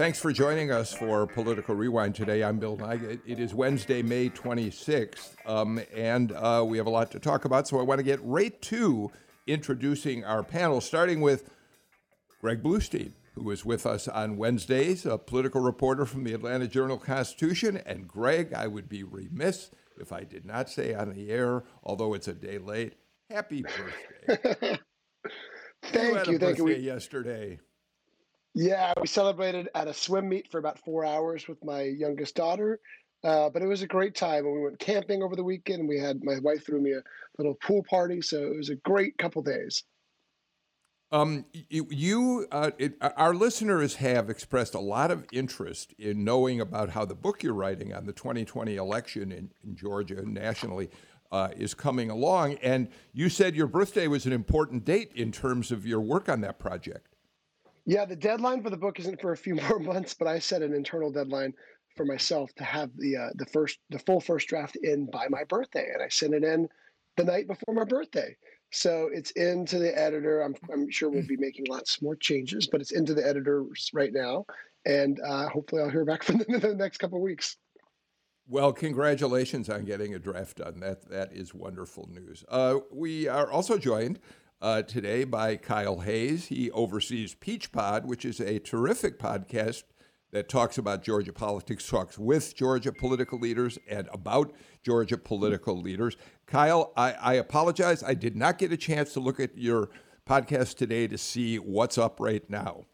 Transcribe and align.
Thanks 0.00 0.18
for 0.18 0.32
joining 0.32 0.70
us 0.70 0.94
for 0.94 1.26
Political 1.26 1.74
Rewind 1.74 2.14
today. 2.14 2.42
I'm 2.42 2.58
Bill 2.58 2.74
Nigut. 2.74 3.20
It 3.26 3.38
is 3.38 3.52
Wednesday, 3.52 4.00
May 4.00 4.30
26th, 4.30 5.34
um, 5.44 5.78
and 5.94 6.32
uh, 6.32 6.64
we 6.66 6.78
have 6.78 6.86
a 6.86 6.90
lot 6.90 7.10
to 7.10 7.18
talk 7.18 7.44
about. 7.44 7.68
So 7.68 7.78
I 7.78 7.82
want 7.82 7.98
to 7.98 8.02
get 8.02 8.18
right 8.22 8.58
to 8.62 9.12
introducing 9.46 10.24
our 10.24 10.42
panel, 10.42 10.80
starting 10.80 11.20
with 11.20 11.50
Greg 12.40 12.62
Bluestein, 12.62 13.12
who 13.34 13.50
is 13.50 13.66
with 13.66 13.84
us 13.84 14.08
on 14.08 14.38
Wednesdays, 14.38 15.04
a 15.04 15.18
political 15.18 15.60
reporter 15.60 16.06
from 16.06 16.24
the 16.24 16.32
Atlanta 16.32 16.66
Journal 16.66 16.96
Constitution. 16.96 17.82
And 17.84 18.08
Greg, 18.08 18.54
I 18.54 18.68
would 18.68 18.88
be 18.88 19.02
remiss 19.02 19.70
if 19.98 20.12
I 20.14 20.24
did 20.24 20.46
not 20.46 20.70
say 20.70 20.94
on 20.94 21.12
the 21.12 21.30
air, 21.30 21.62
although 21.84 22.14
it's 22.14 22.26
a 22.26 22.32
day 22.32 22.56
late, 22.56 22.94
happy 23.28 23.64
birthday. 24.26 24.78
thank 25.82 26.26
you. 26.26 26.32
you 26.32 26.38
thank 26.38 26.56
you. 26.56 26.68
Yesterday. 26.68 27.58
Yeah, 28.54 28.92
we 29.00 29.06
celebrated 29.06 29.68
at 29.74 29.88
a 29.88 29.94
swim 29.94 30.28
meet 30.28 30.50
for 30.50 30.58
about 30.58 30.78
four 30.78 31.04
hours 31.04 31.46
with 31.46 31.64
my 31.64 31.82
youngest 31.82 32.34
daughter. 32.34 32.80
Uh, 33.22 33.50
but 33.50 33.62
it 33.62 33.66
was 33.66 33.82
a 33.82 33.86
great 33.86 34.14
time. 34.14 34.46
And 34.46 34.54
we 34.54 34.62
went 34.62 34.78
camping 34.78 35.22
over 35.22 35.36
the 35.36 35.44
weekend. 35.44 35.88
We 35.88 35.98
had 35.98 36.24
my 36.24 36.38
wife 36.40 36.64
threw 36.64 36.80
me 36.80 36.92
a 36.92 37.02
little 37.38 37.54
pool 37.54 37.82
party, 37.88 38.22
so 38.22 38.38
it 38.38 38.56
was 38.56 38.70
a 38.70 38.76
great 38.76 39.18
couple 39.18 39.42
days. 39.42 39.84
Um, 41.12 41.44
you, 41.68 42.46
uh, 42.52 42.70
it, 42.78 42.94
our 43.00 43.34
listeners 43.34 43.96
have 43.96 44.30
expressed 44.30 44.74
a 44.74 44.80
lot 44.80 45.10
of 45.10 45.26
interest 45.32 45.92
in 45.98 46.22
knowing 46.22 46.60
about 46.60 46.90
how 46.90 47.04
the 47.04 47.16
book 47.16 47.42
you're 47.42 47.52
writing 47.52 47.92
on 47.92 48.06
the 48.06 48.12
2020 48.12 48.76
election 48.76 49.32
in, 49.32 49.50
in 49.64 49.74
Georgia 49.74 50.22
nationally 50.24 50.88
uh, 51.32 51.48
is 51.56 51.74
coming 51.74 52.10
along. 52.10 52.54
And 52.62 52.88
you 53.12 53.28
said 53.28 53.56
your 53.56 53.66
birthday 53.66 54.06
was 54.06 54.24
an 54.24 54.32
important 54.32 54.84
date 54.84 55.10
in 55.16 55.32
terms 55.32 55.72
of 55.72 55.84
your 55.84 56.00
work 56.00 56.28
on 56.28 56.42
that 56.42 56.60
project. 56.60 57.09
Yeah, 57.90 58.04
the 58.04 58.14
deadline 58.14 58.62
for 58.62 58.70
the 58.70 58.76
book 58.76 59.00
isn't 59.00 59.20
for 59.20 59.32
a 59.32 59.36
few 59.36 59.56
more 59.68 59.80
months, 59.80 60.14
but 60.14 60.28
I 60.28 60.38
set 60.38 60.62
an 60.62 60.72
internal 60.72 61.10
deadline 61.10 61.52
for 61.96 62.04
myself 62.04 62.54
to 62.54 62.62
have 62.62 62.90
the 62.96 63.16
uh, 63.16 63.28
the 63.34 63.46
first 63.46 63.80
the 63.90 63.98
full 63.98 64.20
first 64.20 64.46
draft 64.46 64.76
in 64.76 65.10
by 65.10 65.26
my 65.28 65.42
birthday, 65.48 65.88
and 65.92 66.00
I 66.00 66.08
sent 66.08 66.32
it 66.32 66.44
in 66.44 66.68
the 67.16 67.24
night 67.24 67.48
before 67.48 67.74
my 67.74 67.82
birthday. 67.82 68.36
So 68.70 69.08
it's 69.12 69.32
into 69.32 69.80
the 69.80 69.98
editor. 69.98 70.42
I'm 70.42 70.54
I'm 70.72 70.88
sure 70.88 71.10
we'll 71.10 71.26
be 71.26 71.36
making 71.36 71.66
lots 71.68 72.00
more 72.00 72.14
changes, 72.14 72.68
but 72.68 72.80
it's 72.80 72.92
into 72.92 73.12
the 73.12 73.26
editors 73.26 73.90
right 73.92 74.12
now, 74.12 74.46
and 74.86 75.18
uh, 75.26 75.48
hopefully 75.48 75.82
I'll 75.82 75.90
hear 75.90 76.04
back 76.04 76.22
from 76.26 76.38
them 76.38 76.54
in 76.54 76.60
the 76.60 76.76
next 76.76 76.98
couple 76.98 77.18
of 77.18 77.22
weeks. 77.22 77.56
Well, 78.46 78.72
congratulations 78.72 79.68
on 79.68 79.84
getting 79.84 80.14
a 80.14 80.20
draft 80.20 80.58
done. 80.58 80.78
That 80.78 81.10
that 81.10 81.32
is 81.32 81.52
wonderful 81.54 82.08
news. 82.08 82.44
Uh, 82.48 82.78
we 82.92 83.26
are 83.26 83.50
also 83.50 83.78
joined 83.78 84.20
uh, 84.60 84.82
today 84.82 85.24
by 85.24 85.56
Kyle 85.56 86.00
Hayes. 86.00 86.46
He 86.46 86.70
oversees 86.70 87.34
Peachpod, 87.34 88.04
which 88.04 88.24
is 88.24 88.40
a 88.40 88.58
terrific 88.58 89.18
podcast 89.18 89.84
that 90.32 90.48
talks 90.48 90.78
about 90.78 91.02
Georgia 91.02 91.32
politics, 91.32 91.88
talks 91.88 92.18
with 92.18 92.54
Georgia 92.54 92.92
political 92.92 93.38
leaders 93.38 93.78
and 93.88 94.08
about 94.12 94.52
Georgia 94.82 95.18
political 95.18 95.80
leaders. 95.80 96.16
Kyle, 96.46 96.92
I, 96.96 97.12
I 97.12 97.34
apologize. 97.34 98.02
I 98.02 98.14
did 98.14 98.36
not 98.36 98.58
get 98.58 98.72
a 98.72 98.76
chance 98.76 99.12
to 99.14 99.20
look 99.20 99.40
at 99.40 99.56
your 99.56 99.90
podcast 100.28 100.76
today 100.76 101.08
to 101.08 101.18
see 101.18 101.58
what's 101.58 101.98
up 101.98 102.20
right 102.20 102.48
now. 102.48 102.84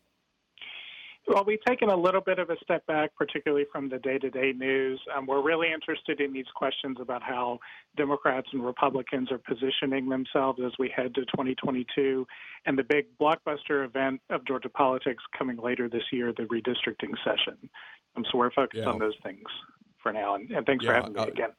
Well, 1.27 1.45
we've 1.45 1.63
taken 1.67 1.89
a 1.89 1.97
little 1.97 2.21
bit 2.21 2.39
of 2.39 2.51
a 2.51 2.57
step 2.63 2.87
back, 2.87 3.11
particularly 3.17 3.67
from 3.73 3.89
the 3.89 3.99
day 3.99 4.17
to 4.19 4.31
day 4.31 4.53
news. 4.53 5.01
Um, 5.15 5.27
we're 5.27 5.43
really 5.43 5.73
interested 5.73 6.21
in 6.21 6.33
these 6.33 6.47
questions 6.55 6.99
about 7.01 7.23
how 7.23 7.59
Democrats 7.97 8.49
and 8.53 8.65
Republicans 8.65 9.33
are 9.33 9.39
positioning 9.39 10.09
themselves 10.09 10.61
as 10.65 10.73
we 10.79 10.89
head 10.95 11.15
to 11.17 11.23
2022 11.23 12.27
and 12.67 12.79
the 12.79 12.85
big 12.85 13.07
blockbuster 13.21 13.85
event 13.85 14.21
of 14.31 14.47
Georgia 14.47 14.69
politics 14.69 15.23
coming 15.37 15.57
later 15.57 15.89
this 15.89 16.05
year, 16.13 16.33
the 16.33 16.45
redistricting 16.45 17.15
session. 17.25 17.59
Um, 18.17 18.25
so 18.31 18.39
we're 18.39 18.53
focused 18.53 18.85
yeah. 18.85 18.91
on 18.91 19.01
those 19.01 19.17
things 19.25 19.45
for 20.03 20.13
now. 20.13 20.37
And, 20.37 20.49
and 20.53 20.65
thanks 20.65 20.85
yeah, 20.85 20.91
for 20.91 20.95
having 20.95 21.13
me 21.13 21.21
uh, 21.21 21.27
again. 21.27 21.51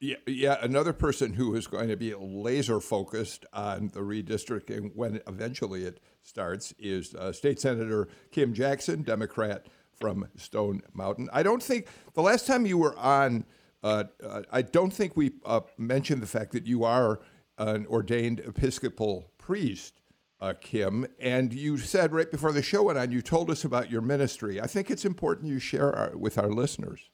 Yeah, 0.00 0.16
yeah, 0.26 0.56
another 0.60 0.92
person 0.92 1.32
who 1.32 1.54
is 1.54 1.66
going 1.66 1.88
to 1.88 1.96
be 1.96 2.14
laser 2.14 2.80
focused 2.80 3.46
on 3.52 3.90
the 3.94 4.00
redistricting 4.00 4.90
when 4.94 5.20
eventually 5.26 5.84
it 5.84 6.00
starts 6.22 6.74
is 6.78 7.14
uh, 7.14 7.32
State 7.32 7.60
Senator 7.60 8.08
Kim 8.30 8.52
Jackson, 8.52 9.02
Democrat 9.02 9.66
from 9.98 10.28
Stone 10.36 10.82
Mountain. 10.92 11.30
I 11.32 11.42
don't 11.42 11.62
think 11.62 11.86
the 12.14 12.22
last 12.22 12.46
time 12.46 12.66
you 12.66 12.76
were 12.76 12.96
on, 12.98 13.44
uh, 13.82 14.04
uh, 14.22 14.42
I 14.50 14.62
don't 14.62 14.92
think 14.92 15.16
we 15.16 15.32
uh, 15.46 15.60
mentioned 15.78 16.22
the 16.22 16.26
fact 16.26 16.52
that 16.52 16.66
you 16.66 16.84
are 16.84 17.20
an 17.56 17.86
ordained 17.86 18.40
Episcopal 18.40 19.30
priest. 19.38 20.00
Uh, 20.40 20.52
Kim, 20.60 21.06
and 21.18 21.54
you 21.54 21.78
said 21.78 22.12
right 22.12 22.30
before 22.30 22.52
the 22.52 22.62
show 22.62 22.82
went 22.82 22.98
on, 22.98 23.10
you 23.10 23.22
told 23.22 23.48
us 23.48 23.64
about 23.64 23.90
your 23.90 24.02
ministry. 24.02 24.60
I 24.60 24.66
think 24.66 24.90
it's 24.90 25.06
important 25.06 25.48
you 25.48 25.58
share 25.58 25.94
our, 25.94 26.16
with 26.16 26.36
our 26.36 26.50
listeners. 26.50 27.08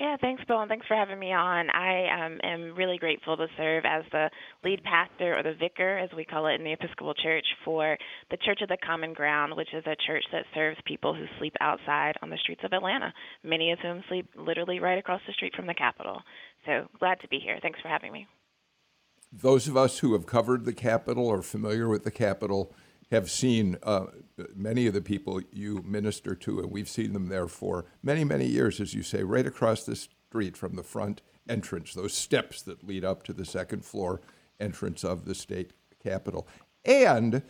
Yeah, 0.00 0.16
thanks, 0.18 0.42
Bill, 0.48 0.60
and 0.60 0.68
thanks 0.70 0.86
for 0.86 0.96
having 0.96 1.18
me 1.18 1.30
on. 1.30 1.68
I 1.68 2.24
um, 2.24 2.40
am 2.42 2.74
really 2.74 2.96
grateful 2.96 3.36
to 3.36 3.46
serve 3.58 3.84
as 3.84 4.02
the 4.10 4.30
lead 4.64 4.82
pastor, 4.82 5.38
or 5.38 5.42
the 5.42 5.52
vicar, 5.52 5.98
as 5.98 6.08
we 6.16 6.24
call 6.24 6.46
it 6.46 6.54
in 6.54 6.64
the 6.64 6.72
Episcopal 6.72 7.12
Church, 7.12 7.44
for 7.66 7.98
the 8.30 8.38
Church 8.38 8.62
of 8.62 8.70
the 8.70 8.78
Common 8.82 9.12
Ground, 9.12 9.54
which 9.54 9.68
is 9.74 9.84
a 9.84 9.94
church 10.06 10.24
that 10.32 10.46
serves 10.54 10.78
people 10.86 11.14
who 11.14 11.26
sleep 11.38 11.54
outside 11.60 12.14
on 12.22 12.30
the 12.30 12.38
streets 12.38 12.62
of 12.64 12.72
Atlanta, 12.72 13.12
many 13.44 13.72
of 13.72 13.78
whom 13.80 14.02
sleep 14.08 14.26
literally 14.34 14.80
right 14.80 14.96
across 14.96 15.20
the 15.26 15.34
street 15.34 15.52
from 15.54 15.66
the 15.66 15.74
Capitol. 15.74 16.22
So 16.64 16.86
glad 16.98 17.20
to 17.20 17.28
be 17.28 17.38
here. 17.38 17.58
Thanks 17.60 17.78
for 17.82 17.88
having 17.88 18.10
me. 18.10 18.26
Those 19.30 19.68
of 19.68 19.76
us 19.76 19.98
who 19.98 20.14
have 20.14 20.24
covered 20.24 20.64
the 20.64 20.72
Capitol 20.72 21.26
or 21.26 21.42
familiar 21.42 21.90
with 21.90 22.04
the 22.04 22.10
Capitol 22.10 22.72
have 23.10 23.30
seen 23.30 23.76
uh, 23.82 24.06
many 24.54 24.86
of 24.86 24.94
the 24.94 25.02
people 25.02 25.40
you 25.52 25.82
minister 25.84 26.34
to, 26.34 26.60
and 26.60 26.70
we've 26.70 26.88
seen 26.88 27.12
them 27.12 27.28
there 27.28 27.48
for 27.48 27.86
many, 28.02 28.24
many 28.24 28.46
years, 28.46 28.80
as 28.80 28.94
you 28.94 29.02
say, 29.02 29.22
right 29.22 29.46
across 29.46 29.84
the 29.84 29.96
street 29.96 30.56
from 30.56 30.76
the 30.76 30.82
front 30.82 31.20
entrance, 31.48 31.92
those 31.92 32.14
steps 32.14 32.62
that 32.62 32.86
lead 32.86 33.04
up 33.04 33.24
to 33.24 33.32
the 33.32 33.44
second 33.44 33.84
floor 33.84 34.20
entrance 34.60 35.02
of 35.02 35.24
the 35.24 35.34
state 35.34 35.72
capitol. 36.02 36.46
And 36.84 37.42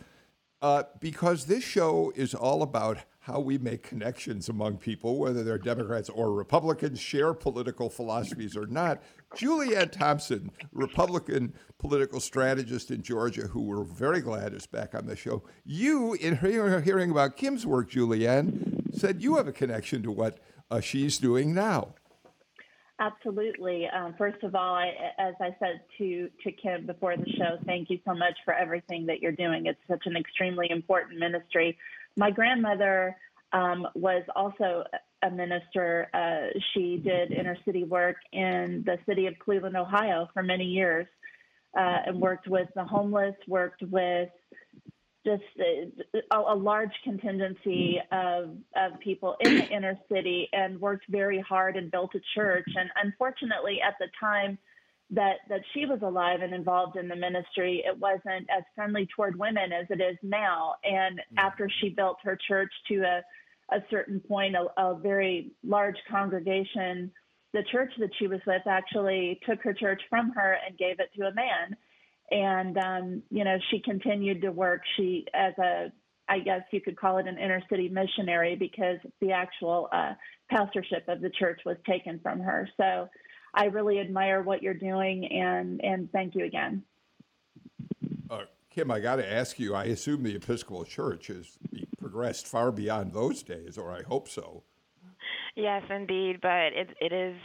uh, 0.61 0.83
because 0.99 1.45
this 1.45 1.63
show 1.63 2.11
is 2.15 2.33
all 2.33 2.63
about 2.63 2.99
how 3.21 3.39
we 3.39 3.55
make 3.59 3.83
connections 3.83 4.49
among 4.49 4.77
people, 4.77 5.19
whether 5.19 5.43
they're 5.43 5.59
Democrats 5.59 6.09
or 6.09 6.33
Republicans, 6.33 6.99
share 6.99 7.35
political 7.35 7.87
philosophies 7.87 8.57
or 8.57 8.65
not. 8.65 9.01
Julianne 9.35 9.91
Thompson, 9.91 10.49
Republican 10.73 11.53
political 11.77 12.19
strategist 12.19 12.89
in 12.89 13.03
Georgia, 13.03 13.43
who 13.43 13.61
we're 13.61 13.83
very 13.83 14.21
glad 14.21 14.55
is 14.55 14.65
back 14.65 14.95
on 14.95 15.05
the 15.05 15.15
show. 15.15 15.43
You, 15.63 16.13
in 16.15 16.37
hearing 16.37 17.11
about 17.11 17.37
Kim's 17.37 17.65
work, 17.65 17.91
Julianne, 17.91 18.91
said 18.91 19.21
you 19.21 19.37
have 19.37 19.47
a 19.47 19.53
connection 19.53 20.01
to 20.01 20.11
what 20.11 20.39
uh, 20.71 20.79
she's 20.79 21.19
doing 21.19 21.53
now. 21.53 21.93
Absolutely. 23.01 23.87
Um, 23.87 24.13
first 24.15 24.43
of 24.43 24.53
all, 24.53 24.75
I, 24.75 24.93
as 25.17 25.33
I 25.41 25.55
said 25.59 25.81
to 25.97 26.29
to 26.43 26.51
Kim 26.51 26.85
before 26.85 27.17
the 27.17 27.25
show, 27.31 27.57
thank 27.65 27.89
you 27.89 27.97
so 28.05 28.13
much 28.13 28.37
for 28.45 28.53
everything 28.53 29.07
that 29.07 29.21
you're 29.21 29.31
doing. 29.31 29.65
It's 29.65 29.79
such 29.87 30.03
an 30.05 30.15
extremely 30.15 30.69
important 30.69 31.17
ministry. 31.17 31.79
My 32.17 32.31
grandmother 32.31 33.15
um, 33.53 33.87
was 33.95 34.23
also 34.35 34.83
a 35.23 35.29
minister. 35.29 36.07
Uh, 36.13 36.57
she 36.73 36.97
did 36.97 37.31
inner 37.31 37.57
city 37.65 37.83
work 37.83 38.17
in 38.31 38.83
the 38.85 38.97
city 39.05 39.27
of 39.27 39.37
Cleveland, 39.39 39.77
Ohio, 39.77 40.27
for 40.33 40.43
many 40.43 40.65
years, 40.65 41.07
uh, 41.77 41.97
and 42.07 42.19
worked 42.19 42.47
with 42.47 42.67
the 42.75 42.83
homeless, 42.83 43.35
worked 43.47 43.83
with 43.83 44.29
just 45.25 45.43
a, 45.59 45.91
a, 46.35 46.55
large 46.55 46.93
contingency 47.03 47.99
of, 48.11 48.55
of 48.75 48.99
people 48.99 49.35
in 49.41 49.55
the 49.55 49.67
inner 49.69 49.97
city 50.11 50.49
and 50.51 50.81
worked 50.81 51.05
very 51.09 51.39
hard 51.39 51.77
and 51.77 51.91
built 51.91 52.15
a 52.15 52.21
church. 52.33 52.65
And 52.75 52.89
unfortunately, 53.03 53.79
at 53.87 53.95
the 53.99 54.07
time 54.19 54.57
that, 55.11 55.37
that 55.49 55.61
she 55.73 55.85
was 55.85 55.99
alive 56.01 56.39
and 56.41 56.53
involved 56.53 56.97
in 56.97 57.07
the 57.07 57.15
ministry, 57.15 57.83
it 57.85 57.97
wasn't 57.97 58.49
as 58.55 58.63
friendly 58.75 59.07
toward 59.15 59.37
women 59.37 59.71
as 59.71 59.85
it 59.89 60.01
is 60.01 60.17
now. 60.23 60.75
And 60.83 61.19
mm-hmm. 61.19 61.37
after 61.37 61.69
she 61.79 61.89
built 61.89 62.17
her 62.23 62.37
church 62.47 62.71
to 62.87 63.01
a, 63.01 63.75
a 63.75 63.83
certain 63.89 64.19
point, 64.19 64.55
a, 64.55 64.67
a 64.81 64.97
very 64.97 65.51
large 65.63 65.97
congregation, 66.09 67.11
the 67.53 67.63
church 67.71 67.91
that 67.99 68.11
she 68.17 68.27
was 68.27 68.39
with 68.47 68.61
actually 68.65 69.39
took 69.45 69.61
her 69.63 69.73
church 69.73 70.01
from 70.09 70.31
her 70.31 70.57
and 70.65 70.77
gave 70.77 70.99
it 70.99 71.09
to 71.17 71.27
a 71.27 71.33
man 71.33 71.75
and 72.31 72.77
um, 72.77 73.23
you 73.29 73.43
know 73.43 73.57
she 73.69 73.79
continued 73.79 74.41
to 74.41 74.51
work 74.51 74.81
she 74.95 75.25
as 75.33 75.53
a 75.59 75.91
i 76.29 76.39
guess 76.39 76.61
you 76.71 76.81
could 76.81 76.97
call 76.97 77.17
it 77.17 77.27
an 77.27 77.37
inner 77.37 77.61
city 77.69 77.89
missionary 77.89 78.55
because 78.55 78.97
the 79.19 79.31
actual 79.31 79.89
uh, 79.91 80.13
pastorship 80.49 81.07
of 81.07 81.21
the 81.21 81.29
church 81.29 81.59
was 81.65 81.77
taken 81.87 82.19
from 82.23 82.39
her 82.39 82.67
so 82.77 83.07
i 83.53 83.65
really 83.65 83.99
admire 83.99 84.41
what 84.41 84.61
you're 84.61 84.73
doing 84.73 85.25
and 85.31 85.83
and 85.83 86.11
thank 86.11 86.35
you 86.35 86.45
again 86.45 86.83
Uh, 88.29 88.45
Kim, 88.69 88.89
I 88.89 88.99
got 89.01 89.17
to 89.17 89.29
ask 89.29 89.59
you. 89.59 89.75
I 89.75 89.85
assume 89.85 90.23
the 90.23 90.35
Episcopal 90.35 90.85
Church 90.85 91.27
has 91.27 91.57
progressed 91.99 92.47
far 92.47 92.71
beyond 92.71 93.11
those 93.11 93.43
days, 93.43 93.77
or 93.77 93.91
I 93.91 94.03
hope 94.03 94.29
so. 94.29 94.63
Yes, 95.55 95.83
indeed. 95.89 96.39
But 96.41 96.71
it 96.73 96.89
it 97.01 97.11
is 97.11 97.35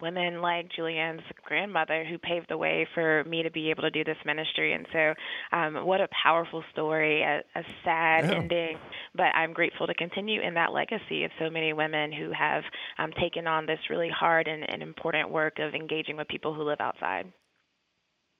women 0.00 0.40
like 0.42 0.68
Julianne's 0.74 1.22
grandmother 1.44 2.04
who 2.04 2.18
paved 2.18 2.46
the 2.48 2.58
way 2.58 2.86
for 2.94 3.24
me 3.24 3.42
to 3.42 3.50
be 3.50 3.70
able 3.70 3.82
to 3.82 3.90
do 3.90 4.04
this 4.04 4.16
ministry. 4.24 4.72
And 4.72 4.86
so, 4.92 5.14
um, 5.56 5.86
what 5.86 6.00
a 6.00 6.08
powerful 6.22 6.62
story, 6.72 7.22
a, 7.22 7.42
a 7.58 7.62
sad 7.84 8.24
yeah. 8.24 8.36
ending. 8.36 8.78
But 9.14 9.34
I'm 9.34 9.52
grateful 9.52 9.86
to 9.86 9.94
continue 9.94 10.40
in 10.40 10.54
that 10.54 10.72
legacy 10.72 11.24
of 11.24 11.30
so 11.38 11.50
many 11.50 11.72
women 11.72 12.12
who 12.12 12.32
have 12.32 12.62
um, 12.98 13.12
taken 13.20 13.46
on 13.46 13.66
this 13.66 13.78
really 13.90 14.10
hard 14.10 14.48
and, 14.48 14.64
and 14.68 14.82
important 14.82 15.30
work 15.30 15.58
of 15.58 15.74
engaging 15.74 16.16
with 16.16 16.28
people 16.28 16.54
who 16.54 16.62
live 16.62 16.80
outside. 16.80 17.32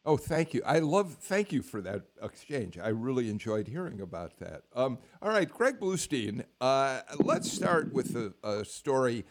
Oh, 0.06 0.18
thank 0.18 0.52
you. 0.52 0.60
I 0.66 0.80
love, 0.80 1.14
thank 1.14 1.50
you 1.50 1.62
for 1.62 1.80
that 1.80 2.02
exchange. 2.22 2.76
I 2.76 2.88
really 2.88 3.30
enjoyed 3.30 3.68
hearing 3.68 4.02
about 4.02 4.38
that. 4.38 4.64
Um, 4.74 4.98
all 5.22 5.30
right, 5.30 5.50
Greg 5.50 5.80
Bluestein, 5.80 6.44
uh, 6.60 7.00
let's 7.20 7.50
start 7.50 7.90
with 7.90 8.14
a, 8.14 8.34
a 8.46 8.66
story 8.66 9.24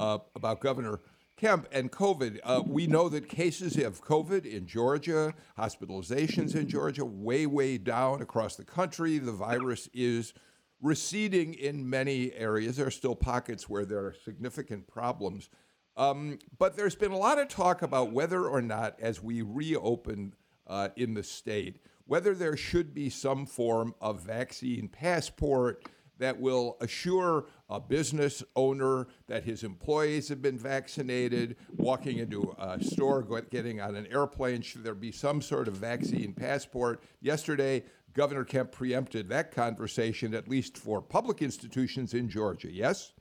uh, 0.00 0.18
about 0.34 0.60
Governor 0.60 1.00
Kemp 1.36 1.66
and 1.72 1.90
COVID. 1.90 2.38
Uh, 2.44 2.62
we 2.64 2.86
know 2.86 3.08
that 3.08 3.28
cases 3.28 3.76
of 3.76 4.02
COVID 4.02 4.46
in 4.46 4.66
Georgia, 4.66 5.34
hospitalizations 5.58 6.54
in 6.54 6.68
Georgia, 6.68 7.04
way, 7.04 7.46
way 7.46 7.76
down 7.76 8.22
across 8.22 8.56
the 8.56 8.64
country. 8.64 9.18
The 9.18 9.32
virus 9.32 9.88
is 9.92 10.32
receding 10.80 11.54
in 11.54 11.88
many 11.88 12.32
areas. 12.34 12.76
There 12.76 12.86
are 12.86 12.90
still 12.92 13.16
pockets 13.16 13.68
where 13.68 13.84
there 13.84 14.00
are 14.00 14.14
significant 14.24 14.86
problems. 14.86 15.48
Um, 15.96 16.38
but 16.58 16.76
there's 16.76 16.96
been 16.96 17.12
a 17.12 17.18
lot 17.18 17.38
of 17.38 17.48
talk 17.48 17.82
about 17.82 18.12
whether 18.12 18.46
or 18.46 18.62
not, 18.62 18.98
as 19.00 19.22
we 19.22 19.42
reopen 19.42 20.34
uh, 20.66 20.88
in 20.96 21.14
the 21.14 21.22
state, 21.22 21.80
whether 22.06 22.34
there 22.34 22.56
should 22.56 22.94
be 22.94 23.10
some 23.10 23.46
form 23.46 23.94
of 24.00 24.20
vaccine 24.20 24.88
passport 24.88 25.84
that 26.18 26.38
will 26.38 26.76
assure 26.80 27.46
a 27.68 27.80
business 27.80 28.42
owner 28.56 29.06
that 29.26 29.44
his 29.44 29.64
employees 29.64 30.28
have 30.28 30.42
been 30.42 30.58
vaccinated, 30.58 31.56
walking 31.76 32.18
into 32.18 32.54
a 32.58 32.82
store, 32.82 33.22
getting 33.50 33.80
on 33.80 33.96
an 33.96 34.06
airplane, 34.08 34.60
should 34.60 34.84
there 34.84 34.94
be 34.94 35.12
some 35.12 35.40
sort 35.40 35.68
of 35.68 35.74
vaccine 35.74 36.32
passport? 36.32 37.02
Yesterday, 37.20 37.84
Governor 38.12 38.44
Kemp 38.44 38.70
preempted 38.70 39.28
that 39.28 39.50
conversation, 39.50 40.34
at 40.34 40.48
least 40.48 40.78
for 40.78 41.02
public 41.02 41.42
institutions 41.42 42.14
in 42.14 42.28
Georgia. 42.28 42.70
Yes? 42.70 43.12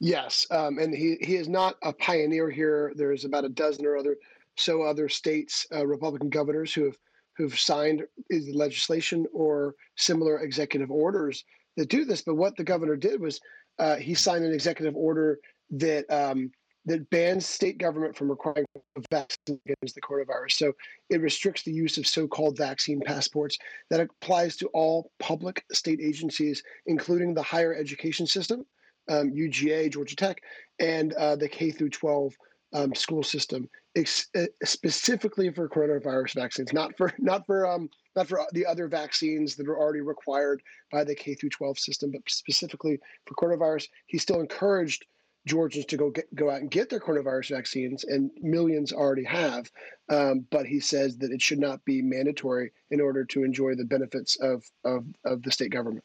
Yes, 0.00 0.46
um, 0.50 0.78
and 0.78 0.94
he 0.94 1.16
he 1.20 1.36
is 1.36 1.48
not 1.48 1.76
a 1.82 1.92
pioneer 1.92 2.50
here. 2.50 2.92
There's 2.96 3.24
about 3.24 3.44
a 3.44 3.50
dozen 3.50 3.86
or 3.86 3.96
other 3.96 4.16
so 4.56 4.82
other 4.82 5.08
states 5.08 5.66
uh, 5.74 5.86
Republican 5.86 6.30
governors 6.30 6.72
who 6.72 6.84
have 6.84 6.96
who've 7.36 7.58
signed 7.58 8.02
legislation 8.30 9.26
or 9.32 9.74
similar 9.96 10.40
executive 10.40 10.90
orders 10.90 11.44
that 11.76 11.88
do 11.88 12.04
this. 12.04 12.22
But 12.22 12.36
what 12.36 12.56
the 12.56 12.64
governor 12.64 12.96
did 12.96 13.20
was 13.20 13.40
uh, 13.78 13.96
he 13.96 14.14
signed 14.14 14.44
an 14.44 14.52
executive 14.52 14.96
order 14.96 15.38
that 15.70 16.10
um, 16.10 16.50
that 16.84 17.08
bans 17.10 17.46
state 17.46 17.78
government 17.78 18.16
from 18.16 18.28
requiring 18.28 18.66
vaccines 19.10 19.60
against 19.66 19.94
the 19.94 20.00
coronavirus. 20.00 20.52
So 20.52 20.72
it 21.10 21.20
restricts 21.20 21.62
the 21.62 21.72
use 21.72 21.96
of 21.96 22.08
so-called 22.08 22.58
vaccine 22.58 23.00
passports. 23.00 23.56
That 23.88 24.00
applies 24.00 24.56
to 24.56 24.66
all 24.68 25.12
public 25.20 25.64
state 25.70 26.00
agencies, 26.02 26.60
including 26.86 27.34
the 27.34 27.42
higher 27.42 27.72
education 27.72 28.26
system 28.26 28.66
um, 29.08 29.32
UGA, 29.32 29.92
Georgia 29.92 30.16
Tech, 30.16 30.40
and 30.78 31.12
uh, 31.14 31.36
the 31.36 31.48
K 31.48 31.70
through 31.70 31.90
12 31.90 32.34
um, 32.74 32.94
school 32.94 33.22
system, 33.22 33.68
ex- 33.96 34.28
specifically 34.64 35.50
for 35.50 35.68
coronavirus 35.68 36.34
vaccines, 36.34 36.72
not 36.72 36.96
for 36.96 37.12
not 37.18 37.46
for 37.46 37.66
um, 37.66 37.88
not 38.16 38.28
for 38.28 38.44
the 38.52 38.66
other 38.66 38.88
vaccines 38.88 39.56
that 39.56 39.68
are 39.68 39.78
already 39.78 40.00
required 40.00 40.62
by 40.90 41.04
the 41.04 41.14
K 41.14 41.34
through 41.34 41.50
12 41.50 41.78
system, 41.78 42.10
but 42.12 42.22
specifically 42.28 43.00
for 43.26 43.34
coronavirus. 43.34 43.88
He 44.06 44.18
still 44.18 44.40
encouraged 44.40 45.06
Georgians 45.46 45.86
to 45.86 45.96
go 45.96 46.10
get, 46.10 46.32
go 46.34 46.50
out 46.50 46.60
and 46.60 46.70
get 46.70 46.88
their 46.88 47.00
coronavirus 47.00 47.50
vaccines, 47.50 48.04
and 48.04 48.30
millions 48.40 48.92
already 48.92 49.24
have. 49.24 49.70
Um, 50.08 50.46
but 50.50 50.66
he 50.66 50.78
says 50.78 51.16
that 51.18 51.32
it 51.32 51.42
should 51.42 51.58
not 51.58 51.84
be 51.84 52.00
mandatory 52.00 52.72
in 52.90 53.00
order 53.00 53.24
to 53.24 53.42
enjoy 53.42 53.74
the 53.74 53.84
benefits 53.84 54.36
of 54.40 54.64
of, 54.84 55.04
of 55.24 55.42
the 55.42 55.50
state 55.50 55.70
government. 55.70 56.04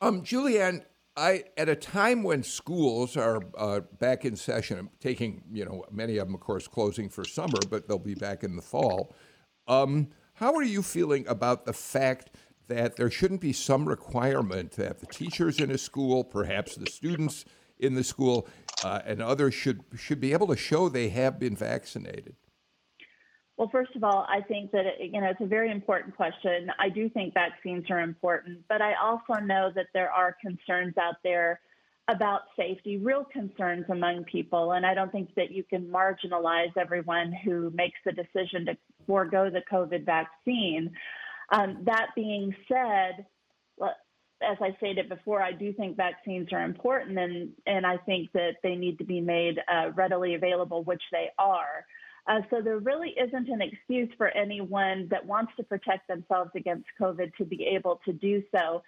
Um, 0.00 0.22
Julianne, 0.22 0.82
I 1.16 1.44
at 1.56 1.68
a 1.68 1.76
time 1.76 2.24
when 2.24 2.42
schools 2.42 3.16
are 3.16 3.42
uh, 3.56 3.80
back 4.00 4.24
in 4.24 4.34
session, 4.34 4.90
taking 4.98 5.44
you 5.52 5.64
know 5.64 5.84
many 5.90 6.16
of 6.16 6.26
them, 6.26 6.34
of 6.34 6.40
course, 6.40 6.66
closing 6.66 7.08
for 7.08 7.24
summer, 7.24 7.58
but 7.70 7.86
they'll 7.86 7.98
be 7.98 8.14
back 8.14 8.42
in 8.42 8.56
the 8.56 8.62
fall. 8.62 9.14
Um, 9.68 10.08
how 10.34 10.54
are 10.54 10.62
you 10.62 10.82
feeling 10.82 11.26
about 11.26 11.66
the 11.66 11.72
fact 11.72 12.30
that 12.68 12.96
there 12.96 13.10
shouldn't 13.10 13.40
be 13.40 13.52
some 13.52 13.88
requirement 13.88 14.72
that 14.72 15.00
the 15.00 15.06
teachers 15.06 15.58
in 15.58 15.70
a 15.70 15.78
school, 15.78 16.24
perhaps 16.24 16.76
the 16.76 16.90
students 16.90 17.44
in 17.78 17.94
the 17.94 18.04
school, 18.04 18.48
uh, 18.84 19.00
and 19.04 19.20
others 19.20 19.54
should 19.54 19.82
should 19.96 20.20
be 20.20 20.32
able 20.32 20.46
to 20.46 20.56
show 20.56 20.88
they 20.88 21.08
have 21.10 21.38
been 21.38 21.56
vaccinated? 21.56 22.36
Well, 23.56 23.68
first 23.70 23.94
of 23.94 24.02
all, 24.02 24.26
I 24.28 24.40
think 24.40 24.72
that 24.72 24.84
you 25.00 25.20
know 25.20 25.28
it's 25.28 25.40
a 25.40 25.46
very 25.46 25.70
important 25.70 26.16
question. 26.16 26.70
I 26.78 26.88
do 26.88 27.08
think 27.10 27.34
vaccines 27.34 27.84
are 27.90 28.00
important, 28.00 28.60
but 28.68 28.80
I 28.80 28.94
also 28.94 29.34
know 29.34 29.70
that 29.74 29.86
there 29.92 30.10
are 30.10 30.36
concerns 30.40 30.96
out 30.96 31.16
there 31.22 31.60
about 32.08 32.42
safety, 32.56 32.98
real 32.98 33.24
concerns 33.24 33.84
among 33.88 34.24
people, 34.24 34.72
and 34.72 34.84
I 34.84 34.94
don't 34.94 35.12
think 35.12 35.34
that 35.36 35.52
you 35.52 35.62
can 35.62 35.86
marginalize 35.86 36.76
everyone 36.76 37.32
who 37.44 37.70
makes 37.74 37.98
the 38.04 38.12
decision 38.12 38.66
to 38.66 38.76
forego 39.06 39.50
the 39.50 39.62
COVID 39.70 40.04
vaccine. 40.04 40.92
Um, 41.50 41.78
that 41.84 42.08
being 42.14 42.54
said, 42.68 43.26
as 44.42 44.56
I 44.60 44.74
stated 44.78 45.08
before, 45.08 45.42
I 45.42 45.52
do 45.52 45.72
think 45.72 45.96
vaccines 45.96 46.48
are 46.52 46.64
important, 46.64 47.18
and 47.18 47.50
and 47.66 47.86
I 47.86 47.96
think 47.98 48.32
that 48.32 48.56
they 48.62 48.74
need 48.74 48.98
to 48.98 49.04
be 49.04 49.20
made 49.20 49.58
uh, 49.72 49.90
readily 49.94 50.34
available, 50.34 50.82
which 50.84 51.02
they 51.12 51.30
are. 51.38 51.86
Uh, 52.26 52.40
so 52.50 52.60
there 52.62 52.78
really 52.78 53.10
isn't 53.10 53.48
an 53.48 53.60
excuse 53.60 54.08
for 54.16 54.28
anyone 54.28 55.08
that 55.10 55.24
wants 55.26 55.52
to 55.56 55.64
protect 55.64 56.06
themselves 56.06 56.50
against 56.54 56.86
COVID 57.00 57.34
to 57.36 57.44
be 57.44 57.66
able 57.66 58.00
to 58.04 58.12
do 58.12 58.42
so. 58.54 58.82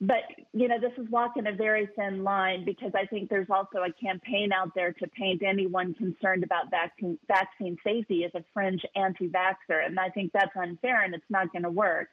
But, 0.00 0.22
you 0.52 0.68
know, 0.68 0.78
this 0.80 0.92
is 0.96 1.10
walking 1.10 1.48
a 1.48 1.52
very 1.52 1.88
thin 1.96 2.22
line 2.22 2.64
because 2.64 2.92
I 2.94 3.06
think 3.06 3.28
there's 3.28 3.50
also 3.50 3.78
a 3.78 3.92
campaign 3.92 4.52
out 4.52 4.72
there 4.74 4.92
to 4.92 5.06
paint 5.08 5.42
anyone 5.44 5.92
concerned 5.94 6.44
about 6.44 6.70
vaccine, 6.70 7.18
vaccine 7.26 7.76
safety 7.82 8.24
as 8.24 8.30
a 8.36 8.44
fringe 8.54 8.84
anti 8.94 9.28
vaxxer. 9.28 9.84
And 9.84 9.98
I 9.98 10.10
think 10.10 10.30
that's 10.32 10.54
unfair 10.56 11.02
and 11.02 11.14
it's 11.14 11.24
not 11.28 11.50
going 11.50 11.64
to 11.64 11.70
work. 11.70 12.08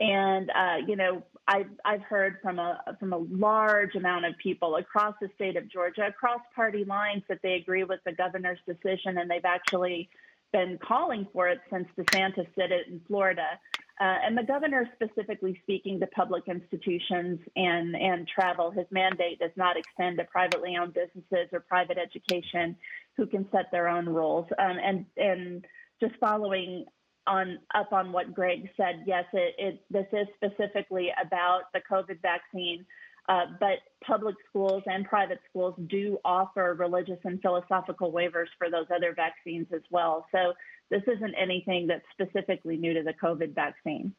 And 0.00 0.50
uh, 0.50 0.76
you 0.88 0.96
know, 0.96 1.22
I've 1.46 1.70
I've 1.84 2.02
heard 2.02 2.38
from 2.42 2.58
a 2.58 2.80
from 2.98 3.12
a 3.12 3.18
large 3.18 3.94
amount 3.94 4.24
of 4.24 4.36
people 4.42 4.76
across 4.76 5.14
the 5.20 5.28
state 5.36 5.56
of 5.56 5.68
Georgia, 5.70 6.06
across 6.08 6.40
party 6.56 6.84
lines, 6.84 7.22
that 7.28 7.38
they 7.42 7.54
agree 7.54 7.84
with 7.84 8.00
the 8.04 8.12
governor's 8.12 8.58
decision, 8.66 9.18
and 9.18 9.30
they've 9.30 9.44
actually 9.44 10.08
been 10.52 10.78
calling 10.86 11.26
for 11.32 11.48
it 11.48 11.60
since 11.70 11.86
DeSantis 11.98 12.46
did 12.56 12.72
it 12.72 12.88
in 12.88 13.00
Florida. 13.06 13.46
Uh, 14.00 14.16
and 14.24 14.36
the 14.36 14.42
governor 14.42 14.88
specifically 14.94 15.58
speaking 15.62 16.00
to 16.00 16.06
public 16.08 16.44
institutions 16.48 17.38
and, 17.56 17.94
and 17.94 18.26
travel, 18.26 18.70
his 18.70 18.86
mandate 18.90 19.38
does 19.38 19.50
not 19.56 19.76
extend 19.76 20.18
to 20.18 20.24
privately 20.24 20.76
owned 20.76 20.94
businesses 20.94 21.48
or 21.52 21.60
private 21.60 21.98
education 21.98 22.74
who 23.16 23.26
can 23.26 23.46
set 23.52 23.70
their 23.70 23.88
own 23.88 24.06
rules. 24.06 24.46
Um, 24.58 24.78
and, 24.82 25.06
and 25.16 25.64
just 26.00 26.14
following 26.18 26.86
on 27.26 27.58
up 27.74 27.92
on 27.92 28.10
what 28.10 28.34
Greg 28.34 28.68
said, 28.76 29.04
yes, 29.06 29.24
it, 29.32 29.54
it 29.58 29.84
this 29.90 30.06
is 30.12 30.26
specifically 30.34 31.10
about 31.24 31.62
the 31.72 31.80
COVID 31.88 32.20
vaccine, 32.20 32.84
uh, 33.28 33.46
but 33.60 33.78
public 34.04 34.34
schools 34.48 34.82
and 34.86 35.04
private 35.04 35.38
schools 35.48 35.74
do 35.88 36.18
offer 36.24 36.74
religious 36.78 37.18
and 37.24 37.40
philosophical 37.40 38.12
waivers 38.12 38.48
for 38.58 38.70
those 38.70 38.86
other 38.94 39.14
vaccines 39.14 39.66
as 39.72 39.82
well. 39.90 40.26
So 40.32 40.54
this 40.90 41.02
isn't 41.06 41.34
anything 41.40 41.86
that's 41.86 42.04
specifically 42.12 42.76
new 42.76 42.94
to 42.94 43.02
the 43.02 43.14
COVID 43.22 43.54
vaccine. 43.54 44.14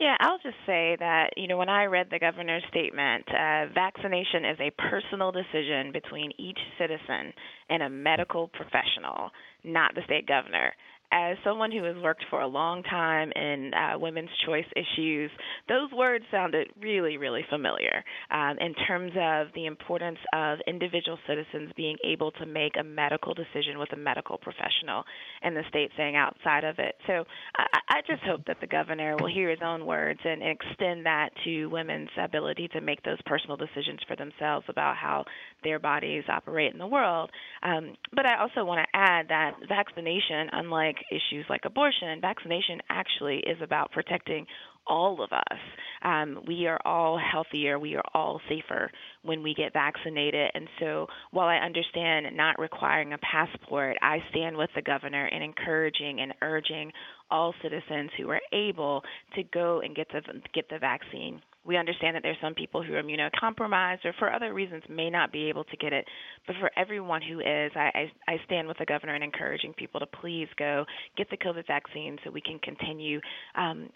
Yeah, 0.00 0.16
I'll 0.18 0.38
just 0.38 0.56
say 0.66 0.96
that, 0.98 1.30
you 1.36 1.46
know, 1.46 1.56
when 1.56 1.68
I 1.68 1.84
read 1.84 2.08
the 2.10 2.18
governor's 2.18 2.64
statement, 2.68 3.24
uh, 3.28 3.66
vaccination 3.72 4.44
is 4.44 4.58
a 4.60 4.72
personal 4.90 5.30
decision 5.30 5.92
between 5.92 6.32
each 6.36 6.58
citizen 6.78 7.32
and 7.70 7.82
a 7.82 7.88
medical 7.88 8.48
professional, 8.48 9.30
not 9.62 9.94
the 9.94 10.02
state 10.04 10.26
governor 10.26 10.72
as 11.14 11.36
someone 11.44 11.70
who 11.70 11.84
has 11.84 11.94
worked 12.02 12.24
for 12.28 12.40
a 12.40 12.46
long 12.46 12.82
time 12.82 13.30
in 13.36 13.70
uh, 13.72 13.96
women's 13.96 14.30
choice 14.44 14.66
issues, 14.74 15.30
those 15.68 15.90
words 15.92 16.24
sounded 16.30 16.66
really, 16.82 17.16
really 17.16 17.44
familiar 17.48 18.04
um, 18.32 18.56
in 18.58 18.74
terms 18.86 19.12
of 19.16 19.46
the 19.54 19.66
importance 19.66 20.18
of 20.34 20.58
individual 20.66 21.16
citizens 21.28 21.70
being 21.76 21.96
able 22.04 22.32
to 22.32 22.46
make 22.46 22.72
a 22.78 22.82
medical 22.82 23.32
decision 23.32 23.78
with 23.78 23.92
a 23.92 23.96
medical 23.96 24.38
professional 24.38 25.04
and 25.42 25.56
the 25.56 25.62
state 25.68 25.90
saying 25.96 26.16
outside 26.16 26.64
of 26.64 26.80
it. 26.80 26.96
So 27.06 27.24
I, 27.56 27.78
I 27.88 28.00
just 28.08 28.22
hope 28.24 28.44
that 28.46 28.56
the 28.60 28.66
governor 28.66 29.16
will 29.16 29.32
hear 29.32 29.50
his 29.50 29.60
own 29.64 29.86
words 29.86 30.18
and 30.24 30.42
extend 30.42 31.06
that 31.06 31.30
to 31.44 31.66
women's 31.66 32.10
ability 32.20 32.68
to 32.72 32.80
make 32.80 33.02
those 33.04 33.18
personal 33.24 33.56
decisions 33.56 34.00
for 34.08 34.16
themselves 34.16 34.66
about 34.68 34.96
how 34.96 35.24
their 35.62 35.78
bodies 35.78 36.24
operate 36.28 36.72
in 36.72 36.78
the 36.78 36.86
world. 36.86 37.30
Um, 37.62 37.94
but 38.12 38.26
I 38.26 38.40
also 38.40 38.64
want 38.64 38.84
to 38.84 38.98
add 38.98 39.28
that 39.28 39.52
vaccination, 39.68 40.48
unlike 40.52 40.96
issues 41.10 41.44
like 41.48 41.62
abortion 41.64 42.08
and 42.08 42.20
vaccination 42.20 42.80
actually 42.88 43.38
is 43.38 43.58
about 43.62 43.92
protecting 43.92 44.46
all 44.86 45.22
of 45.22 45.32
us. 45.32 45.58
Um, 46.02 46.42
we 46.46 46.66
are 46.66 46.78
all 46.84 47.18
healthier, 47.18 47.78
we 47.78 47.94
are 47.96 48.04
all 48.12 48.40
safer 48.48 48.90
when 49.22 49.42
we 49.42 49.54
get 49.54 49.72
vaccinated. 49.72 50.50
And 50.54 50.68
so, 50.78 51.06
while 51.30 51.48
I 51.48 51.56
understand 51.56 52.36
not 52.36 52.58
requiring 52.58 53.12
a 53.12 53.18
passport, 53.18 53.96
I 54.02 54.18
stand 54.30 54.56
with 54.56 54.70
the 54.74 54.82
governor 54.82 55.26
in 55.26 55.42
encouraging 55.42 56.20
and 56.20 56.34
urging 56.42 56.92
all 57.30 57.54
citizens 57.62 58.10
who 58.18 58.28
are 58.30 58.40
able 58.52 59.02
to 59.36 59.42
go 59.42 59.80
and 59.80 59.96
get 59.96 60.08
the 60.12 60.20
get 60.52 60.68
the 60.68 60.78
vaccine. 60.78 61.40
We 61.64 61.76
understand 61.76 62.14
that 62.14 62.22
there's 62.22 62.36
some 62.42 62.54
people 62.54 62.82
who 62.82 62.94
are 62.94 63.02
immunocompromised 63.02 64.04
or 64.04 64.12
for 64.18 64.32
other 64.32 64.52
reasons 64.52 64.82
may 64.88 65.08
not 65.08 65.32
be 65.32 65.48
able 65.48 65.64
to 65.64 65.76
get 65.76 65.92
it. 65.92 66.04
But 66.46 66.56
for 66.60 66.70
everyone 66.76 67.22
who 67.22 67.40
is, 67.40 67.72
I, 67.74 68.10
I, 68.28 68.32
I 68.32 68.36
stand 68.44 68.68
with 68.68 68.78
the 68.78 68.84
governor 68.84 69.14
in 69.14 69.22
encouraging 69.22 69.72
people 69.74 70.00
to 70.00 70.06
please 70.06 70.48
go 70.58 70.84
get 71.16 71.30
the 71.30 71.36
COVID 71.36 71.66
vaccine 71.66 72.18
so 72.22 72.30
we 72.30 72.42
can 72.42 72.58
continue 72.58 73.20
um, 73.54 73.88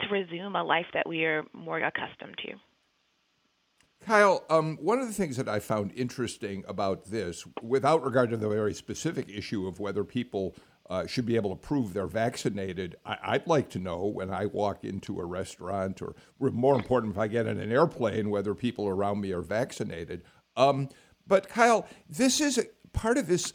to 0.00 0.08
resume 0.10 0.56
a 0.56 0.64
life 0.64 0.86
that 0.94 1.08
we 1.08 1.24
are 1.24 1.44
more 1.52 1.78
accustomed 1.78 2.36
to. 2.46 2.54
Kyle, 4.06 4.44
um, 4.48 4.78
one 4.80 4.98
of 4.98 5.06
the 5.06 5.12
things 5.12 5.36
that 5.36 5.48
I 5.48 5.60
found 5.60 5.92
interesting 5.94 6.64
about 6.66 7.10
this, 7.10 7.44
without 7.60 8.02
regard 8.02 8.30
to 8.30 8.38
the 8.38 8.48
very 8.48 8.72
specific 8.72 9.28
issue 9.28 9.66
of 9.66 9.78
whether 9.78 10.04
people 10.04 10.54
uh, 10.90 11.06
should 11.06 11.24
be 11.24 11.36
able 11.36 11.50
to 11.50 11.56
prove 11.56 11.92
they're 11.92 12.06
vaccinated, 12.06 12.96
I- 13.06 13.38
would 13.38 13.46
like 13.46 13.70
to 13.70 13.78
know 13.78 14.04
when 14.06 14.30
I 14.30 14.46
walk 14.46 14.84
into 14.84 15.20
a 15.20 15.24
restaurant, 15.24 16.02
or 16.02 16.14
more 16.40 16.74
important, 16.74 17.12
if 17.12 17.18
I 17.18 17.28
get 17.28 17.46
in 17.46 17.60
an 17.60 17.70
airplane, 17.70 18.28
whether 18.28 18.54
people 18.54 18.88
around 18.88 19.20
me 19.20 19.30
are 19.32 19.40
vaccinated. 19.40 20.22
Um, 20.56 20.88
but 21.28 21.48
Kyle, 21.48 21.86
this 22.08 22.40
is 22.40 22.66
part 22.92 23.16
of 23.18 23.28
this 23.28 23.52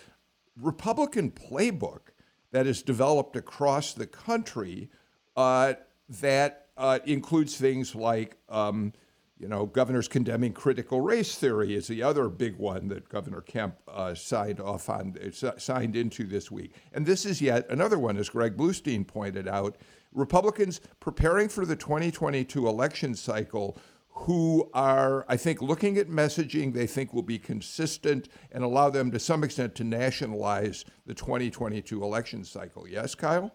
Republican 0.59 1.29
playbook 1.29 2.13
that 2.51 2.65
is 2.65 2.81
developed 2.81 3.35
across 3.35 3.93
the 3.93 4.07
country 4.07 4.89
uh, 5.35 5.73
that 6.07 6.67
uh, 6.77 6.99
includes 7.05 7.57
things 7.57 7.93
like, 7.95 8.37
um, 8.47 8.93
you 9.37 9.49
know, 9.49 9.65
governors 9.65 10.07
condemning 10.07 10.53
critical 10.53 11.01
race 11.01 11.35
theory 11.35 11.75
is 11.75 11.87
the 11.87 12.01
other 12.01 12.29
big 12.29 12.57
one 12.57 12.87
that 12.87 13.09
Governor 13.09 13.41
Kemp 13.41 13.75
uh, 13.87 14.13
signed 14.15 14.61
off 14.61 14.89
on, 14.89 15.15
uh, 15.21 15.51
signed 15.57 15.95
into 15.95 16.25
this 16.25 16.49
week. 16.49 16.73
And 16.93 17.05
this 17.05 17.25
is 17.25 17.41
yet 17.41 17.69
another 17.69 17.99
one, 17.99 18.15
as 18.15 18.29
Greg 18.29 18.55
Bluestein 18.55 19.05
pointed 19.05 19.47
out. 19.47 19.77
Republicans 20.13 20.79
preparing 21.01 21.49
for 21.49 21.65
the 21.65 21.75
2022 21.75 22.65
election 22.65 23.13
cycle 23.13 23.77
who 24.07 24.69
are, 24.73 25.25
I 25.27 25.35
think, 25.35 25.61
looking 25.61 25.97
at 25.97 26.07
messaging 26.07 26.73
they 26.73 26.87
think 26.87 27.13
will 27.13 27.21
be 27.21 27.37
consistent 27.37 28.29
and 28.53 28.63
allow 28.63 28.89
them 28.89 29.11
to 29.11 29.19
some 29.19 29.43
extent 29.43 29.75
to 29.75 29.83
nationalize 29.83 30.85
the 31.05 31.13
2022 31.13 32.01
election 32.01 32.45
cycle. 32.45 32.87
Yes, 32.87 33.13
Kyle? 33.13 33.51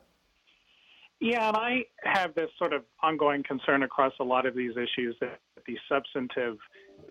Yeah, 1.20 1.48
and 1.48 1.56
I 1.56 1.84
have 2.04 2.34
this 2.34 2.50
sort 2.58 2.74
of 2.74 2.82
ongoing 3.02 3.42
concern 3.42 3.82
across 3.82 4.12
a 4.20 4.24
lot 4.24 4.46
of 4.46 4.54
these 4.54 4.72
issues 4.72 5.16
that 5.20 5.38
the 5.70 5.78
substantive 5.88 6.56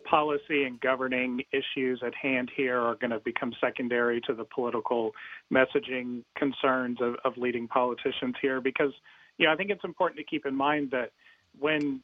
policy 0.10 0.64
and 0.64 0.80
governing 0.80 1.42
issues 1.52 2.02
at 2.06 2.14
hand 2.16 2.52
here 2.56 2.80
are 2.80 2.96
going 2.96 3.12
to 3.12 3.20
become 3.20 3.54
secondary 3.62 4.22
to 4.22 4.34
the 4.34 4.44
political 4.44 5.12
messaging 5.52 6.24
concerns 6.36 6.98
of, 7.02 7.16
of 7.26 7.38
leading 7.38 7.68
politicians 7.68 8.36
here 8.42 8.62
because, 8.62 8.92
you 9.38 9.46
know, 9.46 9.54
I 9.54 9.56
think 9.56 9.70
it's 9.70 9.84
important 9.84 10.18
to 10.20 10.24
keep 10.24 10.46
in 10.46 10.56
mind 10.56 10.92
that 10.92 11.12
when 11.58 12.02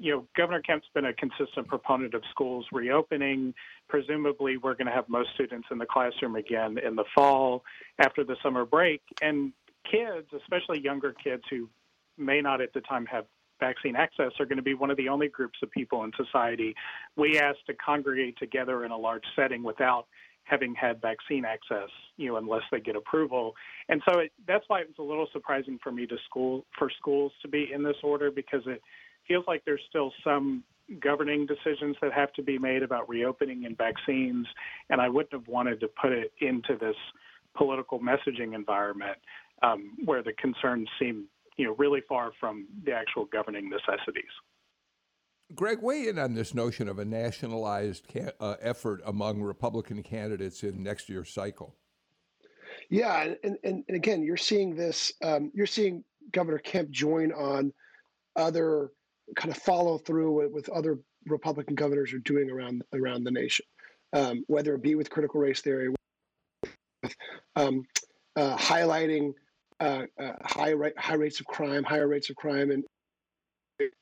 you 0.00 0.12
know, 0.12 0.24
Governor 0.36 0.62
Kemp's 0.62 0.86
been 0.94 1.06
a 1.06 1.12
consistent 1.12 1.66
proponent 1.66 2.14
of 2.14 2.22
schools 2.30 2.64
reopening. 2.70 3.52
Presumably, 3.88 4.56
we're 4.56 4.74
going 4.74 4.86
to 4.86 4.92
have 4.92 5.08
most 5.08 5.30
students 5.34 5.66
in 5.72 5.78
the 5.78 5.86
classroom 5.86 6.36
again 6.36 6.78
in 6.78 6.94
the 6.94 7.02
fall 7.16 7.64
after 7.98 8.22
the 8.22 8.36
summer 8.40 8.64
break. 8.64 9.02
And 9.20 9.52
kids, 9.90 10.28
especially 10.36 10.80
younger 10.80 11.16
kids 11.24 11.42
who 11.50 11.68
may 12.16 12.40
not 12.40 12.60
at 12.60 12.72
the 12.74 12.80
time 12.82 13.06
have 13.06 13.24
vaccine 13.60 13.96
access, 13.96 14.32
are 14.38 14.46
going 14.46 14.56
to 14.56 14.62
be 14.62 14.74
one 14.74 14.90
of 14.90 14.96
the 14.96 15.08
only 15.08 15.28
groups 15.28 15.58
of 15.62 15.70
people 15.70 16.04
in 16.04 16.12
society 16.16 16.74
we 17.16 17.38
ask 17.38 17.58
to 17.66 17.74
congregate 17.74 18.36
together 18.38 18.84
in 18.84 18.90
a 18.90 18.96
large 18.96 19.24
setting 19.36 19.62
without 19.62 20.06
having 20.44 20.74
had 20.74 21.00
vaccine 21.00 21.44
access, 21.44 21.90
you 22.16 22.28
know, 22.28 22.36
unless 22.36 22.62
they 22.72 22.80
get 22.80 22.96
approval. 22.96 23.54
And 23.88 24.02
so 24.08 24.20
it, 24.20 24.32
that's 24.46 24.64
why 24.68 24.80
it 24.80 24.88
was 24.88 24.96
a 24.98 25.02
little 25.02 25.28
surprising 25.32 25.78
for 25.82 25.92
me 25.92 26.06
to 26.06 26.16
school 26.28 26.64
for 26.78 26.90
schools 26.98 27.32
to 27.42 27.48
be 27.48 27.70
in 27.72 27.82
this 27.82 27.96
order 28.02 28.30
because 28.30 28.62
it 28.66 28.80
feels 29.26 29.44
like 29.46 29.62
there's 29.66 29.82
still 29.88 30.10
some 30.24 30.64
governing 31.00 31.46
decisions 31.46 31.96
that 32.00 32.12
have 32.14 32.32
to 32.32 32.42
be 32.42 32.58
made 32.58 32.82
about 32.82 33.06
reopening 33.08 33.66
and 33.66 33.76
vaccines, 33.76 34.46
and 34.88 35.00
I 35.00 35.08
wouldn't 35.08 35.34
have 35.34 35.46
wanted 35.46 35.80
to 35.80 35.88
put 36.00 36.12
it 36.12 36.32
into 36.40 36.76
this 36.80 36.96
political 37.54 38.00
messaging 38.00 38.54
environment 38.54 39.18
um, 39.62 39.92
where 40.04 40.22
the 40.22 40.32
concerns 40.32 40.88
seem 40.98 41.26
you 41.58 41.66
know 41.66 41.74
really 41.76 42.00
far 42.08 42.32
from 42.40 42.66
the 42.84 42.92
actual 42.92 43.26
governing 43.26 43.68
necessities. 43.68 44.30
Greg, 45.54 45.78
weigh 45.80 46.08
in 46.08 46.18
on 46.18 46.34
this 46.34 46.54
notion 46.54 46.88
of 46.88 46.98
a 46.98 47.04
nationalized 47.04 48.06
ca- 48.12 48.32
uh, 48.38 48.56
effort 48.60 49.00
among 49.04 49.42
Republican 49.42 50.02
candidates 50.02 50.62
in 50.62 50.82
next 50.82 51.08
year's 51.08 51.30
cycle. 51.30 51.74
Yeah, 52.90 53.34
and, 53.42 53.56
and, 53.64 53.84
and 53.88 53.96
again, 53.96 54.22
you're 54.22 54.36
seeing 54.36 54.76
this. 54.76 55.12
Um, 55.22 55.50
you're 55.54 55.66
seeing 55.66 56.04
Governor 56.32 56.58
Kemp 56.58 56.90
join 56.90 57.32
on 57.32 57.72
other 58.36 58.90
kind 59.36 59.54
of 59.54 59.60
follow 59.62 59.98
through 59.98 60.32
with, 60.32 60.52
with 60.52 60.68
other 60.68 60.98
Republican 61.26 61.74
governors 61.74 62.12
are 62.12 62.18
doing 62.20 62.50
around 62.50 62.82
around 62.94 63.24
the 63.24 63.30
nation, 63.30 63.66
um, 64.12 64.44
whether 64.46 64.74
it 64.74 64.82
be 64.82 64.94
with 64.94 65.10
critical 65.10 65.40
race 65.40 65.60
theory, 65.60 65.88
with 65.88 67.14
um, 67.56 67.84
uh, 68.36 68.56
highlighting 68.56 69.32
uh, 69.80 70.02
uh, 70.20 70.32
high 70.42 70.74
high 70.96 71.14
rates 71.14 71.40
of 71.40 71.46
crime, 71.46 71.84
higher 71.84 72.08
rates 72.08 72.30
of 72.30 72.36
crime 72.36 72.70
in, 72.70 72.84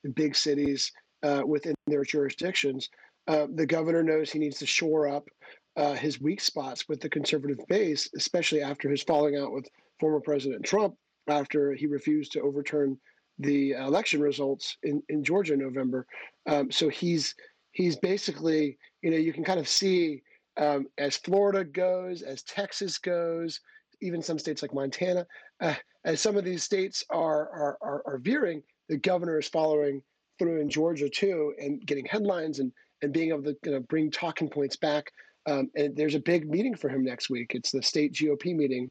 in 0.04 0.12
big 0.12 0.34
cities 0.34 0.92
uh, 1.22 1.42
within 1.46 1.74
their 1.86 2.04
jurisdictions. 2.04 2.88
Uh, 3.28 3.46
the 3.54 3.66
governor 3.66 4.02
knows 4.02 4.30
he 4.30 4.38
needs 4.38 4.58
to 4.58 4.66
shore 4.66 5.08
up 5.08 5.28
uh, 5.76 5.94
his 5.94 6.20
weak 6.20 6.40
spots 6.40 6.88
with 6.88 7.00
the 7.00 7.08
conservative 7.08 7.58
base, 7.68 8.08
especially 8.16 8.62
after 8.62 8.88
his 8.88 9.02
falling 9.02 9.36
out 9.36 9.52
with 9.52 9.68
former 10.00 10.20
President 10.20 10.64
Trump 10.64 10.94
after 11.28 11.74
he 11.74 11.86
refused 11.86 12.32
to 12.32 12.40
overturn 12.40 12.96
the 13.38 13.72
election 13.72 14.20
results 14.20 14.76
in, 14.82 15.02
in 15.08 15.22
Georgia 15.22 15.54
in 15.54 15.60
November. 15.60 16.06
Um, 16.48 16.70
so 16.70 16.88
he's 16.88 17.34
he's 17.72 17.96
basically, 17.96 18.78
you 19.02 19.10
know, 19.10 19.18
you 19.18 19.32
can 19.32 19.44
kind 19.44 19.60
of 19.60 19.68
see 19.68 20.22
um, 20.56 20.86
as 20.96 21.16
Florida 21.16 21.64
goes, 21.64 22.22
as 22.22 22.42
Texas 22.42 22.96
goes, 22.96 23.60
even 24.00 24.22
some 24.22 24.38
states 24.38 24.62
like 24.62 24.72
Montana, 24.72 25.26
uh, 25.60 25.74
as 26.04 26.20
some 26.20 26.36
of 26.36 26.44
these 26.44 26.62
states 26.62 27.04
are, 27.10 27.48
are, 27.50 27.78
are 27.80 28.02
are 28.06 28.18
veering, 28.18 28.62
the 28.88 28.96
governor 28.96 29.38
is 29.38 29.48
following 29.48 30.02
through 30.38 30.60
in 30.60 30.68
Georgia 30.68 31.08
too, 31.08 31.54
and 31.58 31.84
getting 31.86 32.06
headlines 32.06 32.58
and 32.58 32.72
and 33.02 33.12
being 33.12 33.28
able 33.28 33.42
to 33.42 33.56
you 33.64 33.72
know, 33.72 33.80
bring 33.80 34.10
talking 34.10 34.48
points 34.48 34.76
back. 34.76 35.10
Um, 35.46 35.70
and 35.76 35.96
there's 35.96 36.14
a 36.14 36.20
big 36.20 36.48
meeting 36.48 36.74
for 36.74 36.88
him 36.88 37.04
next 37.04 37.30
week. 37.30 37.52
It's 37.54 37.70
the 37.70 37.82
state 37.82 38.14
GOP 38.14 38.54
meeting 38.56 38.90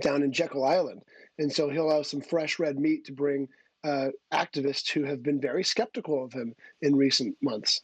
down 0.00 0.22
in 0.22 0.32
Jekyll 0.32 0.64
Island, 0.64 1.02
and 1.38 1.52
so 1.52 1.68
he'll 1.68 1.90
have 1.90 2.06
some 2.06 2.20
fresh 2.20 2.58
red 2.58 2.78
meat 2.78 3.04
to 3.04 3.12
bring 3.12 3.48
uh, 3.84 4.08
activists 4.32 4.90
who 4.90 5.04
have 5.04 5.22
been 5.22 5.40
very 5.40 5.62
skeptical 5.62 6.24
of 6.24 6.32
him 6.32 6.54
in 6.82 6.96
recent 6.96 7.36
months. 7.42 7.80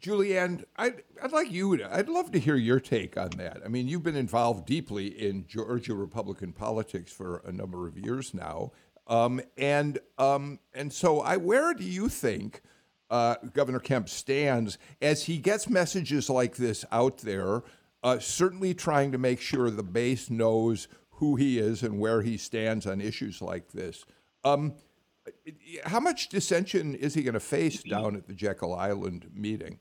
Julianne, 0.00 0.64
I'd, 0.76 1.02
I'd 1.22 1.32
like 1.32 1.50
you 1.50 1.76
to, 1.78 1.94
I'd 1.94 2.08
love 2.08 2.30
to 2.32 2.38
hear 2.38 2.56
your 2.56 2.80
take 2.80 3.16
on 3.16 3.30
that. 3.38 3.62
I 3.64 3.68
mean, 3.68 3.88
you've 3.88 4.02
been 4.02 4.16
involved 4.16 4.66
deeply 4.66 5.06
in 5.06 5.46
Georgia 5.46 5.94
Republican 5.94 6.52
politics 6.52 7.12
for 7.12 7.38
a 7.46 7.52
number 7.52 7.88
of 7.88 7.96
years 7.96 8.34
now. 8.34 8.72
Um, 9.06 9.40
and, 9.56 9.98
um, 10.18 10.58
and 10.74 10.92
so 10.92 11.20
I, 11.20 11.36
where 11.36 11.72
do 11.72 11.84
you 11.84 12.08
think 12.08 12.60
uh, 13.08 13.36
Governor 13.54 13.78
Kemp 13.78 14.08
stands 14.08 14.78
as 15.00 15.24
he 15.24 15.38
gets 15.38 15.68
messages 15.68 16.28
like 16.28 16.56
this 16.56 16.84
out 16.92 17.18
there, 17.18 17.62
uh, 18.02 18.18
certainly 18.18 18.74
trying 18.74 19.12
to 19.12 19.18
make 19.18 19.40
sure 19.40 19.70
the 19.70 19.82
base 19.82 20.28
knows 20.28 20.88
who 21.12 21.36
he 21.36 21.58
is 21.58 21.82
and 21.82 21.98
where 21.98 22.20
he 22.20 22.36
stands 22.36 22.86
on 22.86 23.00
issues 23.00 23.40
like 23.40 23.72
this? 23.72 24.04
Um, 24.44 24.74
how 25.84 26.00
much 26.00 26.28
dissension 26.28 26.94
is 26.94 27.14
he 27.14 27.22
going 27.22 27.34
to 27.34 27.40
face 27.40 27.82
down 27.82 28.14
at 28.14 28.26
the 28.26 28.34
Jekyll 28.34 28.74
Island 28.74 29.30
meeting? 29.32 29.80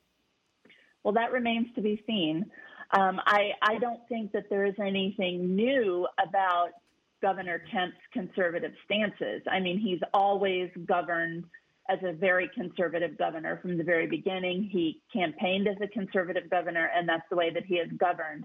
Well, 1.06 1.14
that 1.14 1.32
remains 1.32 1.68
to 1.76 1.82
be 1.82 2.04
seen. 2.08 2.48
Um, 2.90 3.22
I, 3.28 3.52
I 3.62 3.78
don't 3.78 4.00
think 4.10 4.32
that 4.32 4.50
there 4.50 4.66
is 4.66 4.74
anything 4.80 5.56
new 5.56 6.08
about 6.20 6.70
Governor 7.22 7.62
Kemp's 7.72 7.98
conservative 8.12 8.72
stances. 8.86 9.44
I 9.48 9.60
mean, 9.60 9.78
he's 9.80 10.00
always 10.16 10.72
governed 10.88 11.44
as 11.90 12.00
a 12.04 12.12
very 12.12 12.50
conservative 12.56 13.20
governor 13.20 13.60
from 13.62 13.78
the 13.78 13.84
very 13.84 14.08
beginning. 14.08 14.68
He 14.72 15.00
campaigned 15.14 15.68
as 15.68 15.76
a 15.80 15.88
conservative 15.88 16.50
governor, 16.50 16.90
and 16.96 17.08
that's 17.08 17.30
the 17.30 17.36
way 17.36 17.52
that 17.52 17.66
he 17.66 17.78
has 17.78 17.88
governed. 18.00 18.44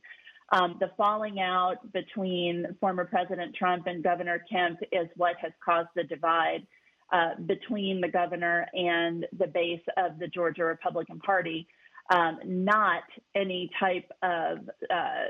Um, 0.52 0.76
the 0.81 0.90
falling 0.99 1.40
out 1.40 1.90
between 1.95 2.76
former 2.79 3.07
President 3.07 3.55
Trump 3.55 3.87
and 3.87 4.05
Governor 4.05 4.45
Kemp 4.52 4.81
is 4.93 5.09
what 5.17 5.37
has 5.40 5.52
caused 5.64 5.88
the 5.97 6.05
divide 6.05 6.67
uh, 7.11 7.37
between 7.47 8.02
the 8.02 8.09
governor 8.09 8.67
and 8.75 9.26
the 9.38 9.47
base 9.47 9.81
of 9.97 10.19
the 10.19 10.29
Georgia 10.29 10.64
Republican 10.64 11.21
Party 11.21 11.67
um, 12.11 12.38
not 12.45 13.02
any 13.35 13.71
type 13.79 14.11
of 14.23 14.59
uh, 14.93 15.26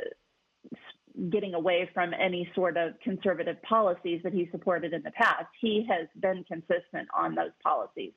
getting 1.30 1.54
away 1.54 1.90
from 1.92 2.14
any 2.14 2.50
sort 2.54 2.76
of 2.76 2.92
conservative 3.02 3.60
policies 3.62 4.20
that 4.24 4.32
he 4.32 4.48
supported 4.50 4.92
in 4.92 5.02
the 5.02 5.10
past. 5.10 5.46
He 5.60 5.86
has 5.88 6.08
been 6.20 6.44
consistent 6.44 7.08
on 7.16 7.34
those 7.34 7.50
policies. 7.62 8.12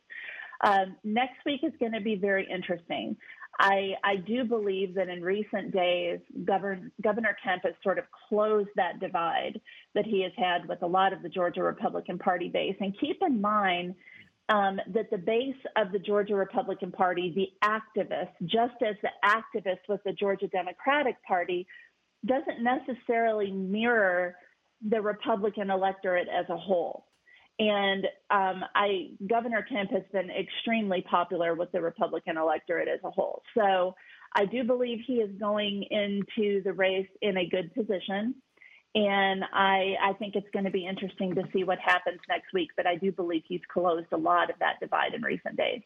Um, 0.63 0.95
next 1.03 1.37
week 1.45 1.61
is 1.63 1.73
going 1.79 1.91
to 1.91 2.01
be 2.01 2.15
very 2.15 2.47
interesting. 2.49 3.17
I, 3.59 3.93
I 4.03 4.15
do 4.15 4.45
believe 4.45 4.95
that 4.95 5.09
in 5.09 5.21
recent 5.21 5.71
days, 5.71 6.19
Governor, 6.45 6.89
Governor 7.01 7.35
Kemp 7.43 7.63
has 7.65 7.73
sort 7.83 7.99
of 7.99 8.05
closed 8.29 8.69
that 8.77 8.99
divide 8.99 9.59
that 9.93 10.05
he 10.05 10.23
has 10.23 10.31
had 10.37 10.67
with 10.67 10.81
a 10.81 10.87
lot 10.87 11.13
of 11.13 11.21
the 11.21 11.29
Georgia 11.29 11.61
Republican 11.61 12.17
Party 12.17 12.49
base. 12.49 12.75
And 12.79 12.97
keep 12.99 13.21
in 13.21 13.41
mind 13.41 13.95
um, 14.49 14.79
that 14.93 15.09
the 15.09 15.17
base 15.17 15.55
of 15.77 15.91
the 15.91 15.99
Georgia 15.99 16.35
Republican 16.35 16.91
Party, 16.91 17.33
the 17.35 17.67
activists, 17.67 18.33
just 18.43 18.75
as 18.85 18.95
the 19.01 19.09
activists 19.23 19.87
with 19.87 20.01
the 20.03 20.13
Georgia 20.13 20.47
Democratic 20.47 21.15
Party, 21.23 21.65
doesn't 22.25 22.63
necessarily 22.63 23.51
mirror 23.51 24.35
the 24.87 25.01
Republican 25.01 25.69
electorate 25.69 26.27
as 26.27 26.45
a 26.49 26.57
whole. 26.57 27.05
And 27.59 28.05
um, 28.31 28.63
I, 28.75 29.11
Governor 29.29 29.65
Kemp 29.69 29.91
has 29.91 30.03
been 30.11 30.29
extremely 30.31 31.01
popular 31.09 31.53
with 31.53 31.71
the 31.71 31.81
Republican 31.81 32.37
electorate 32.37 32.87
as 32.87 32.99
a 33.03 33.11
whole. 33.11 33.43
So 33.55 33.95
I 34.35 34.45
do 34.45 34.63
believe 34.63 34.99
he 35.05 35.15
is 35.15 35.29
going 35.39 35.83
into 35.89 36.63
the 36.63 36.73
race 36.73 37.07
in 37.21 37.37
a 37.37 37.47
good 37.47 37.73
position. 37.73 38.35
And 38.95 39.43
I, 39.51 39.95
I 40.01 40.13
think 40.13 40.35
it's 40.35 40.49
going 40.53 40.65
to 40.65 40.71
be 40.71 40.85
interesting 40.85 41.33
to 41.35 41.43
see 41.51 41.63
what 41.63 41.79
happens 41.79 42.19
next 42.29 42.53
week. 42.53 42.69
But 42.77 42.85
I 42.85 42.95
do 42.95 43.11
believe 43.11 43.43
he's 43.47 43.61
closed 43.71 44.07
a 44.11 44.17
lot 44.17 44.49
of 44.49 44.59
that 44.59 44.79
divide 44.79 45.13
in 45.13 45.21
recent 45.23 45.57
days. 45.57 45.81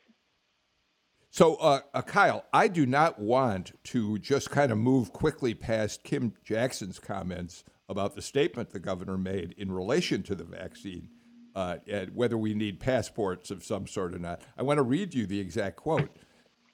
So, 1.30 1.56
uh, 1.56 1.82
uh, 1.94 2.02
Kyle, 2.02 2.46
I 2.52 2.68
do 2.68 2.86
not 2.86 3.20
want 3.20 3.74
to 3.86 4.18
just 4.18 4.50
kind 4.50 4.72
of 4.72 4.78
move 4.78 5.14
quickly 5.14 5.54
past 5.54 6.04
Kim 6.04 6.34
Jackson's 6.44 7.00
comments 7.00 7.64
about 7.90 8.16
the 8.16 8.22
statement 8.22 8.72
the 8.72 8.80
governor 8.80 9.18
made 9.18 9.54
in 9.58 9.72
relation 9.72 10.24
to 10.24 10.36
the 10.36 10.44
vaccine 10.44 11.10
uh, 11.58 11.78
whether 12.14 12.38
we 12.38 12.54
need 12.54 12.80
passports 12.80 13.50
of 13.50 13.64
some 13.64 13.88
sort 13.88 14.14
or 14.14 14.20
not. 14.20 14.42
I 14.60 14.62
want 14.62 14.78
to 14.78 14.84
read 14.84 15.16
you 15.16 15.26
the 15.26 15.40
exact 15.40 15.78
quote. 15.78 16.16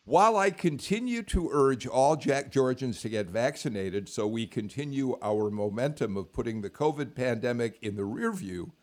While 0.05 0.36
I 0.36 0.50
continue 0.51 1.24
to 1.24 1.50
urge 1.53 1.88
all 1.88 2.17
Jack 2.17 2.51
Georgians 2.51 3.00
to 3.01 3.10
get 3.10 3.29
vaccinated 3.29 4.10
so 4.10 4.27
we 4.27 4.45
continue 4.45 5.17
our 5.22 5.50
momentum 5.50 6.17
of 6.17 6.33
putting 6.33 6.60
the 6.60 6.69
COVID 6.69 7.15
pandemic 7.15 7.79
in 7.81 7.95
the 7.95 8.03
rear 8.03 8.33
view, 8.33 8.74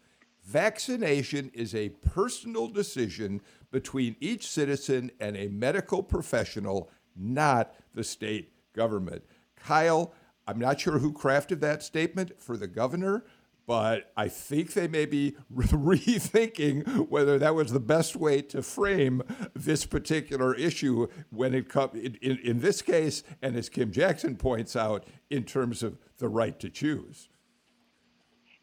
vaccination 0.42 1.50
is 1.52 1.74
a 1.74 1.90
personal 1.90 2.68
decision 2.68 3.42
between 3.70 4.16
each 4.18 4.48
citizen 4.48 5.10
and 5.20 5.36
a 5.36 5.48
medical 5.48 6.02
professional, 6.02 6.88
not 7.14 7.74
the 7.92 8.02
state 8.02 8.54
government. 8.72 9.22
Kyle, 9.56 10.14
I'm 10.46 10.58
not 10.58 10.80
sure 10.80 11.00
who 11.00 11.12
crafted 11.12 11.60
that 11.60 11.82
statement 11.82 12.40
for 12.40 12.56
the 12.56 12.66
governor, 12.66 13.26
but 13.70 14.10
I 14.16 14.26
think 14.26 14.72
they 14.72 14.88
may 14.88 15.06
be 15.06 15.36
rethinking 15.54 17.08
whether 17.08 17.38
that 17.38 17.54
was 17.54 17.72
the 17.72 17.78
best 17.78 18.16
way 18.16 18.42
to 18.42 18.64
frame 18.64 19.22
this 19.54 19.86
particular 19.86 20.56
issue 20.56 21.06
when 21.30 21.54
it 21.54 21.68
comes 21.68 21.94
in, 21.94 22.16
in, 22.20 22.38
in, 22.38 22.60
this 22.62 22.82
case, 22.82 23.22
and 23.40 23.54
as 23.54 23.68
Kim 23.68 23.92
Jackson 23.92 24.34
points 24.34 24.74
out, 24.74 25.06
in 25.30 25.44
terms 25.44 25.84
of 25.84 25.98
the 26.18 26.28
right 26.28 26.58
to 26.58 26.68
choose. 26.68 27.28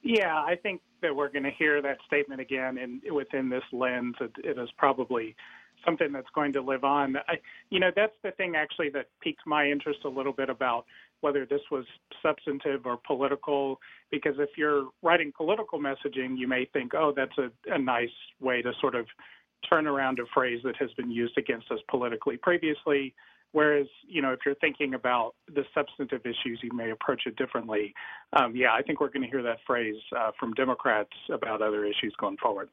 Yeah, 0.04 0.36
I 0.36 0.58
think 0.62 0.82
that 1.02 1.16
we're 1.16 1.32
going 1.32 1.44
to 1.44 1.52
hear 1.52 1.82
that 1.82 2.00
statement 2.06 2.42
again 2.42 2.78
in, 2.78 3.00
within 3.16 3.48
this 3.48 3.64
lens. 3.72 4.16
It, 4.20 4.32
it 4.44 4.60
is 4.60 4.68
probably 4.78 5.38
something 5.86 6.12
that's 6.12 6.28
going 6.36 6.52
to 6.52 6.62
live 6.62 6.84
on. 6.84 7.16
I, 7.30 7.36
you 7.70 7.80
know, 7.80 7.92
that's 7.96 8.16
the 8.24 8.32
thing 8.32 8.56
actually 8.58 8.90
that 8.90 9.06
piqued 9.22 9.46
my 9.46 9.70
interest 9.70 10.00
a 10.04 10.10
little 10.10 10.34
bit 10.34 10.50
about 10.50 10.86
whether 11.22 11.46
this 11.46 11.62
was 11.72 11.86
substantive 12.22 12.86
or 12.86 12.98
political. 13.06 13.80
Because 14.12 14.36
if 14.40 14.50
you're 14.58 14.88
writing 15.02 15.32
political 15.36 15.80
messaging, 15.80 16.38
you 16.38 16.48
may 16.48 16.66
think, 16.74 16.94
oh, 16.94 17.14
that's 17.16 17.38
a, 17.38 17.50
a 17.74 17.78
nice 17.78 18.10
way 18.40 18.62
to 18.62 18.72
sort 18.80 18.96
of 18.96 19.06
turn 19.70 19.88
around 19.88 20.20
a 20.20 20.24
phrase 20.34 20.62
that 20.64 20.76
has 20.78 20.92
been 20.94 21.12
used 21.12 21.38
against 21.38 21.72
us 21.72 21.80
politically 21.90 22.38
previously. 22.38 23.14
Whereas, 23.54 23.88
you 24.06 24.22
know, 24.22 24.34
if 24.34 24.40
you're 24.46 24.56
thinking 24.56 24.94
about 24.94 25.34
the 25.48 25.64
substantive 25.74 26.22
issues, 26.26 26.60
you 26.62 26.72
may 26.74 26.92
approach 26.92 27.24
it 27.26 27.38
differently. 27.38 27.94
Um, 28.34 28.56
yeah, 28.56 28.74
I 28.74 28.82
think 28.82 29.00
we're 29.00 29.10
going 29.10 29.24
to 29.24 29.30
hear 29.30 29.42
that 29.44 29.60
phrase 29.66 29.96
uh, 30.16 30.32
from 30.40 30.54
Democrats 30.54 31.10
about 31.32 31.62
other 31.62 31.86
issues 31.86 32.14
going 32.20 32.38
forward. 32.38 32.70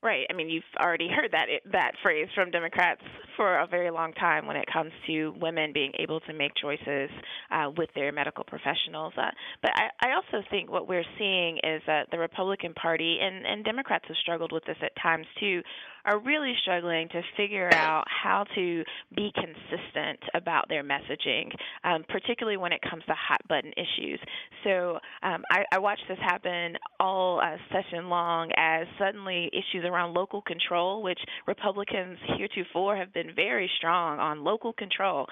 Right. 0.00 0.26
I 0.30 0.32
mean, 0.32 0.48
you've 0.48 0.62
already 0.78 1.08
heard 1.08 1.32
that 1.32 1.46
that 1.72 1.92
phrase 2.02 2.28
from 2.32 2.52
Democrats 2.52 3.00
for 3.36 3.58
a 3.58 3.66
very 3.66 3.90
long 3.90 4.12
time 4.12 4.46
when 4.46 4.54
it 4.56 4.66
comes 4.72 4.92
to 5.08 5.34
women 5.40 5.72
being 5.72 5.90
able 5.98 6.20
to 6.20 6.32
make 6.32 6.52
choices 6.54 7.10
uh, 7.50 7.70
with 7.76 7.90
their 7.96 8.12
medical 8.12 8.44
professionals. 8.44 9.12
Uh, 9.16 9.30
but 9.60 9.72
I, 9.74 10.08
I 10.08 10.12
also 10.14 10.46
think 10.50 10.70
what 10.70 10.88
we're 10.88 11.04
seeing 11.18 11.56
is 11.64 11.82
that 11.88 12.06
the 12.12 12.18
Republican 12.18 12.74
Party 12.74 13.18
and, 13.20 13.44
and 13.44 13.64
Democrats 13.64 14.04
have 14.06 14.16
struggled 14.18 14.52
with 14.52 14.64
this 14.66 14.76
at 14.82 14.92
times 15.02 15.26
too 15.40 15.62
are 16.08 16.18
really 16.18 16.54
struggling 16.62 17.06
to 17.10 17.20
figure 17.36 17.68
out 17.74 18.04
how 18.06 18.44
to 18.54 18.82
be 19.14 19.30
consistent 19.34 20.18
about 20.34 20.66
their 20.70 20.82
messaging, 20.82 21.50
um, 21.84 22.02
particularly 22.08 22.56
when 22.56 22.72
it 22.72 22.80
comes 22.88 23.04
to 23.04 23.12
hot 23.12 23.40
button 23.46 23.72
issues. 23.76 24.18
So 24.64 24.98
um, 25.22 25.42
I, 25.50 25.64
I 25.70 25.78
watched 25.78 26.04
this 26.08 26.18
happen 26.20 26.76
all 26.98 27.40
uh, 27.40 27.56
session 27.70 28.08
long 28.08 28.50
as 28.56 28.86
suddenly 28.98 29.50
issues 29.52 29.84
around 29.84 30.14
local 30.14 30.40
control, 30.40 31.02
which 31.02 31.20
Republicans 31.46 32.18
heretofore 32.38 32.96
have 32.96 33.12
been 33.12 33.34
very 33.36 33.70
strong 33.76 34.18
on 34.18 34.42
local 34.42 34.72
control, 34.72 35.26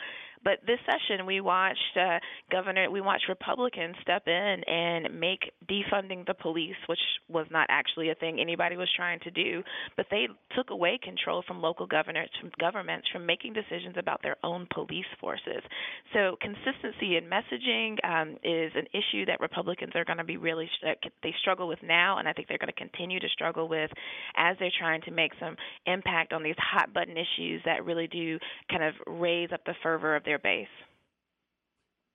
but 0.46 0.60
this 0.64 0.78
session, 0.86 1.26
we 1.26 1.40
watched 1.40 1.96
uh, 1.96 2.20
Governor, 2.52 2.88
we 2.88 3.00
watched 3.00 3.28
Republicans 3.28 3.96
step 4.00 4.28
in 4.28 4.62
and 4.64 5.18
make 5.18 5.50
defunding 5.68 6.24
the 6.24 6.34
police, 6.34 6.76
which 6.86 7.00
was 7.28 7.48
not 7.50 7.66
actually 7.68 8.10
a 8.10 8.14
thing 8.14 8.38
anybody 8.38 8.76
was 8.76 8.88
trying 8.94 9.18
to 9.24 9.30
do, 9.32 9.64
but 9.96 10.06
they 10.08 10.28
took 10.54 10.70
away 10.70 11.00
control 11.02 11.42
from 11.48 11.60
local 11.60 11.84
governors, 11.84 12.30
from 12.40 12.52
governments, 12.60 13.08
from 13.12 13.26
making 13.26 13.54
decisions 13.54 13.96
about 13.98 14.22
their 14.22 14.36
own 14.44 14.68
police 14.72 15.10
forces. 15.20 15.62
So 16.14 16.36
consistency 16.40 17.16
in 17.16 17.24
messaging 17.24 17.96
um, 18.04 18.36
is 18.44 18.70
an 18.76 18.86
issue 18.94 19.26
that 19.26 19.40
Republicans 19.40 19.94
are 19.96 20.04
going 20.04 20.18
to 20.18 20.24
be 20.24 20.36
really 20.36 20.70
they 21.24 21.34
struggle 21.40 21.66
with 21.66 21.82
now, 21.82 22.18
and 22.18 22.28
I 22.28 22.32
think 22.32 22.46
they're 22.46 22.56
going 22.58 22.72
to 22.72 22.72
continue 22.72 23.18
to 23.18 23.28
struggle 23.30 23.66
with 23.66 23.90
as 24.36 24.56
they're 24.60 24.70
trying 24.78 25.02
to 25.02 25.10
make 25.10 25.32
some 25.40 25.56
impact 25.86 26.32
on 26.32 26.44
these 26.44 26.54
hot 26.58 26.94
button 26.94 27.16
issues 27.16 27.62
that 27.64 27.84
really 27.84 28.06
do 28.06 28.38
kind 28.70 28.84
of 28.84 28.94
raise 29.08 29.50
up 29.52 29.64
the 29.66 29.74
fervor 29.82 30.14
of 30.14 30.22
their 30.22 30.35
base. 30.38 30.68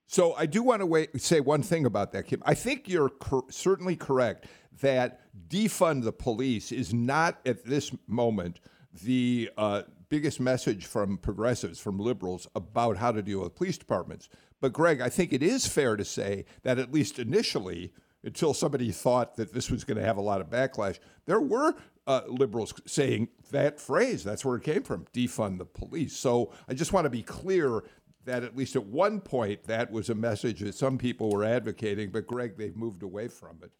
So 0.07 0.33
I 0.33 0.45
do 0.45 0.61
want 0.61 0.81
to 0.81 0.85
wait, 0.85 1.21
say 1.21 1.39
one 1.39 1.63
thing 1.63 1.85
about 1.85 2.11
that, 2.11 2.27
Kim. 2.27 2.43
I 2.45 2.53
think 2.53 2.89
you're 2.89 3.09
cor- 3.09 3.45
certainly 3.49 3.95
correct 3.95 4.47
that 4.81 5.21
defund 5.47 6.03
the 6.03 6.11
police 6.11 6.71
is 6.71 6.93
not 6.93 7.39
at 7.45 7.65
this 7.65 7.91
moment 8.07 8.59
the 9.03 9.49
uh, 9.57 9.83
biggest 10.09 10.41
message 10.41 10.85
from 10.85 11.17
progressives, 11.17 11.79
from 11.79 11.97
liberals 11.97 12.45
about 12.55 12.97
how 12.97 13.13
to 13.13 13.21
deal 13.21 13.39
with 13.39 13.55
police 13.55 13.77
departments. 13.77 14.27
But 14.59 14.73
Greg, 14.73 14.99
I 14.99 15.07
think 15.07 15.31
it 15.31 15.41
is 15.41 15.65
fair 15.65 15.95
to 15.95 16.03
say 16.03 16.45
that 16.63 16.77
at 16.77 16.91
least 16.91 17.17
initially, 17.17 17.93
until 18.23 18.53
somebody 18.53 18.91
thought 18.91 19.35
that 19.37 19.53
this 19.53 19.71
was 19.71 19.83
going 19.83 19.97
to 19.97 20.03
have 20.03 20.17
a 20.17 20.21
lot 20.21 20.41
of 20.41 20.49
backlash, 20.49 20.99
there 21.25 21.41
were 21.41 21.73
uh, 22.05 22.21
liberals 22.27 22.73
saying 22.85 23.29
that 23.51 23.79
phrase. 23.79 24.23
That's 24.23 24.43
where 24.43 24.57
it 24.57 24.63
came 24.63 24.83
from 24.83 25.05
defund 25.13 25.57
the 25.57 25.65
police. 25.65 26.15
So 26.15 26.51
I 26.67 26.73
just 26.73 26.93
want 26.93 27.05
to 27.05 27.09
be 27.09 27.23
clear 27.23 27.83
that 28.25 28.43
at 28.43 28.55
least 28.55 28.75
at 28.75 28.85
one 28.85 29.19
point 29.19 29.63
that 29.63 29.91
was 29.91 30.09
a 30.09 30.15
message 30.15 30.59
that 30.59 30.75
some 30.75 30.97
people 30.97 31.29
were 31.29 31.43
advocating, 31.43 32.11
but 32.11 32.27
Greg, 32.27 32.57
they've 32.57 32.75
moved 32.75 33.03
away 33.03 33.27
from 33.27 33.57
it. 33.63 33.71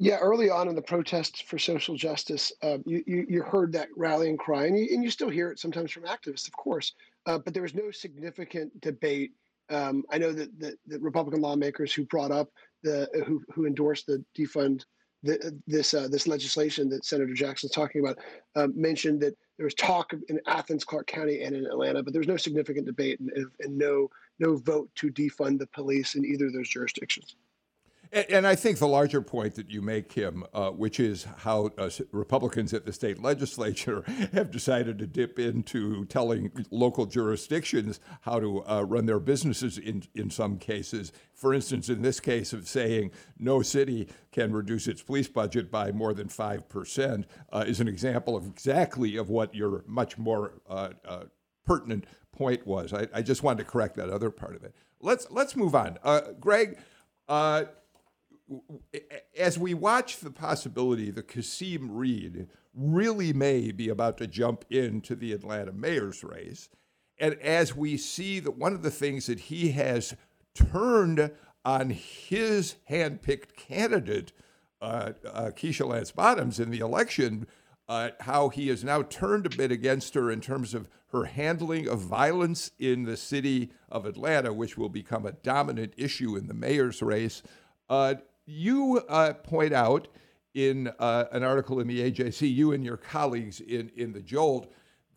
Yeah, 0.00 0.18
early 0.18 0.48
on 0.48 0.68
in 0.68 0.76
the 0.76 0.82
protests 0.82 1.40
for 1.40 1.58
social 1.58 1.96
justice, 1.96 2.52
uh, 2.62 2.78
you, 2.86 3.02
you, 3.06 3.26
you 3.28 3.42
heard 3.42 3.72
that 3.72 3.88
rallying 3.96 4.36
cry, 4.36 4.66
and 4.66 4.78
you, 4.78 4.88
and 4.92 5.02
you 5.02 5.10
still 5.10 5.28
hear 5.28 5.50
it 5.50 5.58
sometimes 5.58 5.90
from 5.90 6.04
activists, 6.04 6.46
of 6.46 6.52
course. 6.52 6.92
Uh, 7.26 7.38
but 7.38 7.52
there 7.52 7.64
was 7.64 7.74
no 7.74 7.90
significant 7.90 8.80
debate. 8.80 9.32
Um, 9.70 10.04
I 10.10 10.18
know 10.18 10.32
that 10.32 10.76
the, 10.86 10.98
Republican 11.00 11.40
lawmakers 11.40 11.92
who 11.92 12.06
brought 12.06 12.30
up 12.30 12.48
the 12.84 13.08
who 13.26 13.42
who 13.52 13.66
endorsed 13.66 14.06
the 14.06 14.24
defund 14.38 14.84
this 15.22 15.94
uh, 15.94 16.08
this 16.08 16.26
legislation 16.26 16.88
that 16.90 17.04
Senator 17.04 17.34
Jackson's 17.34 17.72
talking 17.72 18.00
about 18.00 18.18
uh, 18.56 18.68
mentioned 18.74 19.20
that 19.20 19.36
there 19.56 19.64
was 19.64 19.74
talk 19.74 20.12
in 20.12 20.40
Athens, 20.46 20.84
Clarke 20.84 21.08
County, 21.08 21.42
and 21.42 21.56
in 21.56 21.66
Atlanta, 21.66 22.02
but 22.02 22.12
there 22.12 22.20
was 22.20 22.28
no 22.28 22.36
significant 22.36 22.86
debate 22.86 23.18
and, 23.18 23.30
and 23.60 23.76
no 23.76 24.08
no 24.38 24.56
vote 24.56 24.88
to 24.94 25.10
defund 25.10 25.58
the 25.58 25.66
police 25.68 26.14
in 26.14 26.24
either 26.24 26.46
of 26.46 26.52
those 26.52 26.68
jurisdictions. 26.68 27.34
And, 28.10 28.46
I 28.46 28.54
think 28.54 28.78
the 28.78 28.88
larger 28.88 29.20
point 29.20 29.54
that 29.56 29.68
you 29.70 29.82
make, 29.82 30.08
Kim, 30.08 30.44
uh, 30.54 30.70
which 30.70 30.98
is 30.98 31.26
how 31.38 31.70
uh, 31.76 31.90
Republicans 32.10 32.72
at 32.72 32.86
the 32.86 32.92
state 32.92 33.20
legislature 33.20 34.02
have 34.32 34.50
decided 34.50 34.98
to 34.98 35.06
dip 35.06 35.38
into 35.38 36.06
telling 36.06 36.50
local 36.70 37.04
jurisdictions 37.04 38.00
how 38.22 38.40
to 38.40 38.64
uh, 38.66 38.82
run 38.82 39.04
their 39.06 39.20
businesses 39.20 39.76
in, 39.76 40.04
in 40.14 40.30
some 40.30 40.58
cases. 40.58 41.12
For 41.34 41.52
instance, 41.52 41.88
in 41.90 42.00
this 42.00 42.18
case 42.18 42.52
of 42.52 42.66
saying 42.66 43.10
no 43.38 43.60
city 43.62 44.08
can 44.32 44.52
reduce 44.52 44.88
its 44.88 45.02
police 45.02 45.28
budget 45.28 45.70
by 45.70 45.92
more 45.92 46.14
than 46.14 46.28
5% 46.28 47.24
uh, 47.52 47.64
is 47.66 47.80
an 47.80 47.88
example 47.88 48.36
of 48.36 48.46
exactly 48.46 49.16
of 49.16 49.28
what 49.28 49.54
your 49.54 49.84
much 49.86 50.16
more 50.16 50.54
uh, 50.68 50.90
uh, 51.06 51.24
pertinent 51.66 52.06
point 52.32 52.66
was. 52.66 52.94
I, 52.94 53.06
I, 53.12 53.22
just 53.22 53.42
wanted 53.42 53.64
to 53.64 53.70
correct 53.70 53.96
that 53.96 54.08
other 54.08 54.30
part 54.30 54.56
of 54.56 54.64
it. 54.64 54.74
Let's, 55.00 55.26
let's 55.30 55.54
move 55.54 55.74
on. 55.74 55.98
Greg, 56.40 56.78
as 59.36 59.58
we 59.58 59.74
watch 59.74 60.20
the 60.20 60.30
possibility 60.30 61.10
that 61.10 61.28
Kasim 61.28 61.90
Reed 61.92 62.48
really 62.74 63.32
may 63.32 63.72
be 63.72 63.88
about 63.88 64.18
to 64.18 64.26
jump 64.26 64.64
into 64.70 65.14
the 65.14 65.32
Atlanta 65.32 65.72
mayor's 65.72 66.22
race, 66.24 66.68
and 67.18 67.34
as 67.34 67.74
we 67.74 67.96
see 67.96 68.40
that 68.40 68.56
one 68.56 68.72
of 68.72 68.82
the 68.82 68.90
things 68.90 69.26
that 69.26 69.40
he 69.40 69.72
has 69.72 70.14
turned 70.54 71.30
on 71.64 71.90
his 71.90 72.76
handpicked 72.88 73.56
candidate, 73.56 74.32
uh, 74.80 75.12
uh, 75.26 75.50
Keisha 75.54 75.86
Lance 75.86 76.12
Bottoms, 76.12 76.60
in 76.60 76.70
the 76.70 76.78
election, 76.78 77.46
uh, 77.88 78.10
how 78.20 78.48
he 78.48 78.68
has 78.68 78.84
now 78.84 79.02
turned 79.02 79.46
a 79.46 79.56
bit 79.56 79.72
against 79.72 80.14
her 80.14 80.30
in 80.30 80.40
terms 80.40 80.74
of 80.74 80.88
her 81.08 81.24
handling 81.24 81.88
of 81.88 82.00
violence 82.00 82.70
in 82.78 83.04
the 83.04 83.16
city 83.16 83.70
of 83.88 84.04
Atlanta, 84.04 84.52
which 84.52 84.76
will 84.76 84.90
become 84.90 85.24
a 85.24 85.32
dominant 85.32 85.94
issue 85.96 86.36
in 86.36 86.46
the 86.46 86.54
mayor's 86.54 87.02
race. 87.02 87.42
Uh, 87.88 88.16
you 88.48 89.02
uh, 89.08 89.34
point 89.34 89.74
out 89.74 90.08
in 90.54 90.90
uh, 90.98 91.26
an 91.32 91.44
article 91.44 91.80
in 91.80 91.86
the 91.86 92.10
AJC, 92.10 92.52
you 92.52 92.72
and 92.72 92.82
your 92.82 92.96
colleagues 92.96 93.60
in, 93.60 93.90
in 93.94 94.12
the 94.12 94.22
Jolt, 94.22 94.72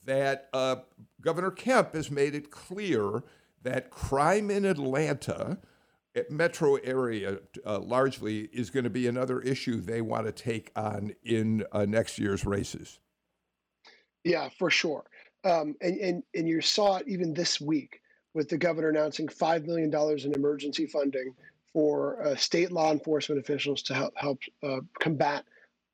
that 0.06 0.50
uh, 0.54 0.78
Governor 1.22 1.52
Kemp 1.52 1.94
has 1.94 2.12
made 2.12 2.36
it 2.36 2.52
clear 2.52 3.24
that 3.64 3.90
crime 3.90 4.52
in 4.52 4.66
Atlanta, 4.66 5.58
eh, 6.16 6.24
metro 6.30 6.76
area 6.76 7.40
uh, 7.66 7.80
largely, 7.80 8.50
is 8.52 8.70
going 8.70 8.84
to 8.84 8.90
be 8.90 9.08
another 9.08 9.40
issue 9.40 9.80
they 9.80 10.02
want 10.02 10.26
to 10.26 10.32
take 10.32 10.72
on 10.76 11.14
in 11.24 11.64
uh, 11.72 11.86
next 11.86 12.20
year's 12.20 12.46
races. 12.46 13.00
Yeah, 14.24 14.50
for 14.60 14.70
sure. 14.70 15.06
Um, 15.44 15.76
and, 15.82 15.98
and, 15.98 16.24
and 16.36 16.48
you 16.48 16.62
saw 16.62 16.98
it 16.98 17.08
even 17.08 17.34
this 17.34 17.62
week 17.62 18.02
with 18.34 18.50
the 18.50 18.58
governor 18.58 18.90
announcing 18.90 19.28
$5 19.28 19.66
million 19.66 19.94
in 20.24 20.34
emergency 20.34 20.86
funding 20.86 21.34
for 21.74 22.22
uh, 22.26 22.36
state 22.36 22.72
law 22.72 22.92
enforcement 22.92 23.40
officials 23.40 23.82
to 23.84 23.94
help 23.94 24.14
help 24.18 24.40
uh, 24.64 24.80
combat 25.00 25.46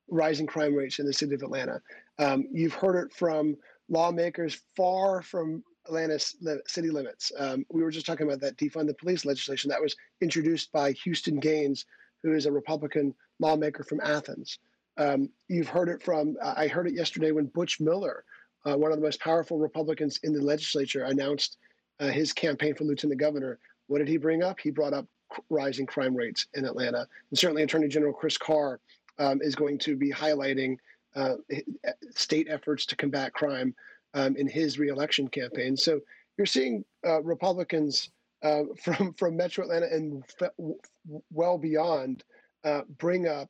rising 0.09 0.47
crime 0.47 0.73
rates 0.73 0.99
in 0.99 1.05
the 1.05 1.13
city 1.13 1.35
of 1.35 1.41
Atlanta. 1.41 1.81
Um, 2.19 2.47
you've 2.51 2.73
heard 2.73 2.95
it 2.95 3.13
from 3.13 3.55
lawmakers 3.89 4.61
far 4.75 5.21
from 5.21 5.63
Atlanta's 5.85 6.35
city 6.65 6.89
limits. 6.89 7.31
Um, 7.37 7.65
we 7.71 7.81
were 7.81 7.91
just 7.91 8.05
talking 8.05 8.27
about 8.27 8.41
that 8.41 8.57
defund 8.57 8.87
the 8.87 8.93
police 8.93 9.25
legislation 9.25 9.69
that 9.69 9.81
was 9.81 9.95
introduced 10.21 10.71
by 10.71 10.91
Houston 11.03 11.39
Gaines, 11.39 11.85
who 12.23 12.33
is 12.33 12.45
a 12.45 12.51
Republican 12.51 13.13
lawmaker 13.39 13.83
from 13.83 14.01
Athens. 14.01 14.59
Um, 14.97 15.29
you've 15.47 15.69
heard 15.69 15.89
it 15.89 16.01
from, 16.01 16.35
I 16.43 16.67
heard 16.67 16.87
it 16.87 16.95
yesterday 16.95 17.31
when 17.31 17.45
Butch 17.45 17.79
Miller, 17.79 18.23
uh, 18.65 18.75
one 18.77 18.91
of 18.91 18.97
the 18.97 19.03
most 19.03 19.21
powerful 19.21 19.59
Republicans 19.59 20.19
in 20.23 20.33
the 20.33 20.41
legislature, 20.41 21.03
announced 21.03 21.57
uh, 21.99 22.07
his 22.07 22.33
campaign 22.33 22.73
for 22.73 22.83
lieutenant 22.83 23.19
governor. 23.19 23.59
What 23.87 23.99
did 23.99 24.07
he 24.07 24.17
bring 24.17 24.43
up? 24.43 24.59
He 24.59 24.71
brought 24.71 24.93
up 24.93 25.05
rising 25.49 25.85
crime 25.85 26.15
rates 26.15 26.47
in 26.53 26.65
Atlanta. 26.65 27.07
And 27.29 27.39
certainly, 27.39 27.63
Attorney 27.63 27.87
General 27.87 28.13
Chris 28.13 28.37
Carr 28.37 28.79
um, 29.19 29.41
is 29.41 29.55
going 29.55 29.77
to 29.79 29.95
be 29.95 30.11
highlighting 30.11 30.77
uh, 31.15 31.35
state 32.15 32.47
efforts 32.49 32.85
to 32.85 32.95
combat 32.95 33.33
crime 33.33 33.73
um, 34.13 34.35
in 34.35 34.47
his 34.47 34.79
reelection 34.79 35.27
campaign. 35.27 35.75
So 35.75 35.99
you're 36.37 36.45
seeing 36.45 36.85
uh, 37.05 37.21
Republicans 37.23 38.09
uh, 38.43 38.63
from 38.81 39.13
from 39.13 39.35
Metro 39.35 39.63
Atlanta 39.63 39.87
and 39.91 40.23
well 41.31 41.57
beyond 41.57 42.23
uh, 42.63 42.81
bring 42.97 43.27
up 43.27 43.49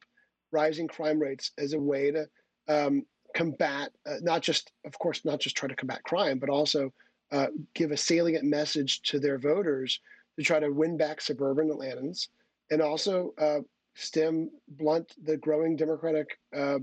rising 0.52 0.88
crime 0.88 1.20
rates 1.20 1.52
as 1.58 1.74
a 1.74 1.80
way 1.80 2.12
to 2.12 2.28
um, 2.68 3.06
combat 3.34 3.92
uh, 4.06 4.16
not 4.22 4.42
just, 4.42 4.72
of 4.86 4.98
course, 5.00 5.26
not 5.26 5.40
just 5.40 5.56
try 5.56 5.68
to 5.68 5.76
combat 5.76 6.04
crime, 6.04 6.40
but 6.40 6.50
also 6.50 6.92
uh, 7.32 7.48
give 7.74 7.92
a 7.92 7.98
salient 7.98 8.46
message 8.46 9.02
to 9.02 9.20
their 9.20 9.38
voters 9.38 10.00
to 10.38 10.44
try 10.44 10.60
to 10.60 10.70
win 10.70 10.98
back 10.98 11.22
suburban 11.22 11.70
Atlantans 11.70 12.28
and 12.72 12.82
also 12.82 13.34
uh, 13.40 13.60
stem 13.96 14.50
blunt 14.68 15.14
the 15.24 15.38
growing 15.38 15.76
Democratic 15.76 16.40
uh, 16.56 16.80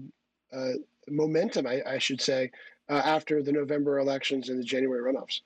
uh, 0.52 0.72
momentum, 1.08 1.66
I, 1.66 1.82
I, 1.86 1.98
should 1.98 2.20
say, 2.20 2.50
uh, 2.88 3.02
after 3.04 3.42
the 3.42 3.52
November 3.52 3.98
elections 3.98 4.48
and 4.48 4.58
the 4.58 4.64
January 4.64 5.12
runoffs. 5.12 5.40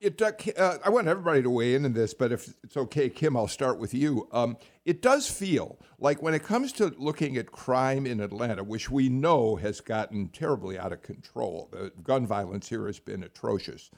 It, 0.00 0.20
uh, 0.20 0.32
uh, 0.56 0.78
I 0.84 0.90
want 0.90 1.06
everybody 1.06 1.42
to 1.42 1.50
weigh 1.50 1.74
in 1.74 1.84
on 1.84 1.92
this, 1.92 2.12
but 2.12 2.32
if 2.32 2.52
it's 2.64 2.76
okay, 2.76 3.08
Kim, 3.08 3.36
I'll 3.36 3.46
start 3.46 3.78
with 3.78 3.94
you. 3.94 4.28
Um, 4.32 4.56
it 4.84 5.00
does 5.00 5.30
feel 5.30 5.78
like 5.98 6.20
when 6.20 6.34
it 6.34 6.42
comes 6.42 6.72
to 6.72 6.92
looking 6.98 7.36
at 7.36 7.52
crime 7.52 8.04
in 8.04 8.20
Atlanta, 8.20 8.64
which 8.64 8.90
we 8.90 9.08
know 9.08 9.54
has 9.56 9.80
gotten 9.80 10.28
terribly 10.28 10.76
out 10.76 10.92
of 10.92 11.02
control, 11.02 11.68
the 11.70 11.92
gun 12.02 12.26
violence 12.26 12.68
here 12.68 12.86
has 12.86 12.98
been 12.98 13.22
atrocious. 13.22 13.90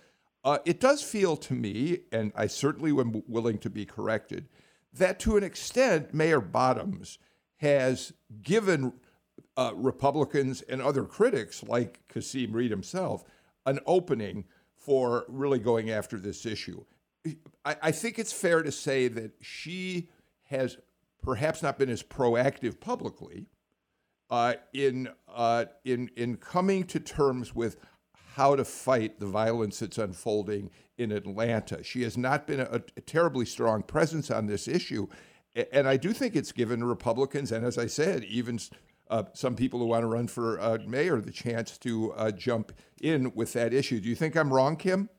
Uh, 0.44 0.58
it 0.64 0.78
does 0.78 1.02
feel 1.02 1.36
to 1.38 1.54
me, 1.54 2.00
and 2.12 2.30
I 2.36 2.46
certainly 2.46 2.90
am 2.90 3.22
willing 3.26 3.58
to 3.58 3.70
be 3.70 3.86
corrected, 3.86 4.48
that 4.92 5.18
to 5.20 5.36
an 5.36 5.42
extent, 5.42 6.12
Mayor 6.12 6.40
Bottoms 6.40 7.18
has 7.56 8.12
given 8.42 8.92
uh, 9.56 9.72
Republicans 9.74 10.60
and 10.62 10.82
other 10.82 11.04
critics, 11.04 11.62
like 11.62 12.00
Kasim 12.08 12.52
Reed 12.52 12.70
himself, 12.70 13.24
an 13.64 13.78
opening 13.86 14.44
for 14.76 15.24
really 15.28 15.58
going 15.58 15.90
after 15.90 16.18
this 16.18 16.44
issue. 16.44 16.84
I, 17.64 17.76
I 17.82 17.90
think 17.90 18.18
it's 18.18 18.32
fair 18.32 18.62
to 18.62 18.70
say 18.70 19.08
that 19.08 19.32
she 19.40 20.10
has 20.44 20.76
perhaps 21.22 21.62
not 21.62 21.78
been 21.78 21.88
as 21.88 22.02
proactive 22.02 22.78
publicly 22.80 23.46
uh, 24.28 24.54
in 24.74 25.08
uh, 25.34 25.64
in 25.84 26.10
in 26.16 26.36
coming 26.36 26.84
to 26.84 27.00
terms 27.00 27.54
with 27.54 27.78
how 28.34 28.56
to 28.56 28.64
fight 28.64 29.20
the 29.20 29.26
violence 29.26 29.78
that's 29.78 29.96
unfolding 29.96 30.68
in 30.98 31.12
Atlanta. 31.12 31.84
She 31.84 32.02
has 32.02 32.18
not 32.18 32.48
been 32.48 32.58
a, 32.58 32.82
a 32.96 33.00
terribly 33.00 33.46
strong 33.46 33.82
presence 33.82 34.28
on 34.28 34.46
this 34.46 34.66
issue. 34.66 35.06
And 35.72 35.86
I 35.86 35.96
do 35.96 36.12
think 36.12 36.34
it's 36.34 36.50
given 36.50 36.82
Republicans, 36.82 37.52
and 37.52 37.64
as 37.64 37.78
I 37.78 37.86
said, 37.86 38.24
even 38.24 38.58
uh, 39.08 39.22
some 39.34 39.54
people 39.54 39.78
who 39.78 39.86
want 39.86 40.02
to 40.02 40.08
run 40.08 40.26
for 40.26 40.58
uh, 40.60 40.78
mayor, 40.84 41.20
the 41.20 41.30
chance 41.30 41.78
to 41.78 42.12
uh, 42.14 42.32
jump 42.32 42.72
in 43.00 43.32
with 43.36 43.52
that 43.52 43.72
issue. 43.72 44.00
Do 44.00 44.08
you 44.08 44.16
think 44.16 44.36
I'm 44.36 44.52
wrong, 44.52 44.76
Kim? 44.76 45.10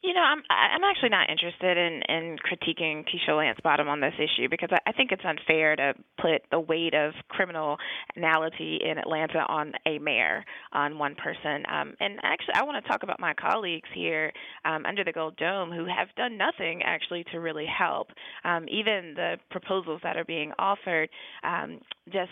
You 0.00 0.14
know, 0.14 0.20
I'm 0.20 0.42
I'm 0.48 0.84
actually 0.84 1.08
not 1.08 1.28
interested 1.28 1.76
in 1.76 2.02
in 2.08 2.36
critiquing 2.38 3.04
Keisha 3.04 3.36
Lance 3.36 3.58
Bottom 3.64 3.88
on 3.88 4.00
this 4.00 4.14
issue 4.14 4.48
because 4.48 4.68
I, 4.70 4.78
I 4.86 4.92
think 4.92 5.10
it's 5.10 5.24
unfair 5.24 5.74
to 5.74 5.94
put 6.20 6.42
the 6.52 6.60
weight 6.60 6.94
of 6.94 7.14
criminality 7.28 8.78
in 8.80 8.98
Atlanta 8.98 9.40
on 9.48 9.72
a 9.86 9.98
mayor, 9.98 10.44
on 10.72 10.98
one 10.98 11.16
person. 11.16 11.64
Um, 11.68 11.94
and 11.98 12.20
actually, 12.22 12.54
I 12.54 12.62
want 12.62 12.82
to 12.82 12.88
talk 12.88 13.02
about 13.02 13.18
my 13.18 13.34
colleagues 13.34 13.88
here 13.92 14.32
um, 14.64 14.86
under 14.86 15.02
the 15.02 15.12
Gold 15.12 15.36
Dome 15.36 15.72
who 15.72 15.86
have 15.86 16.14
done 16.16 16.38
nothing 16.38 16.82
actually 16.84 17.24
to 17.32 17.40
really 17.40 17.66
help. 17.66 18.08
Um, 18.44 18.66
even 18.68 19.14
the 19.16 19.38
proposals 19.50 20.00
that 20.04 20.16
are 20.16 20.24
being 20.24 20.52
offered 20.60 21.08
um, 21.42 21.80
just 22.12 22.30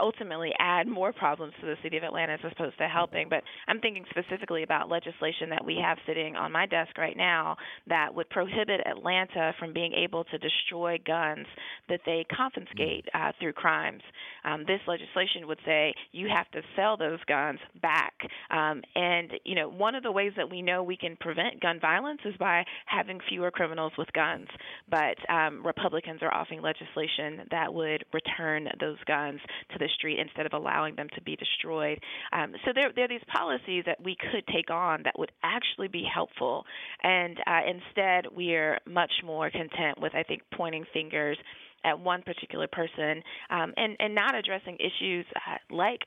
ultimately 0.00 0.52
add 0.58 0.86
more 0.86 1.12
problems 1.12 1.52
to 1.60 1.66
the 1.66 1.76
city 1.82 1.96
of 1.96 2.02
Atlanta 2.02 2.34
as 2.34 2.52
opposed 2.52 2.78
to 2.78 2.88
helping. 2.88 3.28
But 3.28 3.42
I'm 3.66 3.80
thinking 3.80 4.04
specifically 4.10 4.62
about 4.62 4.88
legislation 4.88 5.50
that 5.50 5.64
we 5.64 5.78
have 5.82 5.98
sitting 6.06 6.36
on 6.36 6.52
my 6.52 6.66
desk 6.66 6.96
right 6.98 7.16
now 7.16 7.56
that 7.86 8.14
would 8.14 8.28
prohibit 8.30 8.80
Atlanta 8.86 9.52
from 9.58 9.72
being 9.72 9.92
able 9.92 10.24
to 10.24 10.38
destroy 10.38 10.98
guns 11.04 11.46
that 11.88 12.00
they 12.06 12.24
confiscate 12.34 13.06
uh, 13.14 13.32
through 13.40 13.52
crimes. 13.52 14.02
Um, 14.44 14.64
this 14.66 14.80
legislation 14.86 15.46
would 15.46 15.58
say 15.64 15.94
you 16.12 16.28
have 16.34 16.50
to 16.52 16.62
sell 16.76 16.96
those 16.96 17.18
guns 17.26 17.58
back. 17.82 18.14
Um, 18.50 18.82
and, 18.94 19.32
you 19.44 19.54
know, 19.54 19.68
one 19.68 19.94
of 19.94 20.02
the 20.02 20.12
ways 20.12 20.32
that 20.36 20.50
we 20.50 20.62
know 20.62 20.82
we 20.82 20.96
can 20.96 21.16
prevent 21.16 21.60
gun 21.60 21.80
violence 21.80 22.20
is 22.24 22.34
by 22.38 22.64
having 22.86 23.18
fewer 23.28 23.50
criminals 23.50 23.92
with 23.98 24.12
guns. 24.12 24.48
But 24.90 25.16
um, 25.30 25.66
Republicans 25.66 26.20
are 26.22 26.32
offering 26.32 26.62
legislation 26.62 27.46
that 27.50 27.72
would 27.72 28.04
return 28.12 28.68
those 28.80 28.98
guns 29.06 29.40
to 29.72 29.78
the 29.78 29.87
the 29.88 29.94
street 29.94 30.18
instead 30.18 30.46
of 30.46 30.52
allowing 30.52 30.94
them 30.96 31.08
to 31.14 31.22
be 31.22 31.36
destroyed. 31.36 31.98
Um, 32.32 32.54
so 32.64 32.72
there, 32.74 32.90
there 32.94 33.04
are 33.04 33.08
these 33.08 33.20
policies 33.32 33.84
that 33.86 34.02
we 34.02 34.16
could 34.16 34.44
take 34.52 34.70
on 34.70 35.02
that 35.04 35.18
would 35.18 35.32
actually 35.42 35.88
be 35.88 36.04
helpful, 36.12 36.64
and 37.02 37.38
uh, 37.46 37.60
instead 37.66 38.26
we 38.34 38.54
are 38.54 38.78
much 38.86 39.12
more 39.24 39.50
content 39.50 40.00
with, 40.00 40.14
I 40.14 40.22
think, 40.22 40.42
pointing 40.54 40.84
fingers 40.92 41.38
at 41.84 41.98
one 41.98 42.22
particular 42.22 42.66
person 42.66 43.22
um, 43.50 43.72
and 43.76 43.96
and 44.00 44.12
not 44.14 44.34
addressing 44.34 44.76
issues 44.80 45.24
uh, 45.36 45.58
like 45.70 46.00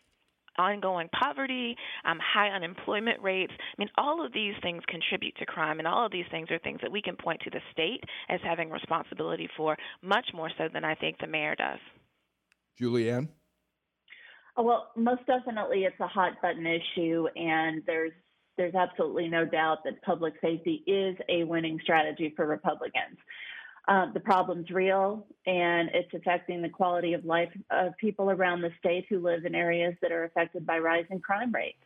ongoing 0.58 1.10
poverty, 1.18 1.76
um, 2.06 2.20
high 2.22 2.50
unemployment 2.50 3.22
rates. 3.22 3.54
I 3.58 3.76
mean, 3.78 3.90
all 3.98 4.26
of 4.26 4.34
these 4.34 4.54
things 4.62 4.84
contribute 4.88 5.36
to 5.38 5.46
crime, 5.46 5.80
and 5.80 5.88
all 5.88 6.06
of 6.06 6.12
these 6.12 6.26
things 6.30 6.52
are 6.52 6.60
things 6.60 6.80
that 6.82 6.92
we 6.92 7.02
can 7.02 7.16
point 7.16 7.42
to 7.42 7.50
the 7.50 7.62
state 7.72 8.04
as 8.30 8.40
having 8.44 8.70
responsibility 8.70 9.50
for, 9.56 9.78
much 10.02 10.28
more 10.34 10.52
so 10.58 10.68
than 10.72 10.84
I 10.84 10.96
think 10.96 11.18
the 11.20 11.28
mayor 11.28 11.56
does. 11.56 11.80
Julianne? 12.80 13.30
Oh, 14.58 14.64
well, 14.64 14.92
most 14.96 15.26
definitely, 15.28 15.86
it's 15.86 16.00
a 16.00 16.08
hot 16.08 16.34
button 16.42 16.66
issue, 16.66 17.28
and 17.36 17.82
there's 17.86 18.12
there's 18.58 18.76
absolutely 18.76 19.28
no 19.30 19.46
doubt 19.46 19.80
that 19.86 20.02
public 20.04 20.34
safety 20.42 20.84
is 20.86 21.16
a 21.30 21.46
winning 21.46 21.80
strategy 21.82 22.34
for 22.36 22.46
Republicans. 22.46 23.18
Uh, 23.88 24.12
the 24.14 24.20
problem's 24.20 24.70
real, 24.70 25.26
and 25.48 25.90
it's 25.94 26.14
affecting 26.14 26.62
the 26.62 26.70
quality 26.70 27.14
of 27.14 27.26
life 27.26 27.50
of 27.72 27.98
people 27.98 28.30
around 28.30 28.62
the 28.62 28.70
state 28.78 29.06
who 29.10 29.20
live 29.20 29.46
in 29.46 29.56
areas 29.56 29.96
that 30.02 30.12
are 30.12 30.26
affected 30.26 30.66
by 30.66 30.78
rising 30.78 31.20
crime 31.20 31.52
rates. 31.52 31.82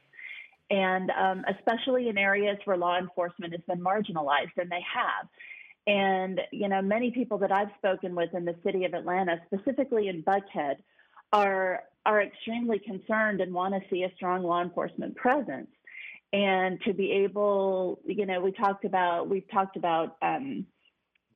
And 0.69 1.12
um, 1.12 1.45
especially 1.47 2.10
in 2.10 2.17
areas 2.17 2.58
where 2.65 2.75
law 2.75 2.97
enforcement 2.97 3.54
has 3.54 3.62
been 3.67 3.80
marginalized, 3.80 4.58
and 4.58 4.69
they 4.69 4.84
have. 4.93 5.28
And, 5.88 6.41
you 6.51 6.67
know, 6.67 6.82
many 6.82 7.12
people 7.12 7.38
that 7.38 7.51
I've 7.51 7.69
spoken 7.78 8.15
with 8.15 8.34
in 8.34 8.43
the 8.43 8.56
city 8.63 8.86
of 8.86 8.93
Atlanta, 8.93 9.39
specifically 9.45 10.08
in 10.08 10.23
Buckhead, 10.23 10.78
are, 11.34 11.84
are 12.06 12.22
extremely 12.22 12.80
concerned 12.80 13.42
and 13.42 13.54
want 13.54 13.74
to 13.74 13.82
see 13.90 14.04
a 14.04 14.12
strong 14.16 14.44
law 14.44 14.62
enforcement 14.62 15.16
presence. 15.16 15.68
And 16.34 16.82
to 16.82 16.94
be 16.94 17.12
able, 17.12 18.00
you 18.06 18.26
know, 18.26 18.42
we 18.42 18.52
talked 18.52 18.86
about, 18.86 19.30
we've 19.30 19.50
talked 19.52 19.78
about 19.78 20.18
um, 20.22 20.66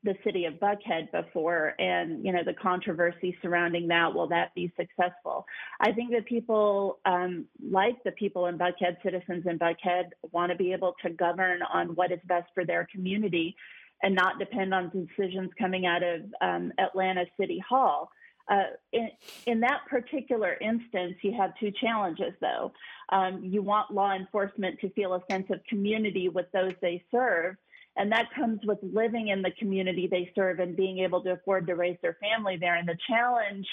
the 0.03 0.15
city 0.23 0.45
of 0.45 0.53
Buckhead 0.55 1.11
before 1.11 1.73
and 1.77 2.23
you 2.25 2.31
know 2.31 2.43
the 2.45 2.53
controversy 2.53 3.37
surrounding 3.41 3.87
that 3.89 4.13
will 4.13 4.27
that 4.27 4.53
be 4.55 4.71
successful 4.77 5.45
I 5.81 5.91
think 5.91 6.11
that 6.11 6.25
people 6.25 6.99
um, 7.05 7.45
like 7.61 7.95
the 8.05 8.11
people 8.11 8.45
in 8.45 8.57
Buckhead 8.57 9.01
citizens 9.03 9.45
in 9.45 9.59
Buckhead 9.59 10.11
want 10.31 10.51
to 10.51 10.57
be 10.57 10.71
able 10.71 10.95
to 11.03 11.09
govern 11.09 11.59
on 11.73 11.89
what 11.95 12.11
is 12.11 12.19
best 12.25 12.47
for 12.53 12.65
their 12.65 12.87
community 12.91 13.55
and 14.01 14.15
not 14.15 14.39
depend 14.39 14.73
on 14.73 14.89
decisions 14.89 15.51
coming 15.59 15.85
out 15.85 16.03
of 16.03 16.21
um, 16.41 16.71
Atlanta 16.79 17.25
City 17.37 17.61
Hall. 17.67 18.09
Uh, 18.49 18.63
in, 18.91 19.09
in, 19.45 19.59
that 19.59 19.81
particular 19.87 20.57
instance, 20.59 21.13
you 21.21 21.31
have 21.37 21.51
two 21.59 21.71
challenges, 21.79 22.33
though. 22.41 22.71
Um, 23.09 23.43
you 23.43 23.61
want 23.61 23.93
law 23.93 24.13
enforcement 24.15 24.79
to 24.79 24.89
feel 24.91 25.13
a 25.13 25.21
sense 25.31 25.45
of 25.51 25.59
community 25.69 26.29
with 26.29 26.47
those 26.51 26.73
they 26.81 27.03
serve, 27.11 27.57
and 27.95 28.11
that 28.11 28.33
comes 28.35 28.59
with 28.65 28.79
living 28.81 29.27
in 29.27 29.43
the 29.43 29.51
community 29.59 30.07
they 30.07 30.31
serve 30.33 30.59
and 30.59 30.75
being 30.75 30.99
able 30.99 31.21
to 31.23 31.33
afford 31.33 31.67
to 31.67 31.75
raise 31.75 31.97
their 32.01 32.17
family 32.19 32.57
there. 32.57 32.75
And 32.75 32.87
the 32.87 32.97
challenge 33.07 33.67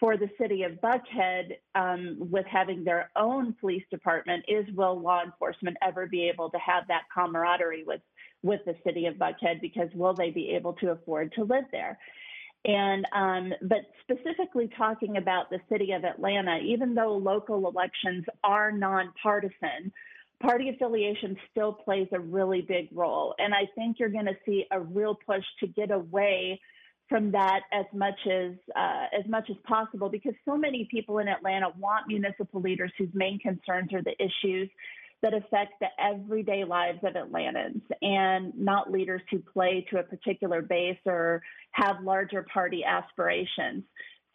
for 0.00 0.16
the 0.16 0.30
city 0.40 0.62
of 0.62 0.80
Buckhead 0.80 1.56
um, 1.74 2.16
with 2.18 2.46
having 2.46 2.84
their 2.84 3.10
own 3.16 3.54
police 3.60 3.82
department 3.90 4.44
is 4.48 4.64
will 4.74 4.98
law 4.98 5.22
enforcement 5.22 5.76
ever 5.82 6.06
be 6.06 6.28
able 6.28 6.50
to 6.50 6.58
have 6.58 6.84
that 6.88 7.02
camaraderie 7.12 7.84
with 7.84 8.00
with 8.42 8.60
the 8.64 8.76
city 8.86 9.06
of 9.06 9.16
Buckhead 9.16 9.60
because 9.60 9.88
will 9.94 10.14
they 10.14 10.30
be 10.30 10.50
able 10.50 10.74
to 10.74 10.90
afford 10.92 11.32
to 11.32 11.42
live 11.42 11.64
there? 11.72 11.98
And 12.64 13.06
um, 13.14 13.52
but 13.62 13.78
specifically 14.02 14.68
talking 14.76 15.16
about 15.16 15.48
the 15.48 15.60
city 15.70 15.92
of 15.92 16.04
Atlanta, 16.04 16.58
even 16.58 16.94
though 16.94 17.16
local 17.16 17.68
elections 17.68 18.24
are 18.42 18.72
nonpartisan, 18.72 19.92
party 20.40 20.68
affiliation 20.68 21.36
still 21.50 21.72
plays 21.72 22.08
a 22.12 22.20
really 22.20 22.62
big 22.62 22.88
role. 22.92 23.34
And 23.38 23.54
I 23.54 23.68
think 23.74 23.98
you're 23.98 24.08
going 24.08 24.26
to 24.26 24.36
see 24.44 24.66
a 24.70 24.80
real 24.80 25.14
push 25.14 25.44
to 25.60 25.66
get 25.66 25.90
away 25.90 26.60
from 27.08 27.30
that 27.32 27.60
as 27.72 27.86
much 27.94 28.18
as 28.26 28.52
uh, 28.76 29.06
as 29.18 29.26
much 29.28 29.48
as 29.50 29.56
possible 29.64 30.08
because 30.08 30.34
so 30.44 30.56
many 30.56 30.86
people 30.90 31.18
in 31.18 31.28
Atlanta 31.28 31.68
want 31.78 32.06
municipal 32.06 32.60
leaders 32.60 32.92
whose 32.98 33.08
main 33.14 33.38
concerns 33.38 33.92
are 33.94 34.02
the 34.02 34.14
issues 34.22 34.68
that 35.22 35.34
affect 35.34 35.74
the 35.80 35.88
everyday 35.98 36.64
lives 36.64 37.00
of 37.02 37.14
Atlantans 37.14 37.82
and 38.02 38.52
not 38.56 38.90
leaders 38.90 39.22
who 39.30 39.40
play 39.40 39.84
to 39.90 39.98
a 39.98 40.02
particular 40.02 40.62
base 40.62 40.98
or 41.06 41.42
have 41.72 41.96
larger 42.02 42.46
party 42.52 42.84
aspirations. 42.84 43.82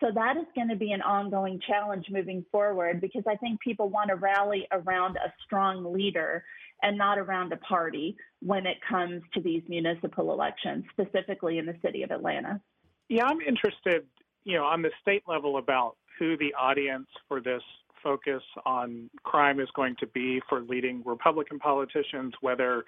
So 0.01 0.09
that 0.13 0.35
is 0.35 0.45
going 0.53 0.67
to 0.67 0.75
be 0.75 0.91
an 0.91 1.01
ongoing 1.01 1.61
challenge 1.65 2.07
moving 2.09 2.43
forward 2.51 2.99
because 2.99 3.23
I 3.27 3.35
think 3.37 3.61
people 3.61 3.87
want 3.87 4.09
to 4.09 4.15
rally 4.15 4.67
around 4.71 5.15
a 5.15 5.31
strong 5.45 5.93
leader 5.93 6.43
and 6.81 6.97
not 6.97 7.17
around 7.17 7.53
a 7.53 7.57
party 7.57 8.17
when 8.41 8.65
it 8.65 8.77
comes 8.87 9.21
to 9.33 9.41
these 9.41 9.63
municipal 9.69 10.33
elections, 10.33 10.83
specifically 10.91 11.57
in 11.57 11.65
the 11.65 11.75
city 11.81 12.03
of 12.03 12.11
Atlanta. 12.11 12.59
Yeah, 13.07 13.25
I'm 13.25 13.39
interested, 13.39 14.05
you 14.43 14.57
know, 14.57 14.65
on 14.65 14.81
the 14.81 14.91
state 15.01 15.23
level 15.25 15.57
about 15.57 15.95
who 16.19 16.35
the 16.35 16.53
audience 16.59 17.07
for 17.29 17.39
this 17.39 17.63
focus 18.03 18.43
on 18.65 19.09
crime 19.23 19.59
is 19.59 19.69
going 19.75 19.95
to 19.99 20.07
be 20.07 20.41
for 20.49 20.61
leading 20.61 21.01
Republican 21.05 21.59
politicians, 21.59 22.33
whether 22.41 22.83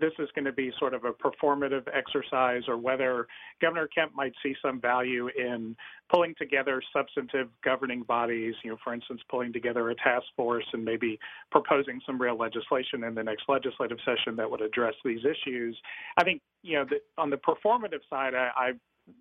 this 0.00 0.12
is 0.18 0.28
going 0.34 0.44
to 0.44 0.52
be 0.52 0.70
sort 0.78 0.94
of 0.94 1.04
a 1.04 1.12
performative 1.12 1.82
exercise 1.92 2.62
or 2.68 2.76
whether 2.76 3.26
Governor 3.60 3.88
Kemp 3.88 4.14
might 4.14 4.32
see 4.42 4.54
some 4.62 4.80
value 4.80 5.28
in 5.36 5.76
pulling 6.12 6.34
together 6.38 6.80
substantive 6.96 7.48
governing 7.64 8.02
bodies, 8.02 8.54
you 8.62 8.70
know, 8.70 8.76
for 8.82 8.94
instance, 8.94 9.20
pulling 9.28 9.52
together 9.52 9.90
a 9.90 9.94
task 9.96 10.26
force 10.36 10.64
and 10.72 10.84
maybe 10.84 11.18
proposing 11.50 12.00
some 12.06 12.20
real 12.20 12.38
legislation 12.38 13.04
in 13.04 13.14
the 13.14 13.22
next 13.22 13.44
legislative 13.48 13.98
session 14.04 14.36
that 14.36 14.50
would 14.50 14.60
address 14.60 14.94
these 15.04 15.20
issues. 15.24 15.76
I 16.16 16.24
think, 16.24 16.42
you 16.62 16.76
know, 16.76 16.84
the, 16.84 16.98
on 17.20 17.30
the 17.30 17.36
performative 17.36 18.00
side, 18.08 18.34
I, 18.34 18.50
I 18.56 18.72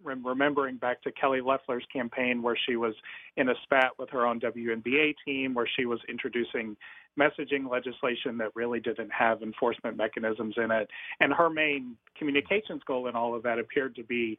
remembering 0.04 0.78
back 0.78 1.02
to 1.04 1.12
Kelly 1.12 1.42
Loeffler's 1.42 1.86
campaign 1.92 2.42
where 2.42 2.58
she 2.68 2.76
was 2.76 2.94
in 3.36 3.50
a 3.50 3.54
spat 3.64 3.92
with 3.98 4.10
her 4.10 4.26
own 4.26 4.40
WNBA 4.40 5.16
team, 5.26 5.54
where 5.54 5.68
she 5.78 5.86
was 5.86 6.00
introducing 6.10 6.76
messaging 7.20 7.70
legislation 7.70 8.38
that 8.38 8.56
really 8.56 8.80
didn't 8.80 9.12
have 9.12 9.42
enforcement 9.42 9.98
mechanisms 9.98 10.56
in 10.58 10.72
it. 10.72 10.88
And 11.20 11.34
her 11.34 11.50
main 11.50 11.96
communications 12.18 12.82
goal 12.86 13.08
in 13.08 13.16
all 13.16 13.36
of 13.36 13.44
that 13.44 13.60
appeared 13.60 13.96
to 13.96 14.04
be 14.04 14.38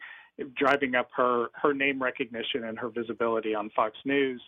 driving 0.57 0.95
up 0.95 1.09
her, 1.17 1.49
her 1.55 1.75
name 1.75 2.01
recognition 2.01 2.65
and 2.65 2.79
her 2.79 2.89
visibility 2.89 3.55
on 3.55 3.71
Fox 3.71 3.97
News. 4.05 4.41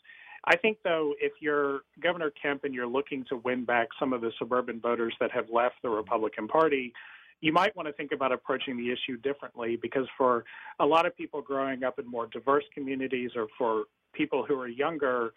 I 0.45 0.57
think, 0.57 0.79
though, 0.85 1.15
if 1.21 1.33
you're 1.41 1.81
Governor 2.03 2.31
Kemp 2.31 2.65
and 2.65 2.73
you're 2.73 2.87
looking 2.87 3.25
to 3.29 3.37
win 3.37 3.65
back 3.65 3.89
some 3.99 4.13
of 4.13 4.21
the 4.21 4.33
suburban 4.39 4.81
voters 4.81 5.15
that 5.21 5.31
have 5.33 5.47
left 5.53 5.75
the 5.83 5.91
Republican 5.91 6.49
Party, 6.49 6.95
you 7.41 7.53
might 7.53 7.75
want 7.77 7.87
to 7.87 7.93
think 7.93 8.13
about 8.13 8.33
approaching 8.33 8.77
the 8.77 8.91
issue 8.91 9.17
differently 9.19 9.77
because 9.81 10.07
for 10.17 10.45
a 10.79 10.87
lot 10.87 11.07
of 11.07 11.17
people 11.17 11.41
growing 11.41 11.85
up 11.85 11.99
in 11.99 12.07
more 12.07 12.27
diverse 12.27 12.65
communities 12.75 13.31
or 13.35 13.47
for 13.57 13.85
people 14.13 14.45
who 14.47 14.59
are 14.59 14.69
younger, 14.69 15.33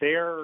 their 0.00 0.38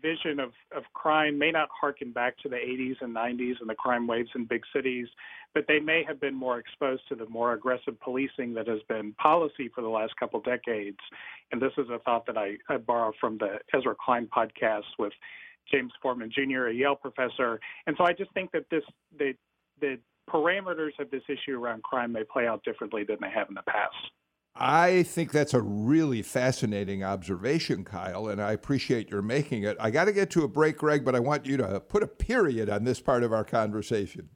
vision 0.00 0.40
of, 0.40 0.52
of 0.74 0.84
crime 0.94 1.38
may 1.38 1.50
not 1.50 1.68
harken 1.78 2.12
back 2.12 2.38
to 2.38 2.48
the 2.48 2.56
80s 2.56 2.96
and 3.00 3.14
90s 3.14 3.60
and 3.60 3.68
the 3.68 3.74
crime 3.74 4.06
waves 4.06 4.30
in 4.34 4.46
big 4.46 4.62
cities, 4.74 5.06
but 5.54 5.64
they 5.68 5.80
may 5.80 6.02
have 6.06 6.20
been 6.20 6.34
more 6.34 6.58
exposed 6.58 7.02
to 7.08 7.14
the 7.14 7.28
more 7.28 7.52
aggressive 7.52 7.98
policing 8.00 8.54
that 8.54 8.66
has 8.66 8.80
been 8.88 9.12
policy 9.14 9.70
for 9.74 9.82
the 9.82 9.88
last 9.88 10.16
couple 10.16 10.40
decades. 10.40 10.98
And 11.50 11.60
this 11.60 11.72
is 11.76 11.88
a 11.90 11.98
thought 11.98 12.24
that 12.26 12.38
I, 12.38 12.56
I 12.68 12.78
borrow 12.78 13.12
from 13.20 13.38
the 13.38 13.58
Ezra 13.74 13.94
Klein 14.02 14.28
podcast 14.34 14.82
with 14.98 15.12
James 15.70 15.92
Forman 16.00 16.30
Jr., 16.30 16.66
a 16.66 16.74
Yale 16.74 16.96
professor. 16.96 17.60
And 17.86 17.94
so 17.98 18.04
I 18.04 18.12
just 18.12 18.32
think 18.32 18.50
that 18.52 18.64
this 18.70 18.82
the 19.18 19.34
the 19.80 19.98
parameters 20.28 20.98
of 20.98 21.10
this 21.10 21.22
issue 21.28 21.58
around 21.58 21.82
crime 21.82 22.12
may 22.12 22.24
play 22.24 22.46
out 22.46 22.62
differently 22.64 23.04
than 23.04 23.18
they 23.20 23.30
have 23.30 23.48
in 23.48 23.54
the 23.54 23.62
past. 23.62 23.94
I 24.54 25.02
think 25.04 25.32
that's 25.32 25.54
a 25.54 25.62
really 25.62 26.20
fascinating 26.20 27.02
observation, 27.02 27.84
Kyle, 27.84 28.28
and 28.28 28.40
I 28.40 28.52
appreciate 28.52 29.10
your 29.10 29.22
making 29.22 29.62
it. 29.62 29.76
I 29.80 29.90
got 29.90 30.04
to 30.04 30.12
get 30.12 30.30
to 30.32 30.44
a 30.44 30.48
break, 30.48 30.76
Greg, 30.76 31.04
but 31.04 31.14
I 31.14 31.20
want 31.20 31.46
you 31.46 31.56
to 31.56 31.80
put 31.80 32.02
a 32.02 32.06
period 32.06 32.68
on 32.68 32.84
this 32.84 33.00
part 33.00 33.22
of 33.22 33.32
our 33.32 33.44
conversation. 33.44 34.28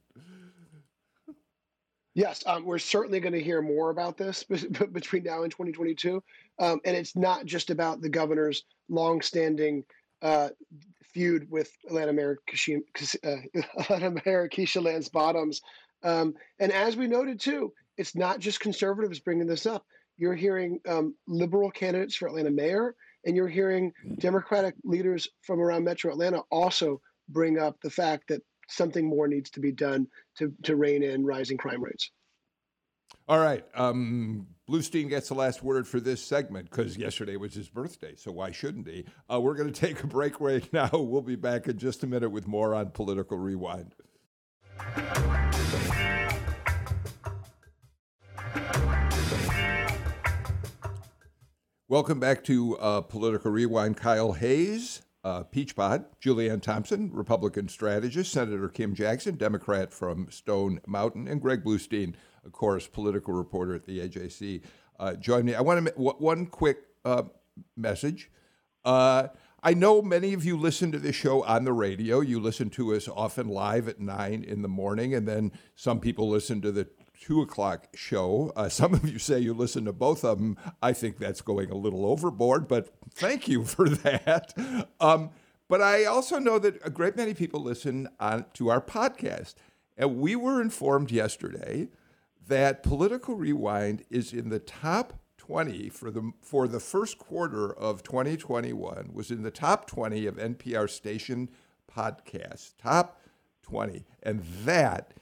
Yes, 2.14 2.42
um, 2.46 2.64
we're 2.64 2.78
certainly 2.78 3.20
going 3.20 3.34
to 3.34 3.42
hear 3.42 3.60
more 3.60 3.90
about 3.90 4.16
this 4.16 4.42
between 4.42 5.24
now 5.24 5.42
and 5.42 5.52
2022. 5.52 6.22
Um, 6.58 6.80
and 6.86 6.96
it's 6.96 7.14
not 7.14 7.44
just 7.44 7.68
about 7.68 8.00
the 8.00 8.08
governor's 8.08 8.64
longstanding 8.88 9.84
uh, 10.26 10.48
feud 11.14 11.46
with 11.50 11.70
Atlanta 11.86 12.12
Mayor, 12.12 12.38
Keisha, 12.48 12.82
Lance 14.82 15.08
Bottoms. 15.08 15.62
Um, 16.02 16.34
and 16.58 16.72
as 16.72 16.96
we 16.96 17.06
noted 17.06 17.38
too, 17.38 17.72
it's 17.96 18.16
not 18.16 18.40
just 18.40 18.60
conservatives 18.60 19.20
bringing 19.20 19.46
this 19.46 19.66
up. 19.66 19.86
You're 20.16 20.34
hearing 20.34 20.80
um, 20.88 21.14
liberal 21.28 21.70
candidates 21.70 22.16
for 22.16 22.26
Atlanta 22.26 22.50
mayor, 22.50 22.96
and 23.24 23.36
you're 23.36 23.48
hearing 23.48 23.92
Democratic 24.18 24.74
leaders 24.82 25.28
from 25.42 25.60
around 25.60 25.84
Metro 25.84 26.10
Atlanta 26.10 26.42
also 26.50 27.00
bring 27.28 27.58
up 27.58 27.76
the 27.82 27.90
fact 27.90 28.28
that 28.28 28.42
something 28.68 29.08
more 29.08 29.28
needs 29.28 29.50
to 29.50 29.60
be 29.60 29.72
done 29.72 30.08
to, 30.38 30.52
to 30.64 30.74
rein 30.74 31.04
in 31.04 31.24
rising 31.24 31.56
crime 31.56 31.82
rates. 31.82 32.10
All 33.28 33.40
right. 33.40 33.64
Um, 33.74 34.46
Bluestein 34.70 35.08
gets 35.08 35.28
the 35.28 35.34
last 35.34 35.60
word 35.60 35.88
for 35.88 35.98
this 35.98 36.24
segment 36.24 36.70
because 36.70 36.96
yesterday 36.96 37.36
was 37.36 37.54
his 37.54 37.68
birthday, 37.68 38.14
so 38.14 38.30
why 38.30 38.52
shouldn't 38.52 38.86
he? 38.86 39.04
Uh, 39.28 39.40
we're 39.40 39.56
going 39.56 39.72
to 39.72 39.80
take 39.80 40.04
a 40.04 40.06
break 40.06 40.40
right 40.40 40.72
now. 40.72 40.90
We'll 40.92 41.22
be 41.22 41.34
back 41.34 41.66
in 41.66 41.76
just 41.76 42.04
a 42.04 42.06
minute 42.06 42.30
with 42.30 42.46
more 42.46 42.72
on 42.72 42.90
Political 42.90 43.38
Rewind. 43.38 43.96
Welcome 51.88 52.20
back 52.20 52.44
to 52.44 52.76
uh, 52.78 53.00
Political 53.00 53.50
Rewind. 53.50 53.96
Kyle 53.96 54.32
Hayes, 54.32 55.02
uh, 55.24 55.42
Julianne 55.44 56.62
Thompson, 56.62 57.10
Republican 57.12 57.68
strategist, 57.68 58.32
Senator 58.32 58.68
Kim 58.68 58.94
Jackson, 58.94 59.36
Democrat 59.36 59.92
from 59.92 60.30
Stone 60.30 60.80
Mountain, 60.86 61.26
and 61.26 61.40
Greg 61.40 61.64
Bluestein, 61.64 62.14
of 62.46 62.52
course, 62.52 62.86
political 62.86 63.34
reporter 63.34 63.74
at 63.74 63.84
the 63.84 64.08
AJC. 64.08 64.62
Uh, 64.98 65.14
join 65.14 65.44
me. 65.44 65.54
I 65.54 65.60
want 65.60 65.78
to 65.78 65.82
make 65.82 65.98
one 65.98 66.46
quick 66.46 66.78
uh, 67.04 67.24
message. 67.76 68.30
Uh, 68.84 69.28
I 69.62 69.74
know 69.74 70.00
many 70.00 70.32
of 70.32 70.44
you 70.44 70.56
listen 70.56 70.92
to 70.92 70.98
this 70.98 71.16
show 71.16 71.42
on 71.42 71.64
the 71.64 71.72
radio. 71.72 72.20
You 72.20 72.38
listen 72.38 72.70
to 72.70 72.94
us 72.94 73.08
often 73.08 73.48
live 73.48 73.88
at 73.88 74.00
nine 74.00 74.44
in 74.44 74.62
the 74.62 74.68
morning, 74.68 75.14
and 75.14 75.26
then 75.26 75.52
some 75.74 75.98
people 75.98 76.28
listen 76.28 76.60
to 76.62 76.70
the 76.70 76.88
two 77.20 77.42
o'clock 77.42 77.88
show. 77.94 78.52
Uh, 78.54 78.68
some 78.68 78.94
of 78.94 79.08
you 79.08 79.18
say 79.18 79.40
you 79.40 79.52
listen 79.52 79.84
to 79.86 79.92
both 79.92 80.24
of 80.24 80.38
them. 80.38 80.56
I 80.80 80.92
think 80.92 81.18
that's 81.18 81.40
going 81.40 81.70
a 81.70 81.76
little 81.76 82.06
overboard, 82.06 82.68
but 82.68 82.94
thank 83.12 83.48
you 83.48 83.64
for 83.64 83.88
that. 83.88 84.54
Um, 85.00 85.30
but 85.68 85.82
I 85.82 86.04
also 86.04 86.38
know 86.38 86.60
that 86.60 86.78
a 86.84 86.90
great 86.90 87.16
many 87.16 87.34
people 87.34 87.60
listen 87.60 88.08
on, 88.20 88.46
to 88.54 88.68
our 88.68 88.80
podcast. 88.80 89.54
And 89.96 90.18
we 90.18 90.36
were 90.36 90.60
informed 90.60 91.10
yesterday 91.10 91.88
that 92.48 92.82
Political 92.82 93.34
Rewind 93.34 94.04
is 94.10 94.32
in 94.32 94.48
the 94.48 94.58
top 94.58 95.14
20 95.38 95.88
for 95.90 96.10
the 96.10 96.32
for 96.42 96.66
the 96.66 96.80
first 96.80 97.18
quarter 97.18 97.72
of 97.72 98.02
2021 98.02 99.10
was 99.12 99.30
in 99.30 99.42
the 99.42 99.50
top 99.50 99.86
20 99.86 100.26
of 100.26 100.36
NPR 100.36 100.90
station 100.90 101.48
podcasts, 101.94 102.74
top 102.76 103.20
20. 103.62 104.04
And 104.22 104.42
that 104.64 105.14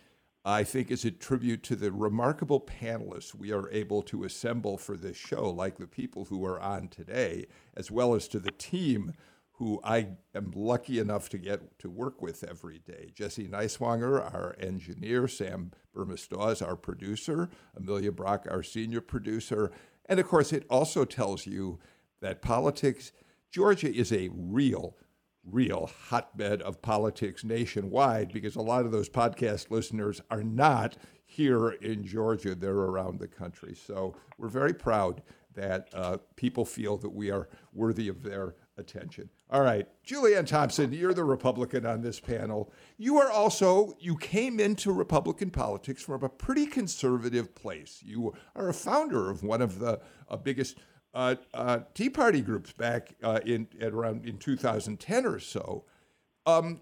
I 0.46 0.64
think 0.64 0.90
is 0.90 1.04
a 1.04 1.10
tribute 1.10 1.62
to 1.64 1.76
the 1.76 1.90
remarkable 1.90 2.60
panelists 2.60 3.34
we 3.34 3.52
are 3.52 3.70
able 3.70 4.02
to 4.02 4.24
assemble 4.24 4.76
for 4.76 4.96
this 4.96 5.16
show, 5.16 5.48
like 5.48 5.78
the 5.78 5.86
people 5.86 6.26
who 6.26 6.44
are 6.44 6.60
on 6.60 6.88
today, 6.88 7.46
as 7.74 7.90
well 7.90 8.14
as 8.14 8.28
to 8.28 8.38
the 8.38 8.50
team 8.50 9.14
who 9.58 9.80
I 9.84 10.08
am 10.34 10.52
lucky 10.54 10.98
enough 10.98 11.28
to 11.28 11.38
get 11.38 11.78
to 11.78 11.88
work 11.88 12.20
with 12.20 12.42
every 12.42 12.80
day. 12.80 13.12
Jesse 13.14 13.46
Neiswanger, 13.46 14.20
our 14.34 14.56
engineer, 14.58 15.28
Sam 15.28 15.70
Burmistawes, 15.94 16.66
our 16.66 16.74
producer, 16.74 17.48
Amelia 17.76 18.10
Brock, 18.10 18.46
our 18.50 18.64
senior 18.64 19.00
producer. 19.00 19.70
And 20.06 20.18
of 20.18 20.26
course, 20.26 20.52
it 20.52 20.66
also 20.68 21.04
tells 21.04 21.46
you 21.46 21.78
that 22.20 22.42
politics, 22.42 23.12
Georgia 23.52 23.94
is 23.94 24.12
a 24.12 24.28
real, 24.32 24.96
real 25.44 25.88
hotbed 26.08 26.60
of 26.62 26.82
politics 26.82 27.44
nationwide 27.44 28.32
because 28.32 28.56
a 28.56 28.62
lot 28.62 28.84
of 28.84 28.90
those 28.90 29.08
podcast 29.08 29.70
listeners 29.70 30.20
are 30.30 30.42
not 30.42 30.96
here 31.26 31.70
in 31.70 32.04
Georgia, 32.04 32.54
they're 32.56 32.72
around 32.72 33.18
the 33.18 33.28
country. 33.28 33.74
So 33.74 34.16
we're 34.36 34.48
very 34.48 34.74
proud 34.74 35.22
that 35.54 35.88
uh, 35.94 36.18
people 36.36 36.64
feel 36.64 36.96
that 36.98 37.10
we 37.10 37.30
are 37.30 37.48
worthy 37.72 38.08
of 38.08 38.22
their 38.22 38.56
attention. 38.76 39.30
All 39.50 39.60
right, 39.60 39.86
Julianne 40.06 40.46
Thompson, 40.46 40.92
you're 40.92 41.12
the 41.12 41.22
Republican 41.22 41.84
on 41.84 42.00
this 42.00 42.18
panel. 42.18 42.72
You 42.96 43.18
are 43.18 43.30
also, 43.30 43.94
you 44.00 44.16
came 44.16 44.58
into 44.58 44.90
Republican 44.90 45.50
politics 45.50 46.02
from 46.02 46.24
a 46.24 46.28
pretty 46.28 46.66
conservative 46.66 47.54
place. 47.54 48.00
You 48.02 48.34
are 48.56 48.70
a 48.70 48.74
founder 48.74 49.30
of 49.30 49.42
one 49.42 49.60
of 49.60 49.78
the 49.78 50.00
uh, 50.28 50.36
biggest 50.38 50.78
uh, 51.12 51.36
uh, 51.52 51.80
Tea 51.92 52.10
Party 52.10 52.40
groups 52.40 52.72
back 52.72 53.14
uh, 53.22 53.40
in 53.44 53.68
at 53.80 53.92
around 53.92 54.26
in 54.26 54.38
2010 54.38 55.26
or 55.26 55.38
so. 55.38 55.84
Um, 56.46 56.80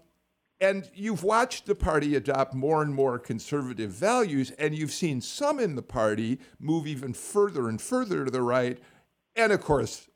and 0.59 0.89
you've 0.95 1.23
watched 1.23 1.65
the 1.65 1.75
party 1.75 2.15
adopt 2.15 2.53
more 2.53 2.81
and 2.81 2.95
more 2.95 3.19
conservative 3.19 3.91
values, 3.91 4.51
and 4.51 4.73
you've 4.73 4.93
seen 4.93 5.19
some 5.19 5.59
in 5.59 5.75
the 5.75 5.81
party 5.81 6.39
move 6.57 6.87
even 6.87 7.13
further 7.13 7.67
and 7.67 7.81
further 7.81 8.23
to 8.23 8.31
the 8.31 8.41
right. 8.41 8.79
And 9.35 9.51
of 9.51 9.61
course, 9.61 10.07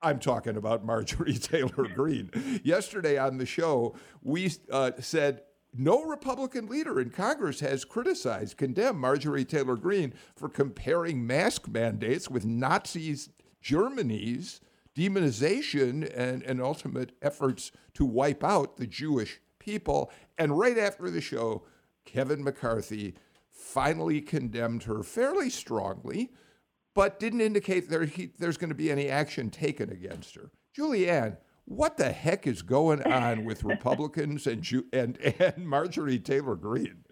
I'm 0.00 0.18
talking 0.18 0.56
about 0.56 0.84
Marjorie 0.84 1.34
Taylor 1.38 1.88
Greene. 1.94 2.30
Yesterday 2.62 3.18
on 3.18 3.38
the 3.38 3.46
show, 3.46 3.94
we 4.22 4.52
uh, 4.70 4.92
said 5.00 5.42
no 5.76 6.04
Republican 6.04 6.66
leader 6.66 7.00
in 7.00 7.10
Congress 7.10 7.60
has 7.60 7.84
criticized, 7.84 8.56
condemned 8.56 8.98
Marjorie 8.98 9.44
Taylor 9.44 9.76
Greene 9.76 10.14
for 10.36 10.48
comparing 10.48 11.26
mask 11.26 11.68
mandates 11.68 12.30
with 12.30 12.44
Nazis 12.44 13.30
Germany's 13.60 14.60
demonization 14.96 16.10
and, 16.16 16.42
and 16.42 16.60
ultimate 16.60 17.12
efforts 17.22 17.70
to 17.94 18.04
wipe 18.04 18.42
out 18.42 18.76
the 18.76 18.86
Jewish 18.86 19.40
people. 19.58 20.10
And 20.38 20.58
right 20.58 20.78
after 20.78 21.10
the 21.10 21.20
show, 21.20 21.64
Kevin 22.04 22.42
McCarthy 22.42 23.14
finally 23.50 24.20
condemned 24.20 24.84
her 24.84 25.02
fairly 25.02 25.50
strongly 25.50 26.30
but 26.98 27.20
didn't 27.20 27.40
indicate 27.40 27.88
there 27.88 28.06
he, 28.06 28.30
there's 28.40 28.56
going 28.56 28.70
to 28.70 28.74
be 28.74 28.90
any 28.90 29.08
action 29.08 29.50
taken 29.50 29.88
against 29.88 30.34
her. 30.34 30.50
Julianne, 30.76 31.36
what 31.64 31.96
the 31.96 32.10
heck 32.10 32.44
is 32.44 32.60
going 32.60 33.00
on 33.04 33.44
with 33.44 33.62
Republicans 33.62 34.48
and 34.48 34.62
Ju- 34.62 34.86
and 34.92 35.16
and 35.38 35.58
Marjorie 35.58 36.18
Taylor 36.18 36.56
Greene? 36.56 37.04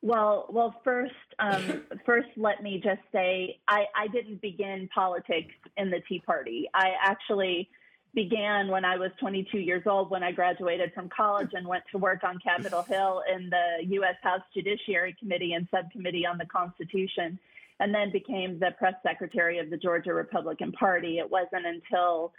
Well, 0.00 0.46
well, 0.50 0.80
first, 0.82 1.14
um, 1.38 1.84
first, 2.04 2.30
let 2.36 2.60
me 2.64 2.80
just 2.82 3.02
say 3.12 3.60
I, 3.68 3.84
I 3.94 4.08
didn't 4.08 4.42
begin 4.42 4.88
politics 4.92 5.54
in 5.76 5.92
the 5.92 6.00
Tea 6.08 6.18
Party. 6.18 6.68
I 6.74 6.88
actually 7.00 7.70
began 8.14 8.66
when 8.66 8.84
I 8.84 8.96
was 8.96 9.12
22 9.20 9.58
years 9.58 9.84
old 9.86 10.10
when 10.10 10.24
I 10.24 10.32
graduated 10.32 10.92
from 10.92 11.08
college 11.08 11.50
and 11.52 11.68
went 11.68 11.84
to 11.92 11.98
work 11.98 12.24
on 12.24 12.40
Capitol 12.40 12.82
Hill 12.82 13.22
in 13.32 13.48
the 13.48 13.86
U.S. 13.94 14.16
House 14.24 14.42
Judiciary 14.52 15.14
Committee 15.20 15.52
and 15.52 15.68
Subcommittee 15.70 16.26
on 16.26 16.36
the 16.36 16.46
Constitution 16.46 17.38
and 17.82 17.92
then 17.92 18.12
became 18.12 18.60
the 18.60 18.70
press 18.78 18.94
secretary 19.04 19.58
of 19.58 19.68
the 19.68 19.76
Georgia 19.76 20.14
Republican 20.14 20.70
Party. 20.70 21.18
It 21.18 21.28
wasn't 21.28 21.66
until 21.66 22.32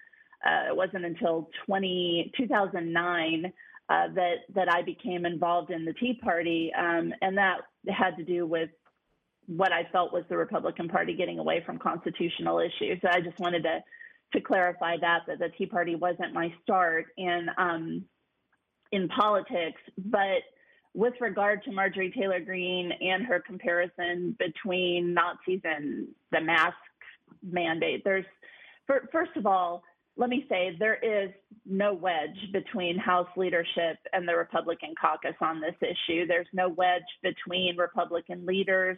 uh, 0.45 0.69
it 0.69 0.75
wasn't 0.75 1.03
until 1.03 1.49
20, 1.65 2.32
2009 2.38 3.45
uh, 3.89 4.08
that 4.15 4.36
that 4.56 4.73
I 4.73 4.82
became 4.82 5.25
involved 5.25 5.69
in 5.69 5.84
the 5.84 5.91
Tea 5.93 6.17
Party, 6.23 6.71
um, 6.77 7.13
and 7.21 7.38
that 7.38 7.58
had 7.89 8.15
to 8.15 8.23
do 8.23 8.45
with 8.45 8.69
what 9.47 9.73
I 9.73 9.84
felt 9.91 10.13
was 10.13 10.23
the 10.29 10.38
Republican 10.38 10.88
Party 10.88 11.13
getting 11.13 11.39
away 11.39 11.62
from 11.65 11.77
constitutional 11.77 12.60
issues. 12.60 12.99
So 13.01 13.10
I 13.12 13.19
just 13.19 13.38
wanted 13.39 13.63
to 13.63 13.84
to 14.32 14.41
clarify 14.41 14.95
that 15.01 15.23
that 15.27 15.39
the 15.39 15.49
Tea 15.58 15.65
Party 15.65 15.95
wasn't 15.95 16.34
my 16.34 16.53
start 16.63 17.08
in 17.17 17.47
um, 17.58 18.06
in 18.93 19.10
politics, 19.10 19.82
but 19.97 20.43
with 20.93 21.13
regard 21.19 21.63
to 21.63 21.71
Marjorie 21.71 22.13
Taylor 22.15 22.39
Greene 22.39 22.91
and 23.01 23.25
her 23.25 23.39
comparison 23.39 24.36
between 24.38 25.13
Nazis 25.13 25.62
and 25.63 26.08
the 26.32 26.41
mask 26.41 26.77
mandate, 27.41 28.03
there's 28.03 28.25
first 29.12 29.32
of 29.36 29.45
all, 29.45 29.84
let 30.15 30.29
me 30.29 30.45
say 30.47 30.75
there 30.77 30.99
is 31.01 31.32
no 31.65 31.93
wedge 31.93 32.51
between 32.51 32.97
House 32.97 33.29
leadership 33.36 33.97
and 34.12 34.27
the 34.27 34.36
Republican 34.36 34.93
caucus 34.99 35.36
on 35.41 35.60
this 35.60 35.75
issue. 35.82 36.27
There's 36.27 36.47
no 36.53 36.69
wedge 36.69 37.01
between 37.23 37.77
Republican 37.77 38.45
leaders 38.45 38.97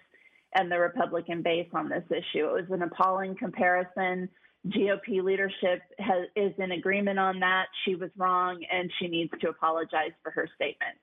and 0.55 0.69
the 0.69 0.79
Republican 0.79 1.41
base 1.41 1.69
on 1.73 1.87
this 1.87 2.03
issue. 2.09 2.45
It 2.47 2.69
was 2.69 2.71
an 2.71 2.81
appalling 2.81 3.35
comparison. 3.37 4.27
GOP 4.67 5.23
leadership 5.23 5.81
has, 5.99 6.27
is 6.35 6.51
in 6.57 6.71
agreement 6.71 7.19
on 7.19 7.39
that. 7.39 7.67
She 7.85 7.95
was 7.95 8.09
wrong 8.17 8.61
and 8.71 8.91
she 8.99 9.07
needs 9.07 9.31
to 9.39 9.49
apologize 9.49 10.11
for 10.23 10.31
her 10.31 10.49
statement. 10.55 10.97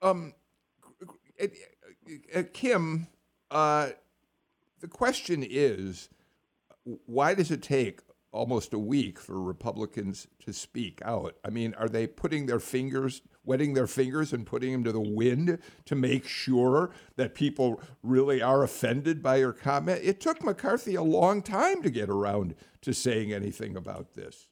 Um, 0.00 0.34
uh, 1.40 2.42
Kim, 2.52 3.06
uh, 3.50 3.90
the 4.80 4.88
question 4.88 5.44
is, 5.48 6.08
why 7.06 7.34
does 7.34 7.50
it 7.50 7.62
take 7.62 8.00
almost 8.30 8.72
a 8.72 8.78
week 8.78 9.18
for 9.18 9.40
Republicans 9.40 10.26
to 10.44 10.52
speak 10.52 11.00
out? 11.04 11.36
I 11.44 11.50
mean, 11.50 11.74
are 11.74 11.88
they 11.88 12.06
putting 12.06 12.46
their 12.46 12.60
fingers, 12.60 13.22
wetting 13.44 13.74
their 13.74 13.86
fingers 13.86 14.32
and 14.32 14.46
putting 14.46 14.72
them 14.72 14.84
to 14.84 14.92
the 14.92 15.00
wind 15.00 15.58
to 15.86 15.94
make 15.94 16.26
sure 16.26 16.90
that 17.16 17.34
people 17.34 17.80
really 18.02 18.42
are 18.42 18.62
offended 18.62 19.22
by 19.22 19.36
your 19.36 19.52
comment? 19.52 20.00
It 20.02 20.20
took 20.20 20.42
McCarthy 20.42 20.94
a 20.94 21.02
long 21.02 21.42
time 21.42 21.82
to 21.82 21.90
get 21.90 22.08
around 22.08 22.54
to 22.82 22.92
saying 22.92 23.32
anything 23.32 23.76
about 23.76 24.14
this 24.14 24.47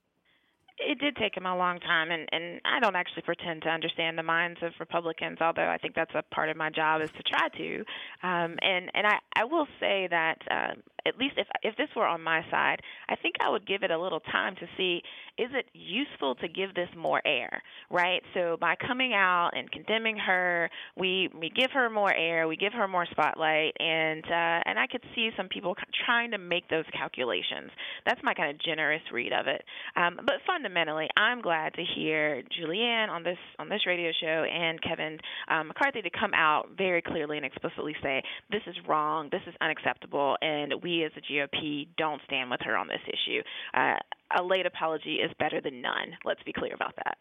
it 0.78 0.98
did 0.98 1.16
take 1.16 1.36
him 1.36 1.46
a 1.46 1.56
long 1.56 1.80
time, 1.80 2.10
and 2.10 2.28
and 2.32 2.60
I 2.64 2.80
don't 2.80 2.96
actually 2.96 3.22
pretend 3.22 3.62
to 3.62 3.68
understand 3.68 4.18
the 4.18 4.22
minds 4.22 4.60
of 4.62 4.72
Republicans, 4.78 5.38
although 5.40 5.68
I 5.68 5.78
think 5.78 5.94
that's 5.94 6.14
a 6.14 6.22
part 6.34 6.48
of 6.48 6.56
my 6.56 6.70
job 6.70 7.02
is 7.02 7.10
to 7.12 7.22
try 7.22 7.48
to. 7.48 7.78
Um, 8.22 8.56
and 8.62 8.90
and 8.94 9.06
I 9.06 9.18
I 9.34 9.44
will 9.44 9.66
say 9.80 10.08
that 10.10 10.38
uh, 10.50 10.74
at 11.06 11.18
least 11.18 11.34
if 11.36 11.46
if 11.62 11.76
this 11.76 11.88
were 11.94 12.06
on 12.06 12.22
my 12.22 12.42
side, 12.50 12.80
I 13.08 13.16
think 13.16 13.36
I 13.40 13.50
would 13.50 13.66
give 13.66 13.82
it 13.82 13.90
a 13.90 13.98
little 13.98 14.20
time 14.20 14.56
to 14.56 14.66
see 14.76 15.02
is 15.38 15.50
it 15.52 15.66
useful 15.74 16.34
to 16.36 16.48
give 16.48 16.74
this 16.74 16.88
more 16.96 17.20
air, 17.26 17.62
right? 17.90 18.22
So 18.32 18.56
by 18.58 18.74
coming 18.74 19.12
out 19.12 19.50
and 19.54 19.70
condemning 19.70 20.16
her, 20.16 20.70
we 20.96 21.28
we 21.38 21.50
give 21.50 21.70
her 21.72 21.90
more 21.90 22.12
air, 22.12 22.48
we 22.48 22.56
give 22.56 22.72
her 22.72 22.88
more 22.88 23.06
spotlight, 23.10 23.74
and 23.78 24.24
uh, 24.24 24.60
and 24.64 24.78
I 24.78 24.86
could 24.90 25.02
see 25.14 25.30
some 25.36 25.48
people 25.48 25.74
trying 26.06 26.30
to 26.30 26.38
make 26.38 26.68
those 26.68 26.84
calculations. 26.92 27.70
That's 28.06 28.20
my 28.22 28.32
kind 28.34 28.50
of 28.50 28.60
generous 28.62 29.02
read 29.12 29.32
of 29.32 29.46
it. 29.46 29.62
Um, 29.96 30.20
but 30.24 30.36
fundamentally, 30.46 31.08
I'm 31.16 31.42
glad 31.42 31.74
to 31.74 31.84
hear 31.94 32.42
Julianne 32.58 33.10
on 33.10 33.22
this 33.22 33.38
on 33.58 33.68
this 33.68 33.86
radio 33.86 34.12
show 34.18 34.44
and 34.44 34.80
Kevin 34.82 35.18
um, 35.48 35.68
McCarthy 35.68 36.02
to 36.02 36.10
come 36.10 36.32
out 36.34 36.70
very 36.78 37.02
clearly 37.02 37.36
and 37.36 37.44
explicitly 37.44 37.94
say 38.02 38.22
this 38.50 38.62
is 38.66 38.76
wrong, 38.88 39.28
this 39.30 39.42
is 39.46 39.54
unacceptable, 39.60 40.36
and 40.40 40.72
we 40.82 40.95
as 41.04 41.12
the 41.14 41.20
GOP 41.20 41.88
don't 41.96 42.20
stand 42.26 42.50
with 42.50 42.60
her 42.62 42.76
on 42.76 42.88
this 42.88 43.00
issue. 43.06 43.42
Uh, 43.74 43.96
a 44.36 44.42
late 44.42 44.66
apology 44.66 45.16
is 45.16 45.30
better 45.38 45.60
than 45.60 45.80
none. 45.80 46.16
Let's 46.24 46.42
be 46.42 46.52
clear 46.52 46.74
about 46.74 46.94
that. 46.96 47.18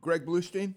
Greg 0.00 0.26
Bluestein? 0.26 0.74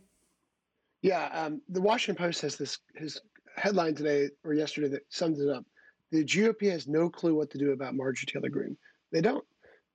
Yeah, 1.01 1.25
um, 1.33 1.61
the 1.69 1.81
Washington 1.81 2.23
Post 2.23 2.41
has 2.41 2.55
this 2.55 2.79
his 2.95 3.21
headline 3.55 3.95
today 3.95 4.29
or 4.43 4.53
yesterday 4.53 4.87
that 4.89 5.03
sums 5.09 5.39
it 5.39 5.49
up. 5.49 5.65
The 6.11 6.23
GOP 6.23 6.69
has 6.71 6.87
no 6.87 7.09
clue 7.09 7.35
what 7.35 7.49
to 7.51 7.57
do 7.57 7.71
about 7.71 7.95
Marjorie 7.95 8.27
Taylor 8.27 8.49
Greene. 8.49 8.77
They 9.11 9.21
don't. 9.21 9.45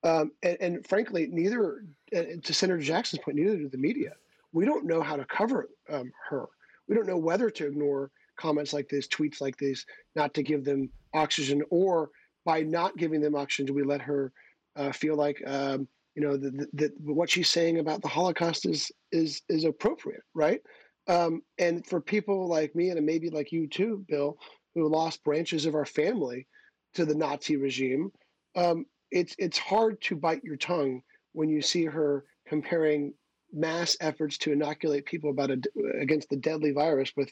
Um, 0.03 0.33
and, 0.43 0.57
and, 0.61 0.87
frankly, 0.87 1.27
neither, 1.31 1.85
uh, 2.15 2.23
to 2.43 2.55
Senator 2.55 2.81
Jackson's 2.81 3.23
point, 3.23 3.37
neither 3.37 3.57
do 3.57 3.69
the 3.69 3.79
media. 3.79 4.13
We 4.53 4.65
don't 4.65 4.87
know 4.87 5.03
how 5.03 5.17
to 5.17 5.25
cover 5.25 5.69
um, 5.91 6.13
her. 6.29 6.47
We 6.89 6.95
don't 6.95 7.07
know 7.07 7.17
whether 7.17 7.51
to 7.51 7.67
ignore 7.67 8.11
comments 8.37 8.73
like 8.73 8.89
this, 8.89 9.09
tweets 9.09 9.41
like 9.41 9.57
this, 9.57 9.85
not 10.15 10.35
to 10.35 10.43
give 10.43 10.65
them 10.65 10.91
oxygen, 11.15 11.63
or 11.71 12.11
by 12.45 12.63
not 12.63 12.97
giving 12.97 13.21
them 13.21 13.35
oxygen, 13.35 13.67
do 13.67 13.75
we 13.75 13.83
let 13.83 14.01
her 14.01 14.33
uh, 14.77 14.93
feel 14.93 15.17
like 15.17 15.43
um, 15.47 15.89
you 16.15 16.23
know 16.23 16.37
that 16.37 16.93
what 17.01 17.31
she's 17.31 17.51
saying 17.51 17.79
about 17.79 18.03
the 18.03 18.09
Holocaust 18.09 18.67
is 18.67 18.91
is 19.13 19.43
is 19.49 19.65
appropriate, 19.65 20.23
right? 20.35 20.61
Um, 21.09 21.43
and 21.59 21.87
for 21.87 22.01
people 22.01 22.49
like 22.49 22.75
me 22.75 22.91
and 22.91 23.05
maybe 23.05 23.31
like 23.31 23.53
you 23.53 23.69
too, 23.69 24.05
Bill, 24.09 24.39
who 24.75 24.89
lost 24.89 25.23
branches 25.25 25.67
of 25.67 25.75
our 25.75 25.87
family 25.87 26.47
to 26.95 27.05
the 27.05 27.15
Nazi 27.15 27.57
regime, 27.57 28.11
um, 28.57 28.87
it's 29.11 29.35
it's 29.39 29.59
hard 29.59 30.01
to 30.03 30.17
bite 30.17 30.43
your 30.43 30.57
tongue 30.57 31.03
when 31.33 31.49
you 31.49 31.63
see 31.63 31.85
her 31.85 32.25
comparing 32.49 33.13
mass 33.53 33.97
efforts 34.01 34.39
to 34.39 34.53
inoculate 34.53 35.07
people 35.07 35.31
about 35.31 35.51
a, 35.51 35.61
against 36.01 36.29
the 36.31 36.37
deadly 36.37 36.73
virus 36.73 37.13
with 37.17 37.31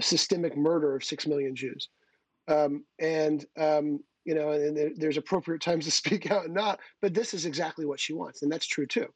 systemic 0.00 0.56
murder 0.56 0.94
of 0.94 1.04
six 1.04 1.26
million 1.26 1.54
Jews. 1.54 1.88
Um, 2.48 2.84
and 2.98 3.44
um, 3.58 4.00
you 4.24 4.34
know, 4.34 4.52
and 4.52 4.76
there, 4.76 4.90
there's 4.96 5.16
appropriate 5.16 5.62
times 5.62 5.84
to 5.84 5.90
speak 6.02 6.30
out 6.30 6.44
and 6.44 6.54
not. 6.54 6.80
But 7.00 7.14
this 7.14 7.34
is 7.34 7.46
exactly 7.46 7.86
what 7.86 8.00
she 8.00 8.12
wants, 8.12 8.42
and 8.42 8.50
that's 8.50 8.66
true 8.66 8.86
too. 8.86 9.06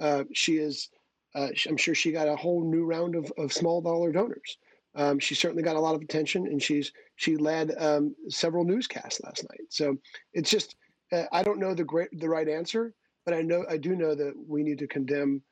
Uh, 0.00 0.24
she 0.32 0.56
is. 0.56 0.88
Uh, 1.34 1.48
I'm 1.68 1.76
sure 1.76 1.94
she 1.94 2.10
got 2.10 2.26
a 2.26 2.34
whole 2.34 2.64
new 2.64 2.84
round 2.84 3.14
of, 3.14 3.32
of 3.38 3.52
small 3.52 3.80
dollar 3.80 4.10
donors. 4.10 4.58
Um, 4.96 5.20
she 5.20 5.36
certainly 5.36 5.62
got 5.62 5.76
a 5.76 5.80
lot 5.80 5.94
of 5.94 6.02
attention, 6.02 6.46
and 6.46 6.60
she's 6.60 6.92
she 7.16 7.36
led 7.36 7.72
um, 7.78 8.14
several 8.28 8.64
newscasts 8.64 9.20
last 9.22 9.44
night. 9.44 9.60
So 9.68 9.96
it's 10.32 10.50
just 10.50 10.74
uh, 11.12 11.24
I 11.32 11.42
don't 11.42 11.60
know 11.60 11.74
the 11.74 11.84
great 11.84 12.08
the 12.18 12.28
right 12.28 12.48
answer, 12.48 12.94
but 13.24 13.34
I 13.34 13.42
know 13.42 13.64
I 13.68 13.76
do 13.76 13.94
know 13.94 14.14
that 14.14 14.34
we 14.48 14.62
need 14.62 14.78
to 14.78 14.88
condemn 14.88 15.42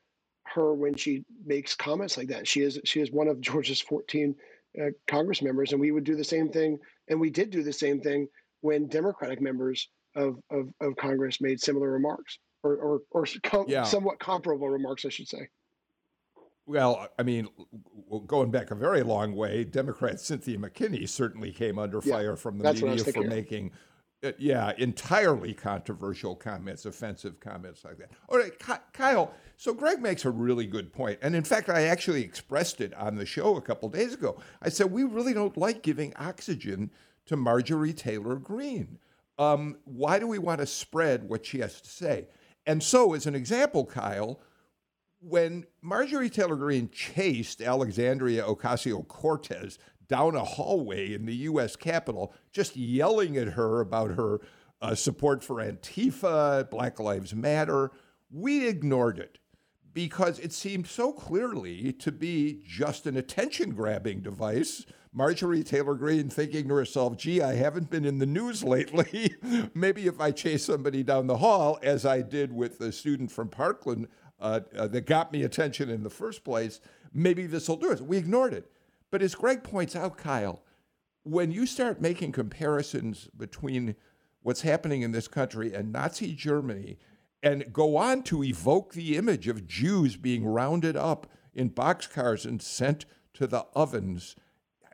her 0.55 0.75
when 0.75 0.95
she 0.95 1.25
makes 1.45 1.75
comments 1.75 2.17
like 2.17 2.29
that. 2.29 2.49
She 2.49 2.63
is 2.63 2.81
she 2.85 3.01
is 3.01 3.13
one 3.13 3.29
of 3.29 3.41
Georgia's 3.41 3.81
14 3.81 4.35
uh, 4.81 4.91
Congress 5.07 5.43
members, 5.43 5.73
and 5.73 5.81
we 5.81 5.91
would 5.91 6.05
do 6.05 6.17
the 6.17 6.25
same 6.25 6.49
thing, 6.49 6.79
and 7.09 7.21
we 7.21 7.31
did 7.31 7.51
do 7.51 7.63
the 7.63 7.73
same 7.73 8.01
thing 8.01 8.27
when 8.61 8.89
Democratic 8.89 9.41
members 9.41 9.89
of 10.17 10.39
of, 10.51 10.69
of 10.81 10.97
Congress 10.97 11.41
made 11.41 11.61
similar 11.61 11.91
remarks 11.91 12.39
or 12.63 12.77
or, 12.77 13.01
or 13.11 13.27
com- 13.43 13.67
yeah. 13.69 13.83
somewhat 13.83 14.19
comparable 14.19 14.69
remarks, 14.69 15.05
I 15.05 15.11
should 15.11 15.29
say. 15.29 15.49
Well, 16.67 17.09
I 17.19 17.23
mean, 17.23 17.49
going 18.27 18.51
back 18.51 18.71
a 18.71 18.75
very 18.75 19.03
long 19.03 19.35
way, 19.35 19.65
Democrat 19.65 20.21
Cynthia 20.21 20.59
McKinney 20.59 21.09
certainly 21.09 21.51
came 21.51 21.79
under 21.79 22.03
yeah, 22.05 22.13
fire 22.13 22.37
from 22.37 22.59
the 22.59 22.71
media 22.75 23.05
for 23.05 23.23
making 23.23 23.73
uh, 24.25 24.33
yeah, 24.39 24.73
entirely 24.79 25.55
controversial 25.55 26.35
comments, 26.35 26.87
offensive 26.87 27.39
comments 27.39 27.85
like 27.85 27.99
that. 27.99 28.11
All 28.29 28.39
right, 28.39 28.53
Kyle. 28.93 29.33
So 29.57 29.73
Greg 29.73 30.01
makes 30.01 30.25
a 30.25 30.31
really 30.31 30.67
good 30.67 30.93
point, 30.93 31.19
and 31.23 31.37
in 31.37 31.45
fact, 31.45 31.69
I 31.69 31.85
actually 31.85 32.23
expressed 32.23 32.81
it 32.81 32.95
on 32.95 33.17
the 33.17 33.27
show 33.27 33.57
a 33.57 33.61
couple 33.61 33.89
days 33.89 34.15
ago. 34.15 34.41
I 34.63 34.69
said 34.71 34.91
we 34.91 35.05
really 35.05 35.35
don't 35.35 35.57
like 35.57 35.83
giving 35.83 36.15
oxygen 36.17 36.91
to 37.27 37.37
Marjorie 37.37 37.93
Taylor 37.93 38.37
Greene. 38.37 38.99
Um, 39.39 39.77
why 39.85 40.19
do 40.19 40.27
we 40.27 40.39
want 40.39 40.61
to 40.61 40.67
spread 40.67 41.29
what 41.29 41.47
she 41.47 41.61
has 41.61 41.81
to 41.81 41.89
say? 41.89 42.27
And 42.67 42.83
so, 42.83 43.15
as 43.15 43.27
an 43.27 43.35
example, 43.35 43.87
Kyle, 43.87 44.41
when 45.21 45.65
Marjorie 45.81 46.31
Taylor 46.31 46.57
Greene 46.57 46.91
chased 46.91 47.61
Alexandria 47.61 48.45
Ocasio 48.45 49.07
Cortez 49.07 49.79
down 50.09 50.35
a 50.35 50.45
hallway 50.45 51.13
in 51.13 51.27
the 51.27 51.35
U.S. 51.37 51.77
Capitol, 51.77 52.35
just 52.51 52.77
yelling 52.77 53.37
at 53.37 53.49
her 53.49 53.81
about 53.81 54.13
her 54.13 54.41
uh, 54.81 54.95
support 54.95 55.45
for 55.45 55.57
Antifa, 55.57 56.69
Black 56.71 56.99
Lives 56.99 57.35
Matter. 57.35 57.91
We 58.31 58.67
ignored 58.67 59.19
it 59.19 59.39
because 59.93 60.39
it 60.39 60.53
seemed 60.53 60.87
so 60.87 61.13
clearly 61.13 61.93
to 61.93 62.13
be 62.13 62.63
just 62.67 63.07
an 63.07 63.17
attention 63.17 63.71
grabbing 63.71 64.21
device. 64.21 64.87
Marjorie 65.13 65.65
Taylor 65.65 65.95
Greene 65.95 66.29
thinking 66.29 66.69
to 66.69 66.75
herself, 66.75 67.17
gee, 67.17 67.43
I 67.43 67.55
haven't 67.55 67.91
been 67.91 68.05
in 68.05 68.19
the 68.19 68.27
news 68.27 68.63
lately. 68.63 69.35
Maybe 69.75 70.07
if 70.07 70.21
I 70.21 70.31
chase 70.31 70.65
somebody 70.65 71.03
down 71.03 71.27
the 71.27 71.39
hall, 71.39 71.79
as 71.83 72.07
I 72.07 72.23
did 72.23 72.53
with 72.53 72.79
the 72.79 72.93
student 72.93 73.33
from 73.33 73.49
Parkland 73.49 74.09
uh, 74.39 74.61
uh, 74.77 74.87
that 74.89 75.07
got 75.07 75.33
me 75.33 75.43
attention 75.43 75.91
in 75.91 76.03
the 76.03 76.11
first 76.11 76.45
place, 76.45 76.81
maybe 77.13 77.47
this 77.47 77.69
will 77.69 77.77
do 77.77 77.91
it. 77.91 78.01
We 78.01 78.19
ignored 78.19 78.53
it. 78.53 78.71
But 79.11 79.23
as 79.23 79.35
Greg 79.35 79.63
points 79.63 79.97
out, 79.97 80.17
Kyle, 80.17 80.63
when 81.23 81.51
you 81.51 81.67
start 81.67 82.01
making 82.01 82.33
comparisons 82.33 83.29
between 83.37 83.97
what's 84.43 84.63
happening 84.63 85.03
in 85.03 85.13
this 85.13 85.29
country 85.29 85.75
and 85.75 85.93
Nazi 85.93 86.35
Germany 86.35 86.99
and 87.43 87.73
go 87.73 87.97
on 87.97 88.23
to 88.25 88.43
evoke 88.43 88.95
the 88.95 89.17
image 89.17 89.49
of 89.49 89.67
Jews 89.67 90.17
being 90.17 90.47
rounded 90.47 90.97
up 90.97 91.27
in 91.55 91.71
boxcars 91.71 92.45
and 92.45 92.61
sent 92.61 93.05
to 93.35 93.47
the 93.47 93.67
ovens, 93.75 94.37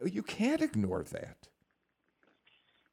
you 0.05 0.23
can't 0.23 0.61
ignore 0.61 1.03
that. 1.05 1.49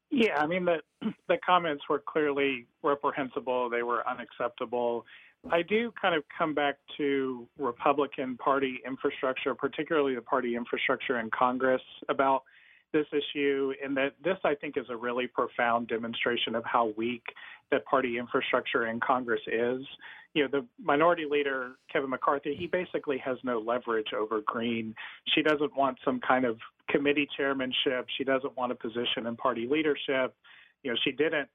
Yeah, 0.10 0.38
I 0.38 0.46
mean 0.46 0.66
the 0.66 0.78
the 1.28 1.38
comments 1.46 1.84
were 1.90 2.00
clearly 2.00 2.68
reprehensible. 2.84 3.70
They 3.70 3.84
were 3.84 4.08
unacceptable. 4.08 5.06
I 5.50 5.64
do 5.64 5.92
kind 6.00 6.14
of 6.14 6.24
come 6.38 6.54
back 6.54 6.76
to 6.98 7.48
Republican 7.58 8.38
Party 8.38 8.80
infrastructure, 8.86 9.56
particularly 9.56 10.14
the 10.14 10.22
party 10.22 10.56
infrastructure 10.56 11.20
in 11.20 11.30
Congress, 11.32 11.82
about 12.10 12.44
this 12.94 13.08
issue, 13.12 13.74
and 13.84 13.96
that 13.98 14.14
this, 14.24 14.38
I 14.44 14.54
think, 14.54 14.78
is 14.78 14.86
a 14.89 14.96
really 14.96 15.26
profound 15.26 15.88
demonstration 15.88 16.56
of 16.56 16.64
how 16.66 16.94
weak 16.98 17.24
that 17.72 17.86
party 17.86 18.18
infrastructure 18.18 18.88
in 18.88 19.00
Congress 19.00 19.42
is. 19.48 19.82
You 20.34 20.44
know, 20.44 20.50
the 20.52 20.66
minority 20.82 21.26
leader, 21.30 21.72
Kevin 21.92 22.10
McCarthy, 22.10 22.56
he 22.56 22.68
basically 22.68 23.18
has 23.20 23.38
no 23.44 23.60
leverage 23.60 24.14
over 24.14 24.42
Greene. 24.46 24.94
She 25.34 25.42
doesn't 25.42 25.76
want 25.76 25.98
some 26.06 26.20
kind 26.20 26.46
of 26.46 26.58
committee 26.89 27.28
chairmanship. 27.36 28.08
She 28.18 28.24
doesn't 28.24 28.56
want 28.58 28.74
a 28.74 28.76
position 28.76 29.26
in 29.26 29.36
party 29.38 29.68
leadership. 29.70 30.36
You 30.84 30.92
know, 30.92 30.98
she 31.04 31.12
didn't 31.12 31.50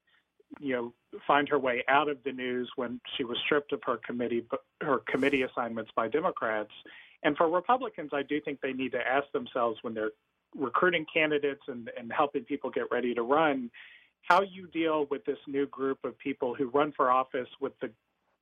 you 0.59 0.73
know 0.73 0.93
find 1.25 1.47
her 1.49 1.59
way 1.59 1.83
out 1.87 2.09
of 2.09 2.17
the 2.23 2.31
news 2.31 2.69
when 2.75 2.99
she 3.15 3.23
was 3.23 3.37
stripped 3.45 3.71
of 3.71 3.81
her 3.85 3.97
committee 3.97 4.43
her 4.81 4.99
committee 5.07 5.43
assignments 5.43 5.91
by 5.95 6.07
Democrats. 6.07 6.71
And 7.23 7.35
for 7.35 7.49
Republicans, 7.49 8.11
I 8.13 8.23
do 8.23 8.39
think 8.39 8.61
they 8.61 8.73
need 8.73 8.91
to 8.91 8.99
ask 8.99 9.31
themselves 9.31 9.79
when 9.81 9.93
they're 9.93 10.11
recruiting 10.55 11.05
candidates 11.11 11.61
and, 11.67 11.89
and 11.97 12.11
helping 12.11 12.43
people 12.43 12.69
get 12.69 12.85
ready 12.91 13.13
to 13.15 13.23
run, 13.23 13.69
how 14.21 14.41
you 14.41 14.67
deal 14.67 15.07
with 15.09 15.25
this 15.25 15.39
new 15.47 15.65
group 15.67 15.99
of 16.03 16.17
people 16.19 16.53
who 16.53 16.69
run 16.69 16.93
for 16.95 17.09
office 17.09 17.49
with 17.59 17.73
the 17.81 17.89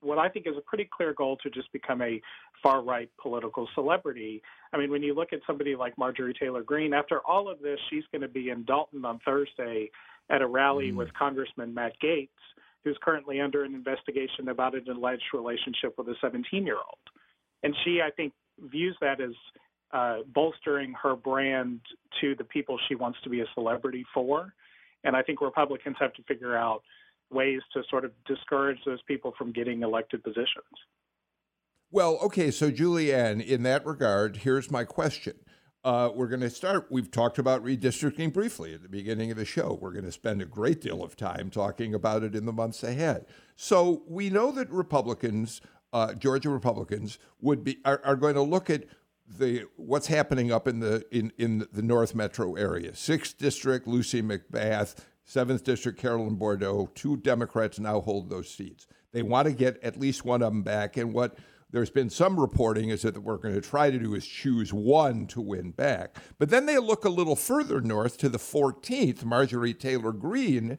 what 0.01 0.19
I 0.19 0.29
think 0.29 0.45
is 0.45 0.55
a 0.55 0.61
pretty 0.61 0.87
clear 0.95 1.13
goal 1.13 1.37
to 1.37 1.49
just 1.49 1.71
become 1.71 2.01
a 2.01 2.21
far 2.61 2.83
right 2.83 3.09
political 3.19 3.67
celebrity. 3.73 4.41
I 4.71 4.77
mean, 4.77 4.91
when 4.91 5.01
you 5.01 5.15
look 5.15 5.33
at 5.33 5.39
somebody 5.47 5.75
like 5.75 5.97
Marjorie 5.97 6.35
Taylor 6.39 6.61
Greene, 6.61 6.93
after 6.93 7.21
all 7.21 7.49
of 7.49 7.59
this, 7.59 7.79
she's 7.89 8.03
going 8.11 8.21
to 8.21 8.27
be 8.27 8.49
in 8.49 8.65
Dalton 8.65 9.03
on 9.03 9.19
Thursday 9.25 9.89
at 10.29 10.41
a 10.41 10.47
rally 10.47 10.91
mm. 10.91 10.95
with 10.95 11.13
Congressman 11.13 11.73
Matt 11.73 11.93
Gaetz, 12.03 12.29
who's 12.83 12.97
currently 13.01 13.41
under 13.41 13.63
an 13.63 13.73
investigation 13.73 14.49
about 14.49 14.75
an 14.75 14.85
alleged 14.89 15.23
relationship 15.33 15.95
with 15.97 16.07
a 16.07 16.15
17 16.21 16.65
year 16.65 16.75
old. 16.75 16.97
And 17.63 17.75
she, 17.83 18.01
I 18.05 18.11
think, 18.11 18.33
views 18.59 18.95
that 19.01 19.19
as 19.19 19.31
uh, 19.91 20.17
bolstering 20.33 20.93
her 21.01 21.15
brand 21.15 21.79
to 22.21 22.35
the 22.35 22.43
people 22.43 22.77
she 22.87 22.95
wants 22.95 23.17
to 23.23 23.29
be 23.29 23.41
a 23.41 23.45
celebrity 23.53 24.05
for. 24.13 24.53
And 25.03 25.15
I 25.15 25.21
think 25.21 25.41
Republicans 25.41 25.95
have 25.99 26.13
to 26.13 26.23
figure 26.23 26.55
out 26.55 26.81
ways 27.31 27.61
to 27.73 27.81
sort 27.89 28.05
of 28.05 28.11
discourage 28.25 28.79
those 28.85 29.01
people 29.07 29.33
from 29.37 29.51
getting 29.51 29.83
elected 29.83 30.23
positions. 30.23 30.65
Well, 31.91 32.17
okay, 32.23 32.51
so 32.51 32.71
Julianne, 32.71 33.45
in 33.45 33.63
that 33.63 33.85
regard, 33.85 34.37
here's 34.37 34.69
my 34.69 34.83
question. 34.83 35.35
Uh, 35.85 36.09
we're 36.15 36.27
going 36.27 36.41
to 36.41 36.49
start. 36.49 36.87
We've 36.89 37.11
talked 37.11 37.37
about 37.37 37.63
redistricting 37.63 38.33
briefly 38.33 38.73
at 38.73 38.81
the 38.81 38.89
beginning 38.89 39.29
of 39.29 39.37
the 39.37 39.45
show. 39.45 39.77
We're 39.79 39.91
going 39.91 40.05
to 40.05 40.11
spend 40.11 40.41
a 40.41 40.45
great 40.45 40.81
deal 40.81 41.03
of 41.03 41.15
time 41.15 41.51
talking 41.51 41.93
about 41.93 42.23
it 42.23 42.33
in 42.33 42.47
the 42.47 42.51
months 42.51 42.81
ahead. 42.81 43.27
So 43.55 44.01
we 44.07 44.31
know 44.31 44.51
that 44.53 44.67
Republicans, 44.71 45.61
uh, 45.93 46.15
Georgia 46.15 46.49
Republicans, 46.49 47.19
would 47.39 47.63
be 47.63 47.77
are, 47.85 48.01
are, 48.03 48.15
going 48.15 48.33
to 48.33 48.41
look 48.41 48.71
at 48.71 48.85
the 49.27 49.65
what's 49.75 50.07
happening 50.07 50.51
up 50.51 50.67
in 50.67 50.79
the 50.79 51.05
in, 51.11 51.31
in 51.37 51.67
the 51.71 51.83
North 51.83 52.15
Metro 52.15 52.55
area. 52.55 52.95
Sixth 52.95 53.37
district, 53.37 53.87
Lucy 53.87 54.23
McBath. 54.23 54.95
Seventh 55.23 55.63
district, 55.63 55.99
Carolyn 55.99 56.35
Bourdeaux, 56.35 56.89
Two 56.95 57.17
Democrats 57.17 57.79
now 57.79 58.01
hold 58.01 58.29
those 58.31 58.49
seats. 58.49 58.87
They 59.11 59.21
want 59.21 59.47
to 59.47 59.53
get 59.53 59.81
at 59.83 59.99
least 59.99 60.25
one 60.25 60.41
of 60.41 60.51
them 60.51 60.63
back. 60.63 60.97
And 60.97 61.13
what 61.13 61.37
there's 61.75 61.89
been 61.89 62.09
some 62.09 62.39
reporting 62.39 62.87
is 62.87 63.01
that 63.01 63.17
what 63.17 63.25
we're 63.25 63.37
going 63.37 63.53
to 63.53 63.59
try 63.59 63.91
to 63.91 63.99
do 63.99 64.15
is 64.15 64.25
choose 64.25 64.71
one 64.71 65.27
to 65.27 65.41
win 65.41 65.71
back. 65.71 66.15
But 66.39 66.49
then 66.49 66.67
they 66.67 66.77
look 66.77 67.03
a 67.03 67.09
little 67.09 67.35
further 67.35 67.81
north 67.81 68.17
to 68.19 68.29
the 68.29 68.37
14th, 68.37 69.25
Marjorie 69.25 69.73
Taylor 69.73 70.13
Greene, 70.13 70.77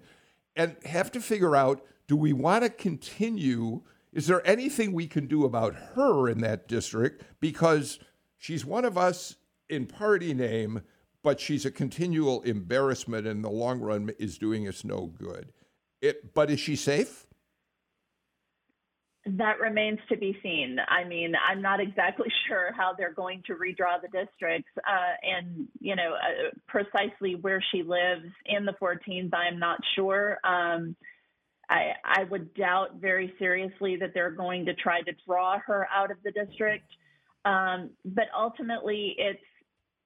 and 0.57 0.75
have 0.87 1.13
to 1.13 1.21
figure 1.21 1.55
out 1.55 1.85
do 2.07 2.17
we 2.17 2.33
want 2.33 2.65
to 2.65 2.71
continue? 2.71 3.83
Is 4.15 4.27
there 4.27 4.47
anything 4.47 4.93
we 4.93 5.07
can 5.07 5.27
do 5.27 5.45
about 5.45 5.75
her 5.75 6.31
in 6.31 6.41
that 6.41 6.67
district? 6.67 7.25
Because 7.41 7.99
she's 8.39 8.65
one 8.65 8.87
of 8.87 8.97
us 8.97 9.37
in 9.69 9.85
party 9.85 10.33
name, 10.33 10.81
but 11.23 11.41
she's 11.41 11.67
a 11.67 11.71
continual 11.71 12.41
embarrassment 12.43 13.27
in 13.27 13.43
the 13.43 13.51
long 13.51 13.81
run 13.81 14.13
is 14.19 14.39
doing 14.39 14.67
us 14.67 14.83
no 14.83 15.09
good. 15.09 15.53
It, 16.01 16.33
but 16.33 16.51
is 16.51 16.59
she 16.59 16.75
safe? 16.75 17.27
That 19.27 19.59
remains 19.59 19.99
to 20.09 20.16
be 20.16 20.39
seen. 20.41 20.77
I 20.89 21.03
mean, 21.03 21.35
I'm 21.49 21.61
not 21.61 21.81
exactly 21.81 22.29
sure 22.49 22.72
how 22.77 22.93
they're 22.97 23.12
going 23.12 23.43
to 23.47 23.55
redraw 23.55 24.01
the 24.01 24.09
districts, 24.09 24.70
uh, 24.79 25.14
and 25.22 25.66
you 25.81 25.97
know 25.97 26.14
uh, 26.14 26.51
precisely 26.68 27.35
where 27.35 27.62
she 27.72 27.83
lives 27.83 28.27
in 28.47 28.64
the 28.64 28.74
14th. 28.81 29.35
I'm 29.35 29.59
not 29.59 29.81
sure. 29.97 30.39
Um, 30.45 30.95
I, 31.68 31.95
I 32.05 32.24
would 32.24 32.55
doubt 32.55 33.01
very 33.01 33.35
seriously 33.41 33.97
that 33.97 34.14
they're 34.14 34.31
going 34.31 34.66
to 34.66 34.74
try 34.74 35.03
to 35.03 35.12
draw 35.27 35.59
her 35.66 35.89
out 35.93 36.12
of 36.12 36.18
the 36.22 36.31
district. 36.31 36.87
Um, 37.45 37.91
but 38.05 38.27
ultimately, 38.37 39.16
it's 39.18 39.41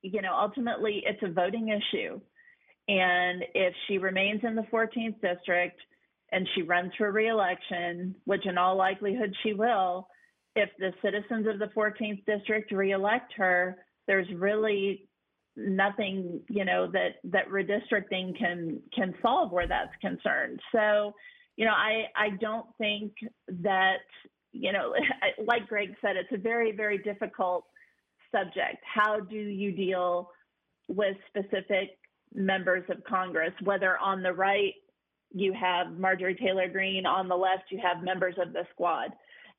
you 0.00 0.22
know 0.22 0.34
ultimately 0.34 1.02
it's 1.04 1.22
a 1.22 1.30
voting 1.30 1.68
issue, 1.68 2.20
and 2.88 3.44
if 3.54 3.74
she 3.86 3.98
remains 3.98 4.40
in 4.44 4.54
the 4.54 4.66
14th 4.72 5.20
district 5.20 5.78
and 6.32 6.48
she 6.54 6.62
runs 6.62 6.92
for 6.96 7.10
reelection, 7.10 8.14
which 8.24 8.46
in 8.46 8.58
all 8.58 8.76
likelihood 8.76 9.34
she 9.42 9.52
will, 9.52 10.08
if 10.56 10.68
the 10.78 10.92
citizens 11.02 11.46
of 11.46 11.58
the 11.58 11.70
14th 11.76 12.24
district 12.26 12.72
reelect 12.72 13.32
her, 13.36 13.78
there's 14.06 14.28
really 14.34 15.08
nothing 15.56 16.40
you 16.48 16.64
know 16.64 16.90
that 16.90 17.16
that 17.24 17.48
redistricting 17.48 18.36
can 18.38 18.80
can 18.94 19.14
solve 19.20 19.52
where 19.52 19.66
that's 19.66 19.94
concerned. 20.00 20.60
So, 20.72 21.12
you 21.56 21.64
know, 21.64 21.72
I 21.72 22.04
I 22.16 22.30
don't 22.40 22.66
think 22.78 23.12
that 23.62 23.98
you 24.52 24.72
know, 24.72 24.94
like 25.44 25.68
Greg 25.68 25.94
said, 26.00 26.16
it's 26.16 26.32
a 26.32 26.38
very 26.38 26.72
very 26.72 26.98
difficult 26.98 27.64
subject. 28.34 28.78
How 28.82 29.20
do 29.20 29.36
you 29.36 29.72
deal 29.72 30.30
with 30.88 31.16
specific 31.28 31.98
members 32.34 32.84
of 32.88 33.02
Congress, 33.04 33.52
whether 33.62 33.98
on 33.98 34.22
the 34.22 34.32
right 34.32 34.74
you 35.32 35.52
have 35.52 35.98
Marjorie 35.98 36.34
Taylor 36.34 36.68
Greene, 36.68 37.06
on 37.06 37.28
the 37.28 37.36
left 37.36 37.64
you 37.70 37.80
have 37.82 38.02
members 38.02 38.34
of 38.40 38.52
the 38.52 38.64
squad. 38.72 39.12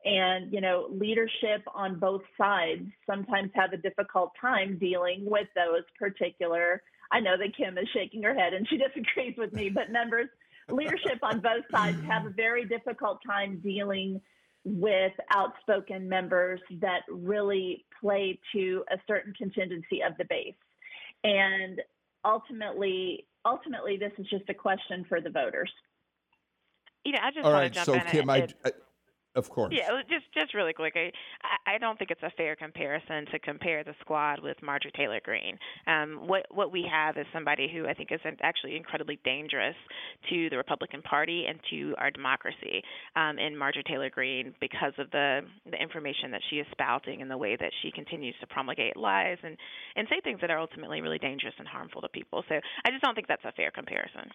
And 0.04 0.52
you 0.52 0.62
know 0.62 0.88
leadership 0.90 1.62
on 1.76 2.00
both 2.00 2.24
sides 2.38 2.88
sometimes 3.06 3.52
have 3.54 3.74
a 3.74 3.78
difficult 3.78 4.32
time 4.40 4.78
dealing 4.80 5.26
with 5.26 5.48
those 5.54 5.84
particular 6.00 6.82
i 7.12 7.20
know 7.20 7.38
that 7.38 7.56
kim 7.56 7.78
is 7.78 7.88
shaking 7.94 8.24
her 8.24 8.34
head 8.34 8.56
and 8.56 8.68
she 8.68 8.78
disagrees 8.88 9.36
with 9.38 9.54
me 9.54 9.70
but 9.70 9.92
members 9.92 10.28
leadership 10.72 11.20
on 11.22 11.40
both 11.40 11.64
sides 11.72 12.02
have 12.08 12.26
a 12.26 12.30
very 12.30 12.66
difficult 12.66 13.20
time 13.26 13.60
dealing 13.64 14.22
with 14.64 15.14
outspoken 15.34 16.08
members 16.08 16.60
that 16.82 17.02
really 17.10 17.86
play 18.00 18.40
to 18.54 18.84
a 18.92 18.98
certain 19.08 19.34
contingency 19.34 20.02
of 20.08 20.16
the 20.18 20.26
base. 20.26 20.54
And 21.24 21.82
ultimately 22.24 23.26
ultimately 23.46 23.98
this 23.98 24.12
is 24.18 24.28
just 24.30 24.50
a 24.50 24.54
question 24.54 25.06
for 25.08 25.22
the 25.22 25.30
voters. 25.30 25.72
You 27.06 27.14
know, 27.14 27.20
i 27.24 27.32
just 27.32 27.46
All 27.46 27.52
want 27.52 27.64
right, 27.64 27.74
to 27.74 27.76
jump 27.76 27.86
so 27.86 27.94
in 27.94 28.02
Kim, 28.02 28.30
and, 28.30 28.54
I, 28.64 28.70
I, 28.70 28.72
of 29.36 29.50
course. 29.50 29.74
Yeah, 29.76 29.88
just 30.10 30.26
just 30.34 30.54
really 30.54 30.74
quick, 30.74 30.94
I 30.96 31.12
I 31.76 31.78
don't 31.78 31.98
think 31.98 32.12
it's 32.12 32.24
a 32.24 32.32
fair 32.36 32.56
comparison 32.56 33.26
to 33.32 33.40
compare 33.40 33.84
the 33.84 33.94
squad 34.02 34.42
with 34.42 34.58
Marjorie 34.62 34.92
Taylor 34.96 35.20
Greene. 35.24 35.58
Um, 35.88 36.28
what 36.28 36.46
what 36.52 36.72
we 36.72 36.86
have 36.92 37.18
is 37.18 37.26
somebody 37.34 37.70
who 37.72 37.88
I 37.88 37.94
think 37.94 38.12
is 38.12 38.20
actually 38.42 38.76
incredibly 38.76 39.20
dangerous 39.24 39.76
to 40.30 40.50
the 40.50 40.58
Republican 40.58 41.02
Party 41.02 41.46
and 41.48 41.60
to 41.70 41.96
our 41.98 42.12
democracy. 42.12 42.82
Um, 43.16 43.40
in 43.40 43.58
Marjorie 43.58 43.84
Taylor 43.88 44.10
Greene, 44.10 44.54
because 44.60 44.94
of 44.98 45.10
the 45.12 45.42
the 45.70 45.82
information 45.82 46.32
that 46.32 46.42
she 46.50 46.58
is 46.58 46.68
spouting 46.72 47.22
and 47.22 47.32
the 47.32 47.38
way 47.38 47.56
that 47.56 47.72
she 47.82 47.92
continues 47.92 48.36
to 48.42 48.48
promulgate 48.48 48.98
lies 48.98 49.38
and 49.44 49.58
and 49.96 50.08
say 50.10 50.20
things 50.22 50.42
that 50.42 50.52
are 50.52 50.60
ultimately 50.60 51.02
really 51.02 51.20
dangerous 51.20 51.56
and 51.58 51.68
harmful 51.68 52.02
to 52.02 52.10
people. 52.10 52.44
So 52.50 52.56
I 52.56 52.92
just 52.92 53.02
don't 53.02 53.16
think 53.16 53.28
that's 53.28 53.46
a 53.46 53.52
fair 53.54 53.72
comparison. 53.72 54.30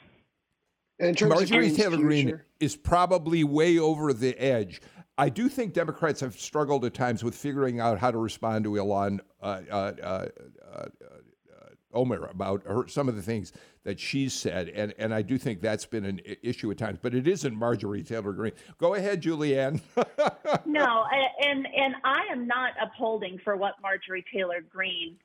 And 0.98 1.08
in 1.10 1.14
terms 1.14 1.34
Marjorie 1.34 1.58
Greene's 1.58 1.76
Taylor 1.76 1.96
Greene 1.96 2.26
future- 2.26 2.46
is 2.60 2.76
probably 2.76 3.44
way 3.44 3.78
over 3.78 4.12
the 4.12 4.38
edge. 4.40 4.80
I 5.18 5.28
do 5.28 5.48
think 5.48 5.72
Democrats 5.72 6.20
have 6.20 6.38
struggled 6.38 6.84
at 6.84 6.94
times 6.94 7.24
with 7.24 7.34
figuring 7.34 7.80
out 7.80 7.98
how 7.98 8.10
to 8.10 8.18
respond 8.18 8.64
to 8.64 8.72
Ilhan 8.72 9.20
uh, 9.40 9.62
uh, 9.70 9.92
uh, 10.02 10.26
uh, 10.70 10.86
Omar 11.96 12.26
about 12.26 12.62
her, 12.66 12.86
some 12.86 13.08
of 13.08 13.16
the 13.16 13.22
things 13.22 13.52
that 13.84 13.98
she's 13.98 14.34
said, 14.34 14.68
and, 14.68 14.92
and 14.98 15.14
I 15.14 15.22
do 15.22 15.38
think 15.38 15.60
that's 15.60 15.86
been 15.86 16.04
an 16.04 16.20
issue 16.42 16.70
at 16.70 16.76
times. 16.76 16.98
But 17.00 17.14
it 17.14 17.26
isn't 17.26 17.56
Marjorie 17.56 18.02
Taylor 18.02 18.32
Greene. 18.32 18.52
Go 18.78 18.94
ahead, 18.94 19.22
Julianne. 19.22 19.80
no, 20.66 21.04
and 21.40 21.66
and 21.66 21.94
I 22.04 22.24
am 22.30 22.46
not 22.46 22.72
upholding 22.82 23.38
for 23.42 23.56
what 23.56 23.74
Marjorie 23.80 24.24
Taylor 24.32 24.60
Greene 24.68 25.16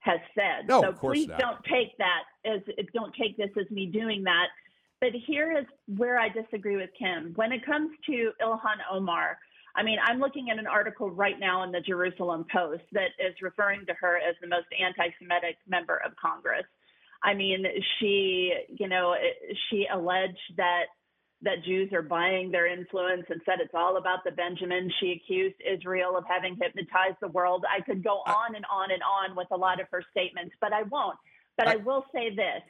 has 0.00 0.20
said. 0.34 0.66
No, 0.68 0.80
so 0.80 0.88
of 0.88 0.98
course 0.98 1.18
please 1.18 1.28
not. 1.28 1.38
don't 1.38 1.64
take 1.64 1.96
that 1.98 2.22
as 2.44 2.60
don't 2.94 3.14
take 3.14 3.36
this 3.36 3.50
as 3.60 3.70
me 3.70 3.86
doing 3.86 4.24
that. 4.24 4.46
But 5.00 5.10
here 5.26 5.56
is 5.56 5.66
where 5.96 6.18
I 6.18 6.28
disagree 6.28 6.76
with 6.76 6.90
Kim. 6.98 7.32
When 7.36 7.52
it 7.52 7.64
comes 7.66 7.90
to 8.06 8.32
Ilhan 8.42 8.78
Omar, 8.90 9.38
I 9.76 9.82
mean, 9.82 9.98
I'm 10.02 10.18
looking 10.18 10.48
at 10.50 10.58
an 10.58 10.66
article 10.66 11.10
right 11.10 11.38
now 11.38 11.62
in 11.64 11.70
the 11.70 11.80
Jerusalem 11.80 12.46
Post 12.50 12.82
that 12.92 13.10
is 13.18 13.34
referring 13.42 13.84
to 13.86 13.94
her 14.00 14.16
as 14.16 14.34
the 14.40 14.48
most 14.48 14.66
anti-Semitic 14.80 15.56
member 15.68 16.00
of 16.04 16.12
Congress. 16.16 16.64
I 17.22 17.34
mean, 17.34 17.66
she, 17.98 18.52
you 18.68 18.88
know, 18.88 19.14
she 19.68 19.86
alleged 19.92 20.38
that 20.56 20.84
that 21.42 21.62
Jews 21.64 21.92
are 21.92 22.02
buying 22.02 22.50
their 22.50 22.66
influence 22.66 23.24
and 23.28 23.42
said 23.44 23.56
it's 23.60 23.74
all 23.74 23.98
about 23.98 24.24
the 24.24 24.30
Benjamin. 24.30 24.90
She 24.98 25.12
accused 25.12 25.56
Israel 25.60 26.16
of 26.16 26.24
having 26.26 26.56
hypnotized 26.60 27.18
the 27.20 27.28
world. 27.28 27.64
I 27.68 27.82
could 27.82 28.02
go 28.02 28.22
on 28.26 28.56
and 28.56 28.64
on 28.72 28.90
and 28.90 29.02
on 29.02 29.36
with 29.36 29.48
a 29.50 29.56
lot 29.56 29.78
of 29.78 29.86
her 29.90 30.02
statements, 30.10 30.54
but 30.62 30.72
I 30.72 30.84
won't. 30.84 31.18
But 31.58 31.68
I 31.68 31.76
will 31.76 32.06
say 32.12 32.34
this 32.34 32.62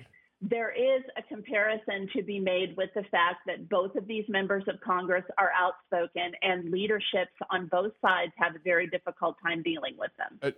there 0.43 0.70
is 0.70 1.03
a 1.16 1.22
comparison 1.22 2.09
to 2.14 2.22
be 2.22 2.39
made 2.39 2.76
with 2.76 2.91
the 2.95 3.03
fact 3.05 3.41
that 3.47 3.68
both 3.68 3.95
of 3.97 4.07
these 4.07 4.24
members 4.28 4.64
of 4.68 4.80
Congress 4.80 5.24
are 5.39 5.51
outspoken 5.57 6.32
and 6.43 6.70
leaderships 6.70 7.32
on 7.51 7.66
both 7.68 7.93
sides 8.03 8.32
have 8.37 8.55
a 8.55 8.59
very 8.59 8.87
difficult 8.87 9.37
time 9.43 9.62
dealing 9.62 9.95
with 9.99 10.11
them. 10.18 10.53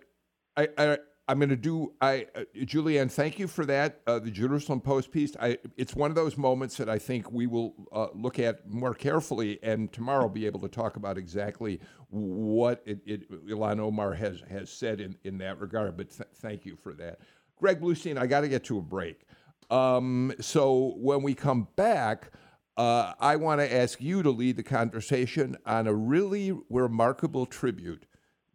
I, 0.57 0.69
I 0.77 0.99
I'm 1.29 1.39
going 1.39 1.51
to 1.51 1.57
do. 1.57 1.93
I 2.01 2.27
uh, 2.35 2.45
Julianne, 2.57 3.13
thank 3.13 3.39
you 3.39 3.47
for 3.47 3.67
that. 3.67 4.01
Uh, 4.07 4.19
the 4.19 4.31
Jerusalem 4.31 4.81
Post 4.81 5.13
piece. 5.13 5.37
I 5.39 5.59
it's 5.77 5.95
one 5.95 6.11
of 6.11 6.17
those 6.17 6.39
moments 6.39 6.79
that 6.79 6.89
I 6.89 6.99
think 6.99 7.31
we 7.31 7.47
will 7.47 7.75
uh, 7.93 8.09
look 8.15 8.39
at 8.39 8.69
more 8.69 8.95
carefully, 8.95 9.59
and 9.63 9.93
tomorrow 9.93 10.29
be 10.29 10.47
able 10.47 10.61
to 10.61 10.69
talk 10.69 10.97
about 10.97 11.19
exactly 11.19 11.81
what 12.09 12.83
it, 12.87 13.01
it, 13.05 13.47
Ilhan 13.47 13.79
Omar 13.79 14.15
has 14.15 14.43
has 14.51 14.71
said 14.71 15.01
in 15.01 15.17
in 15.23 15.37
that 15.39 15.61
regard. 15.61 15.99
But 15.99 16.11
th- 16.11 16.31
thank 16.37 16.65
you 16.65 16.77
for 16.77 16.95
that, 16.95 17.19
Greg 17.59 17.79
Bluestein. 17.81 18.19
I 18.19 18.27
got 18.27 18.41
to 18.41 18.49
get 18.49 18.65
to 18.65 18.79
a 18.79 18.83
break. 18.83 19.28
Um, 19.71 20.33
so 20.41 20.95
when 20.97 21.23
we 21.23 21.35
come 21.35 21.69
back. 21.77 22.31
Uh, 22.77 23.13
I 23.19 23.35
want 23.35 23.61
to 23.61 23.75
ask 23.75 24.01
you 24.01 24.23
to 24.23 24.31
lead 24.31 24.57
the 24.57 24.63
conversation 24.63 25.57
on 25.67 25.89
a 25.89 25.93
really 25.93 26.57
remarkable 26.71 27.45
tribute 27.45 28.07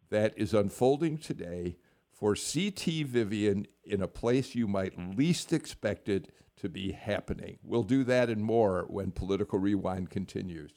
that 0.08 0.32
is 0.38 0.54
unfolding 0.54 1.18
today 1.18 1.76
for 2.10 2.34
CT 2.34 3.06
Vivian 3.06 3.66
in 3.84 4.00
a 4.00 4.08
place 4.08 4.54
you 4.54 4.66
might 4.66 4.98
least 4.98 5.52
expect 5.52 6.08
it 6.08 6.32
to 6.56 6.68
be 6.70 6.92
happening. 6.92 7.58
We'll 7.62 7.82
do 7.82 8.04
that 8.04 8.30
and 8.30 8.42
more 8.42 8.86
when 8.88 9.10
Political 9.10 9.58
Rewind 9.58 10.08
continues. 10.08 10.72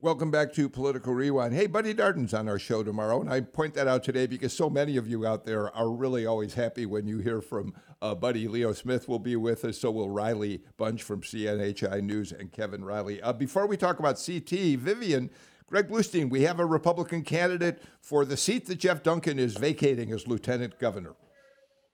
Welcome 0.00 0.30
back 0.30 0.52
to 0.52 0.68
Political 0.68 1.12
Rewind. 1.12 1.54
Hey, 1.54 1.66
Buddy 1.66 1.92
Darden's 1.92 2.32
on 2.32 2.48
our 2.48 2.60
show 2.60 2.84
tomorrow, 2.84 3.20
and 3.20 3.28
I 3.28 3.40
point 3.40 3.74
that 3.74 3.88
out 3.88 4.04
today 4.04 4.28
because 4.28 4.52
so 4.52 4.70
many 4.70 4.96
of 4.96 5.08
you 5.08 5.26
out 5.26 5.44
there 5.44 5.74
are 5.74 5.90
really 5.90 6.24
always 6.24 6.54
happy 6.54 6.86
when 6.86 7.08
you 7.08 7.18
hear 7.18 7.40
from 7.40 7.74
uh, 8.00 8.14
Buddy. 8.14 8.46
Leo 8.46 8.72
Smith 8.72 9.08
will 9.08 9.18
be 9.18 9.34
with 9.34 9.64
us, 9.64 9.80
so 9.80 9.90
will 9.90 10.08
Riley 10.08 10.62
Bunch 10.76 11.02
from 11.02 11.22
CNHI 11.22 12.00
News 12.00 12.30
and 12.30 12.52
Kevin 12.52 12.84
Riley. 12.84 13.20
Uh, 13.20 13.32
before 13.32 13.66
we 13.66 13.76
talk 13.76 13.98
about 13.98 14.22
CT, 14.24 14.78
Vivian, 14.78 15.30
Greg 15.66 15.88
Bluestein, 15.88 16.30
we 16.30 16.42
have 16.42 16.60
a 16.60 16.64
Republican 16.64 17.22
candidate 17.22 17.82
for 18.00 18.24
the 18.24 18.36
seat 18.36 18.66
that 18.66 18.78
Jeff 18.78 19.02
Duncan 19.02 19.36
is 19.40 19.56
vacating 19.56 20.12
as 20.12 20.28
lieutenant 20.28 20.78
governor. 20.78 21.16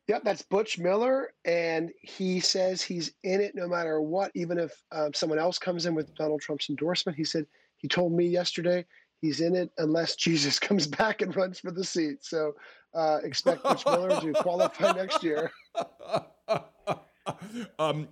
Yep, 0.08 0.24
that's 0.24 0.42
Butch 0.42 0.78
Miller, 0.78 1.32
and 1.46 1.90
he 2.02 2.38
says 2.38 2.82
he's 2.82 3.12
in 3.22 3.40
it 3.40 3.54
no 3.54 3.66
matter 3.66 4.02
what, 4.02 4.30
even 4.34 4.58
if 4.58 4.82
um, 4.92 5.14
someone 5.14 5.38
else 5.38 5.58
comes 5.58 5.86
in 5.86 5.94
with 5.94 6.14
Donald 6.14 6.42
Trump's 6.42 6.68
endorsement. 6.68 7.16
He 7.16 7.24
said 7.24 7.46
he 7.84 7.88
told 7.88 8.14
me 8.14 8.26
yesterday 8.26 8.82
he's 9.20 9.42
in 9.42 9.54
it 9.54 9.70
unless 9.76 10.16
Jesus 10.26 10.58
comes 10.58 10.86
back 10.86 11.20
and 11.20 11.36
runs 11.36 11.60
for 11.60 11.70
the 11.70 11.84
seat. 11.84 12.24
So 12.24 12.54
uh, 12.94 13.18
expect 13.22 13.62
Butch 13.62 13.84
Miller 13.84 14.18
to 14.22 14.32
qualify 14.42 14.92
next 14.92 15.22
year. 15.22 15.50
um, 17.78 18.08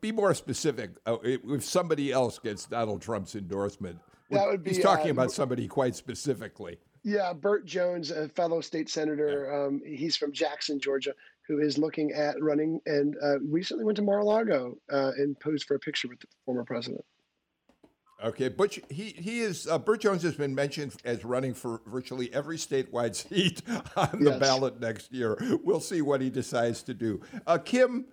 be 0.00 0.12
more 0.12 0.32
specific. 0.32 0.92
Uh, 1.04 1.16
if 1.24 1.64
somebody 1.64 2.12
else 2.12 2.38
gets 2.38 2.66
Donald 2.66 3.02
Trump's 3.02 3.34
endorsement, 3.34 3.98
That 4.30 4.46
would 4.46 4.62
be, 4.62 4.70
he's 4.70 4.78
talking 4.78 5.08
uh, 5.08 5.14
about 5.14 5.32
somebody 5.32 5.66
quite 5.66 5.96
specifically. 5.96 6.78
Yeah, 7.02 7.32
Burt 7.32 7.66
Jones, 7.66 8.12
a 8.12 8.28
fellow 8.28 8.60
state 8.60 8.88
senator, 8.88 9.52
um, 9.52 9.82
he's 9.84 10.16
from 10.16 10.30
Jackson, 10.30 10.78
Georgia, 10.78 11.14
who 11.48 11.58
is 11.58 11.78
looking 11.78 12.12
at 12.12 12.40
running 12.40 12.80
and 12.86 13.16
uh, 13.20 13.40
recently 13.40 13.84
went 13.84 13.96
to 13.96 14.02
Mar-a-Lago 14.02 14.78
uh, 14.92 15.10
and 15.16 15.36
posed 15.40 15.64
for 15.64 15.74
a 15.74 15.80
picture 15.80 16.06
with 16.06 16.20
the 16.20 16.28
former 16.44 16.62
president. 16.62 17.04
Okay, 18.22 18.48
Butch, 18.48 18.80
he, 18.90 19.04
he 19.16 19.40
is, 19.40 19.66
uh, 19.66 19.78
Burt 19.78 20.02
Jones 20.02 20.22
has 20.24 20.34
been 20.34 20.54
mentioned 20.54 20.94
as 21.04 21.24
running 21.24 21.54
for 21.54 21.80
virtually 21.86 22.32
every 22.34 22.56
statewide 22.58 23.14
seat 23.28 23.62
on 23.96 24.18
the 24.22 24.30
Yes. 24.32 24.40
ballot 24.40 24.80
next 24.80 25.12
year. 25.12 25.38
We'll 25.64 25.80
see 25.80 26.02
what 26.02 26.20
he 26.20 26.28
decides 26.30 26.82
to 26.84 26.94
do. 26.94 27.20
Uh, 27.46 27.58
Kim, 27.58 28.06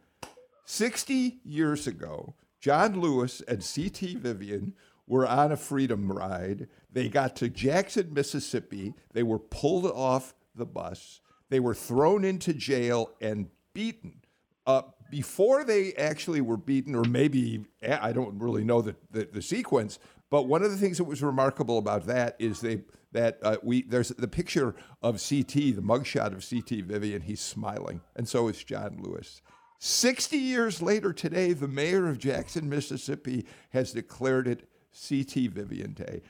60 0.65 1.39
years 1.43 1.87
ago, 1.87 2.35
John 2.59 2.99
Lewis 2.99 3.41
and 3.47 3.63
C.T. 3.63 4.15
Vivian 4.15 4.73
were 5.07 5.27
on 5.27 5.51
a 5.51 5.57
freedom 5.57 6.11
ride. 6.11 6.67
They 6.91 7.07
got 7.09 7.35
to 7.37 7.49
Jackson, 7.49 8.13
Mississippi. 8.13 8.93
They 9.13 9.23
were 9.23 9.39
pulled 9.39 9.85
off 9.85 10.33
the 10.55 10.65
bus. 10.65 11.21
They 11.49 11.59
were 11.59 11.75
thrown 11.75 12.25
into 12.25 12.53
jail 12.53 13.11
and 13.21 13.47
beaten 13.73 14.21
uh, 14.67 14.81
before 15.09 15.63
they 15.63 15.93
actually 15.93 16.41
were 16.41 16.57
beaten, 16.57 16.93
or 16.93 17.03
maybe 17.05 17.65
I 17.81 18.11
don't 18.11 18.37
really 18.37 18.65
know 18.65 18.81
the, 18.81 18.95
the, 19.09 19.27
the, 19.31 19.41
sequence, 19.41 19.97
but 20.29 20.43
one 20.43 20.61
of 20.61 20.69
the 20.69 20.77
things 20.77 20.97
that 20.97 21.05
was 21.05 21.23
remarkable 21.23 21.77
about 21.77 22.05
that 22.07 22.35
is 22.37 22.59
they 22.59 22.81
that 23.13 23.39
uh, 23.41 23.55
we 23.63 23.83
there's 23.83 24.09
the 24.09 24.27
picture 24.27 24.75
of 25.01 25.13
CT, 25.13 25.53
the 25.53 25.81
mugshot 25.81 26.33
of 26.33 26.47
CT 26.47 26.83
Vivian. 26.83 27.21
He's 27.21 27.39
smiling, 27.39 28.01
and 28.17 28.27
so 28.27 28.49
is 28.49 28.61
John 28.61 28.99
Lewis. 29.01 29.41
60 29.79 30.37
years 30.37 30.81
later 30.81 31.13
today, 31.13 31.53
the 31.53 31.67
mayor 31.67 32.07
of 32.07 32.17
Jackson, 32.17 32.67
Mississippi 32.67 33.45
has 33.69 33.93
declared 33.93 34.47
it 34.47 34.67
CT 34.91 35.51
Vivian 35.51 35.93
Day. 35.93 36.21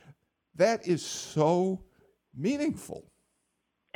That 0.54 0.86
is 0.86 1.04
so 1.04 1.82
meaningful. 2.36 3.10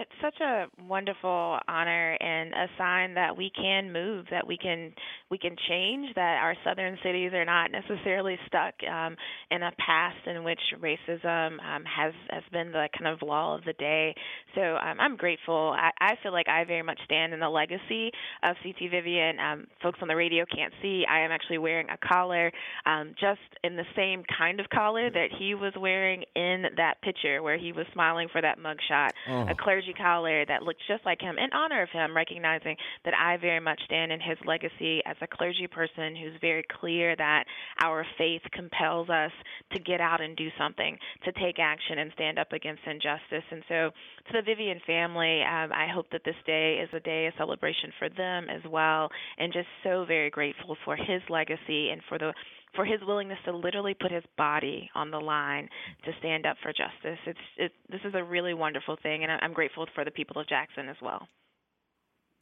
It's 0.03 0.11
such 0.21 0.41
a 0.41 0.67
wonderful 0.89 1.61
honor 1.69 2.15
and 2.21 2.53
a 2.53 2.67
sign 2.77 3.15
that 3.15 3.37
we 3.37 3.51
can 3.55 3.93
move, 3.93 4.27
that 4.33 4.45
we 4.45 4.59
can 4.59 4.93
we 5.33 5.39
can 5.39 5.57
change, 5.69 6.15
that 6.15 6.39
our 6.41 6.55
southern 6.63 6.97
cities 7.03 7.33
are 7.33 7.45
not 7.45 7.71
necessarily 7.73 8.39
stuck 8.47 8.75
um, 8.89 9.17
in 9.51 9.63
a 9.63 9.73
past 9.85 10.27
in 10.27 10.45
which 10.45 10.61
racism 10.81 11.53
um, 11.65 11.85
has 11.85 12.13
has 12.31 12.45
been 12.53 12.71
the 12.71 12.89
kind 12.97 13.13
of 13.13 13.27
law 13.27 13.57
of 13.57 13.65
the 13.65 13.73
day. 13.75 14.15
So 14.55 14.61
um, 14.61 15.01
I'm 15.01 15.17
grateful. 15.17 15.75
I, 15.77 15.91
I 16.01 16.15
feel 16.23 16.33
like 16.33 16.49
I 16.49 16.65
very 16.65 16.83
much 16.83 17.01
stand 17.05 17.35
in 17.35 17.41
the 17.41 17.49
legacy 17.49 18.11
of 18.45 18.57
CT 18.63 18.91
Vivian. 18.91 19.41
Um, 19.41 19.67
folks 19.83 19.99
on 20.03 20.09
the 20.09 20.17
radio 20.17 20.45
can't 20.45 20.73
see. 20.81 21.05
I 21.09 21.21
am 21.21 21.33
actually 21.33 21.59
wearing 21.59 21.89
a 21.89 21.99
collar, 22.07 22.53
um, 22.87 23.15
just 23.19 23.41
in 23.65 23.75
the 23.77 23.87
same 23.97 24.23
kind 24.39 24.61
of 24.61 24.69
collar 24.69 25.11
that 25.11 25.29
he 25.39 25.55
was 25.55 25.73
wearing 25.77 26.25
in 26.37 26.65
that 26.77 27.01
picture 27.03 27.43
where 27.43 27.59
he 27.59 27.73
was 27.73 27.87
smiling 27.93 28.29
for 28.31 28.41
that 28.41 28.59
mugshot. 28.59 29.11
Oh. 29.29 29.49
A 29.49 29.55
clergy 29.55 29.83
clergy 29.83 29.95
collar 29.95 30.45
that 30.47 30.63
looks 30.63 30.81
just 30.87 31.05
like 31.05 31.21
him 31.21 31.37
in 31.39 31.53
honor 31.53 31.83
of 31.83 31.89
him, 31.91 32.15
recognizing 32.15 32.77
that 33.05 33.15
I 33.15 33.37
very 33.37 33.61
much 33.61 33.81
stand 33.85 34.13
in 34.13 34.21
his 34.21 34.39
legacy 34.45 35.01
as 35.07 35.17
a 35.23 35.27
clergy 35.27 35.67
person 35.67 36.17
who's 36.17 36.35
very 36.41 36.65
clear 36.81 37.17
that 37.17 37.45
our 37.83 38.05
faith 38.19 38.43
compels 38.53 39.09
us 39.09 39.33
to 39.73 39.79
get 39.81 40.01
out 40.01 40.21
and 40.21 40.37
do 40.37 40.49
something, 40.59 40.97
to 41.25 41.33
take 41.33 41.59
action 41.59 41.99
and 41.99 42.11
stand 42.15 42.39
up 42.39 42.53
against 42.53 42.83
injustice. 42.87 43.45
And 43.51 43.63
so, 43.69 43.91
to 44.29 44.33
the 44.35 44.43
Vivian 44.43 44.81
family, 44.87 45.43
um, 45.43 45.73
I 45.73 45.87
hope 45.93 46.07
that 46.13 46.23
this 46.25 46.37
day 46.47 46.81
is 46.83 46.89
a 46.93 47.01
day 47.01 47.27
of 47.27 47.35
celebration 47.39 47.93
for 47.99 48.09
them 48.09 48.49
as 48.49 48.63
well, 48.71 49.09
and 49.39 49.53
just 49.53 49.69
so 49.83 50.05
very 50.05 50.31
grateful 50.31 50.77
for 50.85 50.97
his 50.97 51.23
legacy 51.29 51.91
and 51.91 52.01
for 52.09 52.19
the 52.19 52.33
for 52.75 52.85
his 52.87 53.01
willingness 53.07 53.39
to 53.45 53.55
literally 53.55 53.95
put 53.95 54.11
his 54.11 54.25
body 54.39 54.91
on 54.95 55.11
the 55.11 55.19
line 55.19 55.69
to 56.05 56.11
stand 56.19 56.47
up 56.47 56.57
for 56.63 56.73
justice. 56.73 57.19
It's 57.27 57.39
it, 57.57 57.73
this 57.91 58.01
is 58.05 58.15
a 58.15 58.25
really 58.25 58.55
wonderful 58.55 58.97
thing, 59.03 59.25
and 59.25 59.33
I'm 59.33 59.53
grateful 59.53 59.87
for 59.95 60.05
the 60.05 60.11
people 60.11 60.41
of 60.41 60.49
Jackson 60.49 60.89
as 60.89 60.97
well. 61.03 61.29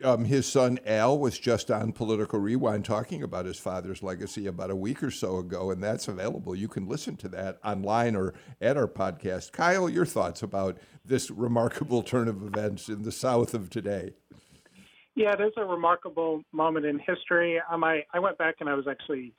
Um, 0.02 0.24
his 0.24 0.46
son 0.46 0.78
Al 0.86 1.18
was 1.18 1.38
just 1.38 1.70
on 1.70 1.92
Political 1.92 2.38
Rewind 2.38 2.84
talking 2.84 3.22
about 3.22 3.44
his 3.44 3.58
father's 3.58 4.02
legacy 4.02 4.46
about 4.46 4.70
a 4.70 4.76
week 4.76 5.02
or 5.02 5.10
so 5.10 5.38
ago, 5.38 5.70
and 5.70 5.82
that's 5.82 6.08
available. 6.08 6.54
You 6.54 6.68
can 6.68 6.88
listen 6.88 7.16
to 7.18 7.28
that 7.28 7.58
online 7.64 8.16
or 8.16 8.34
at 8.60 8.76
our 8.76 8.88
podcast. 8.88 9.52
Kyle, 9.52 9.88
your 9.88 10.06
thoughts 10.06 10.42
about 10.42 10.78
this 11.04 11.30
remarkable 11.30 12.02
turn 12.02 12.28
of 12.28 12.42
events 12.42 12.88
in 12.88 13.02
the 13.02 13.12
South 13.12 13.52
of 13.52 13.68
today? 13.68 14.14
Yeah, 15.14 15.34
it 15.34 15.40
is 15.40 15.52
a 15.56 15.64
remarkable 15.64 16.42
moment 16.52 16.86
in 16.86 16.98
history. 16.98 17.60
Um, 17.70 17.84
I, 17.84 18.04
I 18.14 18.20
went 18.20 18.38
back 18.38 18.56
and 18.60 18.68
I 18.68 18.74
was 18.74 18.86
actually 18.88 19.34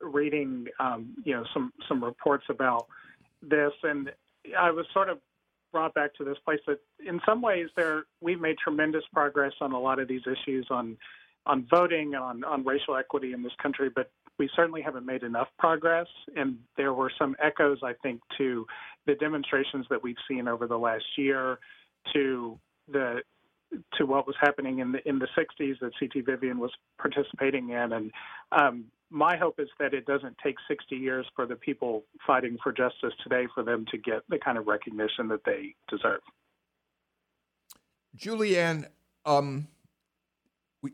reading, 0.00 0.66
um, 0.78 1.14
you 1.24 1.34
know, 1.34 1.44
some 1.52 1.72
some 1.88 2.02
reports 2.02 2.44
about 2.48 2.86
this, 3.42 3.72
and 3.82 4.10
I 4.58 4.70
was 4.70 4.86
sort 4.92 5.08
of 5.08 5.18
brought 5.76 5.92
back 5.92 6.14
to 6.14 6.24
this 6.24 6.38
place 6.42 6.60
that, 6.66 6.78
in 7.06 7.20
some 7.26 7.42
ways, 7.42 7.68
there 7.76 8.04
we've 8.22 8.40
made 8.40 8.56
tremendous 8.56 9.04
progress 9.12 9.52
on 9.60 9.72
a 9.72 9.78
lot 9.78 9.98
of 9.98 10.08
these 10.08 10.22
issues 10.26 10.66
on 10.70 10.96
on 11.44 11.66
voting 11.70 12.14
on 12.14 12.42
on 12.44 12.64
racial 12.64 12.96
equity 12.96 13.34
in 13.34 13.42
this 13.42 13.52
country, 13.62 13.90
but 13.94 14.10
we 14.38 14.48
certainly 14.56 14.80
haven't 14.80 15.04
made 15.04 15.22
enough 15.22 15.48
progress. 15.58 16.06
And 16.34 16.56
there 16.78 16.94
were 16.94 17.12
some 17.18 17.36
echoes, 17.44 17.80
I 17.82 17.92
think, 18.02 18.22
to 18.38 18.66
the 19.04 19.16
demonstrations 19.16 19.84
that 19.90 20.02
we've 20.02 20.16
seen 20.26 20.48
over 20.48 20.66
the 20.66 20.78
last 20.78 21.04
year, 21.18 21.58
to 22.14 22.58
the 22.90 23.20
to 23.98 24.06
what 24.06 24.26
was 24.26 24.36
happening 24.40 24.78
in 24.78 24.92
the 24.92 25.06
in 25.06 25.18
the 25.18 25.28
60s 25.36 25.78
that 25.80 25.90
CT 26.00 26.24
Vivian 26.24 26.58
was 26.58 26.70
participating 26.98 27.68
in, 27.68 27.92
and 27.92 28.10
um, 28.50 28.86
my 29.10 29.36
hope 29.36 29.58
is 29.58 29.68
that 29.78 29.94
it 29.94 30.06
doesn't 30.06 30.36
take 30.42 30.56
60 30.68 30.96
years 30.96 31.26
for 31.34 31.46
the 31.46 31.56
people 31.56 32.04
fighting 32.26 32.58
for 32.62 32.72
justice 32.72 33.12
today 33.22 33.46
for 33.54 33.62
them 33.62 33.84
to 33.90 33.98
get 33.98 34.22
the 34.28 34.38
kind 34.38 34.58
of 34.58 34.66
recognition 34.66 35.28
that 35.28 35.44
they 35.44 35.74
deserve. 35.88 36.20
Julianne, 38.16 38.86
um, 39.24 39.68
we, 40.82 40.92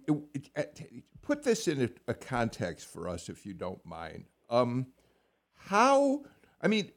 put 1.22 1.44
this 1.44 1.68
in 1.68 1.82
a, 1.82 2.10
a, 2.10 2.14
context 2.14 2.86
for 2.92 3.08
us, 3.08 3.28
if 3.28 3.46
you 3.46 3.54
don't 3.54 3.84
mind. 3.86 4.24
Um, 4.50 4.88
how, 5.54 6.24
I 6.60 6.68
mean, 6.68 6.90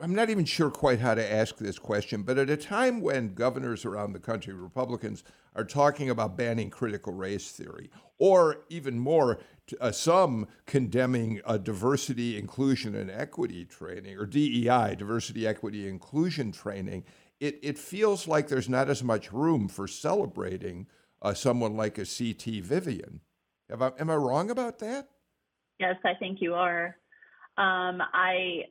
I'm 0.00 0.14
not 0.14 0.30
even 0.30 0.44
sure 0.44 0.70
quite 0.70 1.00
how 1.00 1.14
to 1.14 1.32
ask 1.32 1.56
this 1.56 1.78
question, 1.78 2.22
but 2.22 2.38
at 2.38 2.50
a 2.50 2.56
time 2.56 3.00
when 3.00 3.34
governors 3.34 3.84
around 3.84 4.12
the 4.12 4.20
country, 4.20 4.54
Republicans, 4.54 5.24
are 5.54 5.64
talking 5.64 6.10
about 6.10 6.36
banning 6.36 6.70
critical 6.70 7.12
race 7.12 7.50
theory, 7.50 7.90
or 8.18 8.60
even 8.68 8.98
more, 8.98 9.38
uh, 9.80 9.92
some 9.92 10.46
condemning 10.66 11.40
uh, 11.44 11.58
diversity, 11.58 12.38
inclusion, 12.38 12.94
and 12.94 13.10
equity 13.10 13.64
training, 13.64 14.16
or 14.18 14.26
DEI, 14.26 14.94
diversity, 14.96 15.46
equity, 15.46 15.88
inclusion 15.88 16.52
training, 16.52 17.04
it, 17.40 17.58
it 17.62 17.78
feels 17.78 18.26
like 18.26 18.48
there's 18.48 18.68
not 18.68 18.88
as 18.88 19.02
much 19.02 19.32
room 19.32 19.68
for 19.68 19.86
celebrating 19.86 20.86
uh, 21.22 21.34
someone 21.34 21.76
like 21.76 21.98
a 21.98 22.04
CT 22.04 22.62
Vivian. 22.64 23.20
I, 23.70 23.92
am 23.98 24.10
I 24.10 24.16
wrong 24.16 24.50
about 24.50 24.78
that? 24.80 25.08
Yes, 25.78 25.96
I 26.04 26.14
think 26.14 26.40
you 26.40 26.54
are. 26.54 26.96
Um, 27.56 28.00
I 28.12 28.64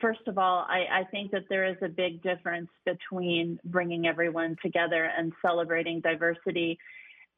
first 0.00 0.20
of 0.26 0.38
all, 0.38 0.66
I, 0.68 1.00
I, 1.00 1.04
think 1.10 1.30
that 1.30 1.44
there 1.48 1.64
is 1.64 1.76
a 1.82 1.88
big 1.88 2.22
difference 2.22 2.68
between 2.84 3.58
bringing 3.64 4.06
everyone 4.06 4.56
together 4.62 5.10
and 5.16 5.32
celebrating 5.40 6.00
diversity 6.00 6.78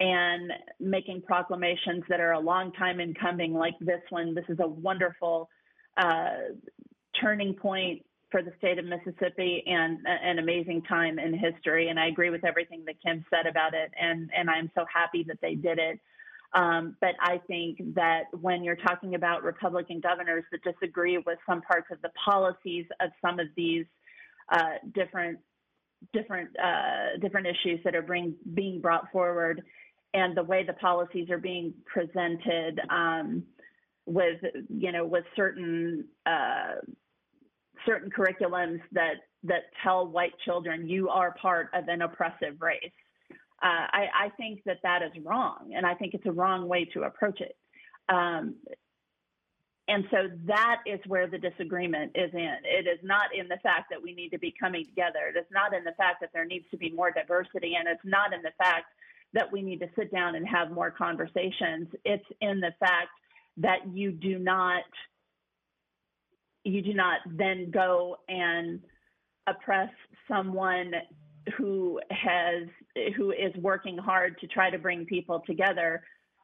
and 0.01 0.53
making 0.79 1.23
proclamations 1.23 2.05
that 2.09 2.21
are 2.21 2.33
a 2.33 2.41
long 2.41 2.73
time 2.73 3.01
in 3.01 3.15
coming, 3.15 3.55
like 3.55 3.75
this 3.81 4.03
one. 4.11 4.35
This 4.35 4.45
is 4.49 4.59
a 4.61 4.67
wonderful 4.67 5.49
uh, 5.97 6.31
turning 7.21 7.55
point 7.55 8.05
for 8.31 8.43
the 8.43 8.53
state 8.59 8.79
of 8.79 8.85
Mississippi 8.85 9.63
and 9.67 9.99
an 10.07 10.39
amazing 10.39 10.83
time 10.83 11.19
in 11.19 11.33
history. 11.33 11.89
And 11.89 11.99
I 11.99 12.09
agree 12.09 12.31
with 12.31 12.45
everything 12.45 12.85
that 12.87 12.97
Kim 13.03 13.25
said 13.31 13.47
about 13.47 13.73
it. 13.73 13.91
And, 14.01 14.31
and 14.37 14.51
I'm 14.51 14.71
so 14.75 14.85
happy 14.93 15.25
that 15.29 15.39
they 15.41 15.55
did 15.55 15.79
it. 15.79 16.01
Um, 16.53 16.97
but 17.01 17.15
I 17.21 17.41
think 17.47 17.95
that 17.95 18.25
when 18.41 18.65
you're 18.65 18.77
talking 18.77 19.15
about 19.15 19.43
Republican 19.43 20.01
governors 20.01 20.45
that 20.53 20.63
disagree 20.63 21.19
with 21.19 21.39
some 21.49 21.63
parts 21.63 21.89
of 21.91 22.01
the 22.03 22.11
policies 22.23 22.87
of 23.01 23.11
some 23.23 23.39
of 23.39 23.47
these 23.57 23.87
uh, 24.51 24.75
different 24.95 25.39
different 26.13 26.51
uh, 26.59 27.19
different 27.21 27.47
issues 27.47 27.81
that 27.85 27.95
are 27.95 28.03
bring, 28.03 28.35
being 28.55 28.81
brought 28.81 29.11
forward, 29.11 29.63
and 30.15 30.37
the 30.37 30.43
way 30.43 30.65
the 30.65 30.73
policies 30.75 31.31
are 31.31 31.39
being 31.39 31.75
presented 31.85 32.81
um, 32.91 33.43
with 34.07 34.41
you 34.69 34.93
know 34.93 35.05
with 35.05 35.25
certain 35.35 36.05
uh, 36.27 36.77
certain 37.85 38.11
curriculums 38.11 38.81
that 38.93 39.15
that 39.43 39.65
tell 39.83 40.07
white 40.07 40.33
children 40.45 40.89
you 40.89 41.09
are 41.09 41.35
part 41.41 41.69
of 41.75 41.89
an 41.89 42.03
oppressive 42.03 42.61
race 42.61 42.93
uh, 43.63 43.89
I, 43.91 44.07
I, 44.25 44.29
think 44.37 44.63
that 44.67 44.81
that 44.83 45.01
is 45.03 45.13
wrong, 45.25 45.73
and 45.75 45.87
I 45.87 45.95
think 45.95 46.13
it's 46.13 46.27
a 46.27 46.33
wrong 46.33 46.69
way 46.69 46.85
to 46.93 47.05
approach 47.05 47.41
it. 47.41 47.57
Um, 48.07 48.57
and 49.89 50.05
so 50.11 50.29
that 50.47 50.83
is 50.85 51.01
where 51.07 51.27
the 51.27 51.39
disagreement 51.39 52.13
is 52.15 52.31
in. 52.35 52.57
It 52.65 52.87
is 52.87 52.99
not 53.03 53.35
in 53.35 53.49
the 53.49 53.57
fact 53.63 53.87
that 53.91 54.03
we 54.03 54.13
need 54.15 54.31
to 54.31 54.39
be 54.39 54.53
coming 54.61 54.85
together. 54.85 55.33
It 55.35 55.39
is 55.39 55.47
not 55.51 55.73
in 55.73 55.85
the 55.85 55.93
fact 55.93 56.21
that 56.21 56.31
there 56.35 56.45
needs 56.45 56.67
to 56.71 56.77
be 56.77 56.91
more 56.91 57.11
diversity, 57.11 57.77
and 57.79 57.89
it's 57.89 58.05
not 58.05 58.35
in 58.35 58.43
the 58.43 58.53
fact 58.59 58.87
that 59.37 59.53
we 59.53 59.61
need 59.61 59.81
to 59.81 59.89
sit 59.95 60.11
down 60.11 60.35
and 60.35 60.49
have 60.49 60.71
more 60.71 60.91
conversations. 60.91 61.89
It's 62.07 62.25
in 62.41 62.59
the 62.59 62.73
fact 62.81 63.11
that 63.59 63.81
you 63.93 64.11
do 64.11 64.39
not 64.39 64.83
you 66.65 66.83
do 66.83 66.95
not 66.95 67.21
then 67.27 67.71
go 67.71 68.17
and 68.29 68.81
oppress 69.47 69.91
someone 70.27 70.91
who 71.57 72.01
has 72.11 72.67
who 73.15 73.31
is 73.31 73.55
working 73.61 73.99
hard 73.99 74.39
to 74.41 74.47
try 74.47 74.71
to 74.71 74.79
bring 74.79 75.05
people 75.05 75.43
together 75.47 76.03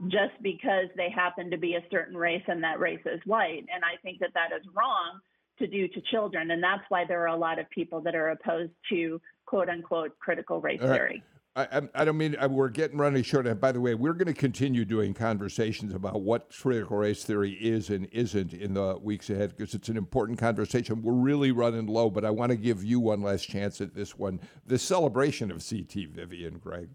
just 0.08 0.34
because 0.42 0.86
they 0.94 1.08
happen 1.10 1.50
to 1.50 1.56
be 1.56 1.74
a 1.74 1.84
certain 1.90 2.16
race 2.16 2.42
and 2.46 2.62
that 2.62 2.78
race 2.78 3.00
is 3.06 3.20
white. 3.24 3.64
And 3.74 3.82
i 3.84 3.96
think 4.02 4.20
that 4.20 4.34
that 4.34 4.50
is 4.54 4.66
wrong 4.74 5.18
to 5.58 5.66
do 5.66 5.88
to 5.88 6.00
children. 6.10 6.50
And 6.50 6.62
that's 6.62 6.84
why 6.90 7.06
there 7.06 7.22
are 7.22 7.34
a 7.34 7.36
lot 7.36 7.58
of 7.58 7.68
people 7.70 8.02
that 8.02 8.14
are 8.14 8.28
opposed 8.28 8.72
to 8.90 9.18
quote 9.46 9.70
unquote 9.70 10.18
critical 10.18 10.60
race 10.60 10.80
theory 10.80 11.22
I, 11.54 11.82
I, 11.94 12.04
don't 12.06 12.16
mean 12.16 12.34
we're 12.48 12.70
getting 12.70 12.96
running 12.96 13.22
short. 13.22 13.46
And 13.46 13.60
by 13.60 13.72
the 13.72 13.80
way, 13.80 13.94
we're 13.94 14.14
going 14.14 14.26
to 14.26 14.32
continue 14.32 14.86
doing 14.86 15.12
conversations 15.12 15.92
about 15.92 16.22
what 16.22 16.50
critical 16.50 16.96
race 16.96 17.24
theory 17.24 17.52
is 17.52 17.90
and 17.90 18.08
isn't 18.10 18.54
in 18.54 18.72
the 18.72 18.96
weeks 18.98 19.28
ahead 19.28 19.54
because 19.54 19.74
it's 19.74 19.90
an 19.90 19.98
important 19.98 20.38
conversation. 20.38 21.02
We're 21.02 21.12
really 21.12 21.52
running 21.52 21.86
low, 21.86 22.08
but 22.08 22.24
I 22.24 22.30
want 22.30 22.50
to 22.50 22.56
give 22.56 22.82
you 22.82 23.00
one 23.00 23.20
last 23.20 23.44
chance 23.48 23.82
at 23.82 23.94
this 23.94 24.16
one. 24.16 24.40
The 24.66 24.78
celebration 24.78 25.50
of 25.50 25.62
CT 25.68 26.08
Vivian, 26.08 26.58
Greg. 26.58 26.88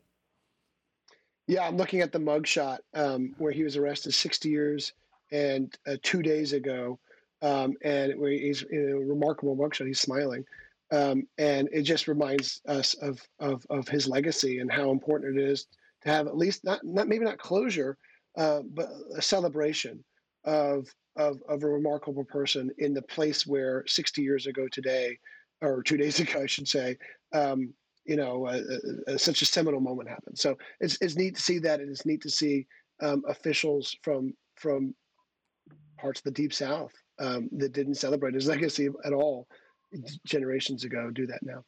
Yeah, 1.46 1.68
I'm 1.68 1.78
looking 1.78 2.02
at 2.02 2.12
the 2.12 2.20
mugshot 2.20 2.80
um, 2.96 3.36
where 3.38 3.52
he 3.52 3.64
was 3.64 3.78
arrested 3.78 4.16
60 4.16 4.50
years 4.50 4.94
and 5.32 5.78
uh, 5.86 5.98
two 6.02 6.24
days 6.24 6.54
ago, 6.54 6.98
um, 7.44 7.76
and 7.84 8.14
he's 8.28 8.64
in 8.64 8.90
a 8.90 8.98
remarkable 8.98 9.56
mugshot. 9.56 9.86
He's 9.86 10.00
smiling, 10.00 10.46
um, 10.92 11.28
and 11.38 11.68
it 11.72 11.84
just 11.84 12.08
reminds 12.08 12.62
us 12.68 12.94
of, 12.96 13.20
of 13.40 13.66
of 13.70 13.88
his 13.88 14.08
legacy 14.08 14.60
and 14.60 14.72
how 14.72 14.92
important 14.92 15.38
it 15.38 15.44
is 15.44 15.68
to 16.04 16.10
have 16.10 16.28
at 16.28 16.38
least 16.38 16.64
not 16.64 16.80
not 16.84 17.08
maybe 17.08 17.26
not 17.26 17.38
closure, 17.38 17.98
uh, 18.38 18.62
but 18.74 18.90
a 19.16 19.22
celebration 19.22 20.04
of 20.46 20.88
of 21.18 21.42
of 21.50 21.64
a 21.64 21.68
remarkable 21.68 22.24
person 22.26 22.72
in 22.78 22.94
the 22.94 23.02
place 23.02 23.46
where 23.46 23.84
60 23.88 24.22
years 24.22 24.48
ago 24.48 24.68
today, 24.72 25.18
or 25.62 25.84
two 25.84 25.98
days 25.98 26.20
ago, 26.22 26.42
I 26.44 26.46
should 26.46 26.68
say, 26.68 26.98
um, 27.34 27.74
you 28.06 28.16
know, 28.16 28.48
uh, 28.48 28.62
uh, 28.72 29.14
uh, 29.14 29.18
such 29.18 29.42
a 29.42 29.46
seminal 29.46 29.82
moment 29.82 30.10
happened. 30.10 30.40
So 30.40 30.58
it's, 30.80 30.98
it's 31.02 31.18
neat 31.18 31.36
to 31.36 31.42
see 31.42 31.60
that, 31.60 31.82
and 31.82 31.90
it's 31.90 32.06
neat 32.06 32.22
to 32.22 32.30
see 32.30 32.66
um, 33.02 33.24
officials 33.28 33.96
from 34.02 34.34
from 34.56 34.96
parts 36.00 36.20
of 36.20 36.24
the 36.24 36.32
deep 36.32 36.54
south 36.54 36.94
um, 37.20 37.50
that 37.58 37.74
didn't 37.74 37.96
celebrate 37.96 38.36
his 38.36 38.48
legacy 38.48 38.88
at 39.04 39.14
all 39.14 39.48
generations 40.26 40.84
ago 40.84 41.10
do 41.12 41.28
that 41.28 41.40
now. 41.42 41.64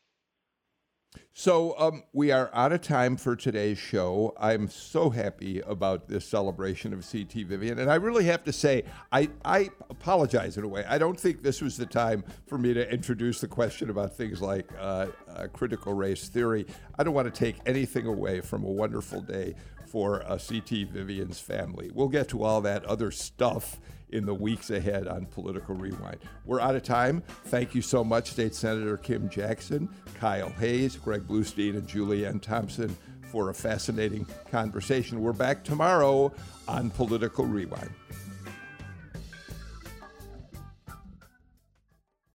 So 1.34 1.74
um, 1.80 2.04
we 2.14 2.32
are 2.32 2.52
out 2.54 2.72
of 2.72 2.82
time 2.82 3.16
for 3.16 3.36
today's 3.36 3.78
show. 3.78 4.36
I'm 4.40 4.68
so 4.70 5.10
happy 5.10 5.62
about 5.62 6.08
this 6.08 6.26
celebration 6.26 6.94
of 6.94 7.10
CT 7.10 7.48
Vivian, 7.48 7.80
and 7.80 7.90
I 7.90 7.96
really 7.96 8.26
have 8.26 8.44
to 8.44 8.54
say 8.54 8.84
I, 9.12 9.30
I 9.44 9.70
apologize 9.90 10.58
in 10.58 10.64
a 10.64 10.68
way. 10.68 10.84
I 10.88 10.98
don't 10.98 11.20
think 11.20 11.42
this 11.42 11.62
was 11.62 11.78
the 11.78 11.86
time 11.86 12.24
for 12.46 12.58
me 12.58 12.74
to 12.74 12.92
introduce 12.92 13.42
the 13.42 13.48
question 13.48 13.90
about 13.90 14.16
things 14.16 14.42
like 14.42 14.70
uh, 14.78 15.08
uh, 15.34 15.48
critical 15.54 15.94
race 15.94 16.28
theory. 16.30 16.66
I 16.98 17.04
don't 17.04 17.14
want 17.14 17.34
to 17.34 17.40
take 17.40 17.56
anything 17.66 18.06
away 18.06 18.42
from 18.42 18.64
a 18.64 18.70
wonderful 18.70 19.22
day 19.22 19.56
for 19.90 20.24
uh, 20.24 20.38
CT 20.38 20.88
Vivian's 20.90 21.40
family. 21.40 21.92
We'll 21.94 22.10
get 22.10 22.30
to 22.30 22.44
all 22.44 22.62
that 22.62 22.86
other 22.86 23.12
stuff 23.12 23.80
in 24.12 24.26
the 24.26 24.34
weeks 24.34 24.70
ahead 24.70 25.08
on 25.08 25.26
Political 25.26 25.76
Rewind. 25.76 26.18
We're 26.46 26.60
out 26.60 26.76
of 26.76 26.84
time. 26.84 27.24
Thank 27.46 27.76
you 27.76 27.82
so 27.82 28.04
much, 28.04 28.32
State 28.32 28.56
Senator 28.56 28.98
Kim 28.98 29.30
Jackson, 29.30 29.90
Kyle 30.16 30.50
Hayes, 30.50 30.96
Greg 30.96 31.28
Bluestein, 31.28 31.76
and 31.76 31.88
Julianne 31.88 32.42
Thompson 32.42 32.96
for 33.32 33.50
a 33.50 33.54
fascinating 33.54 34.26
conversation. 34.52 35.22
We're 35.22 35.34
back 35.34 35.64
tomorrow 35.64 36.34
on 36.68 36.90
Political 36.92 37.46
Rewind. 37.46 37.92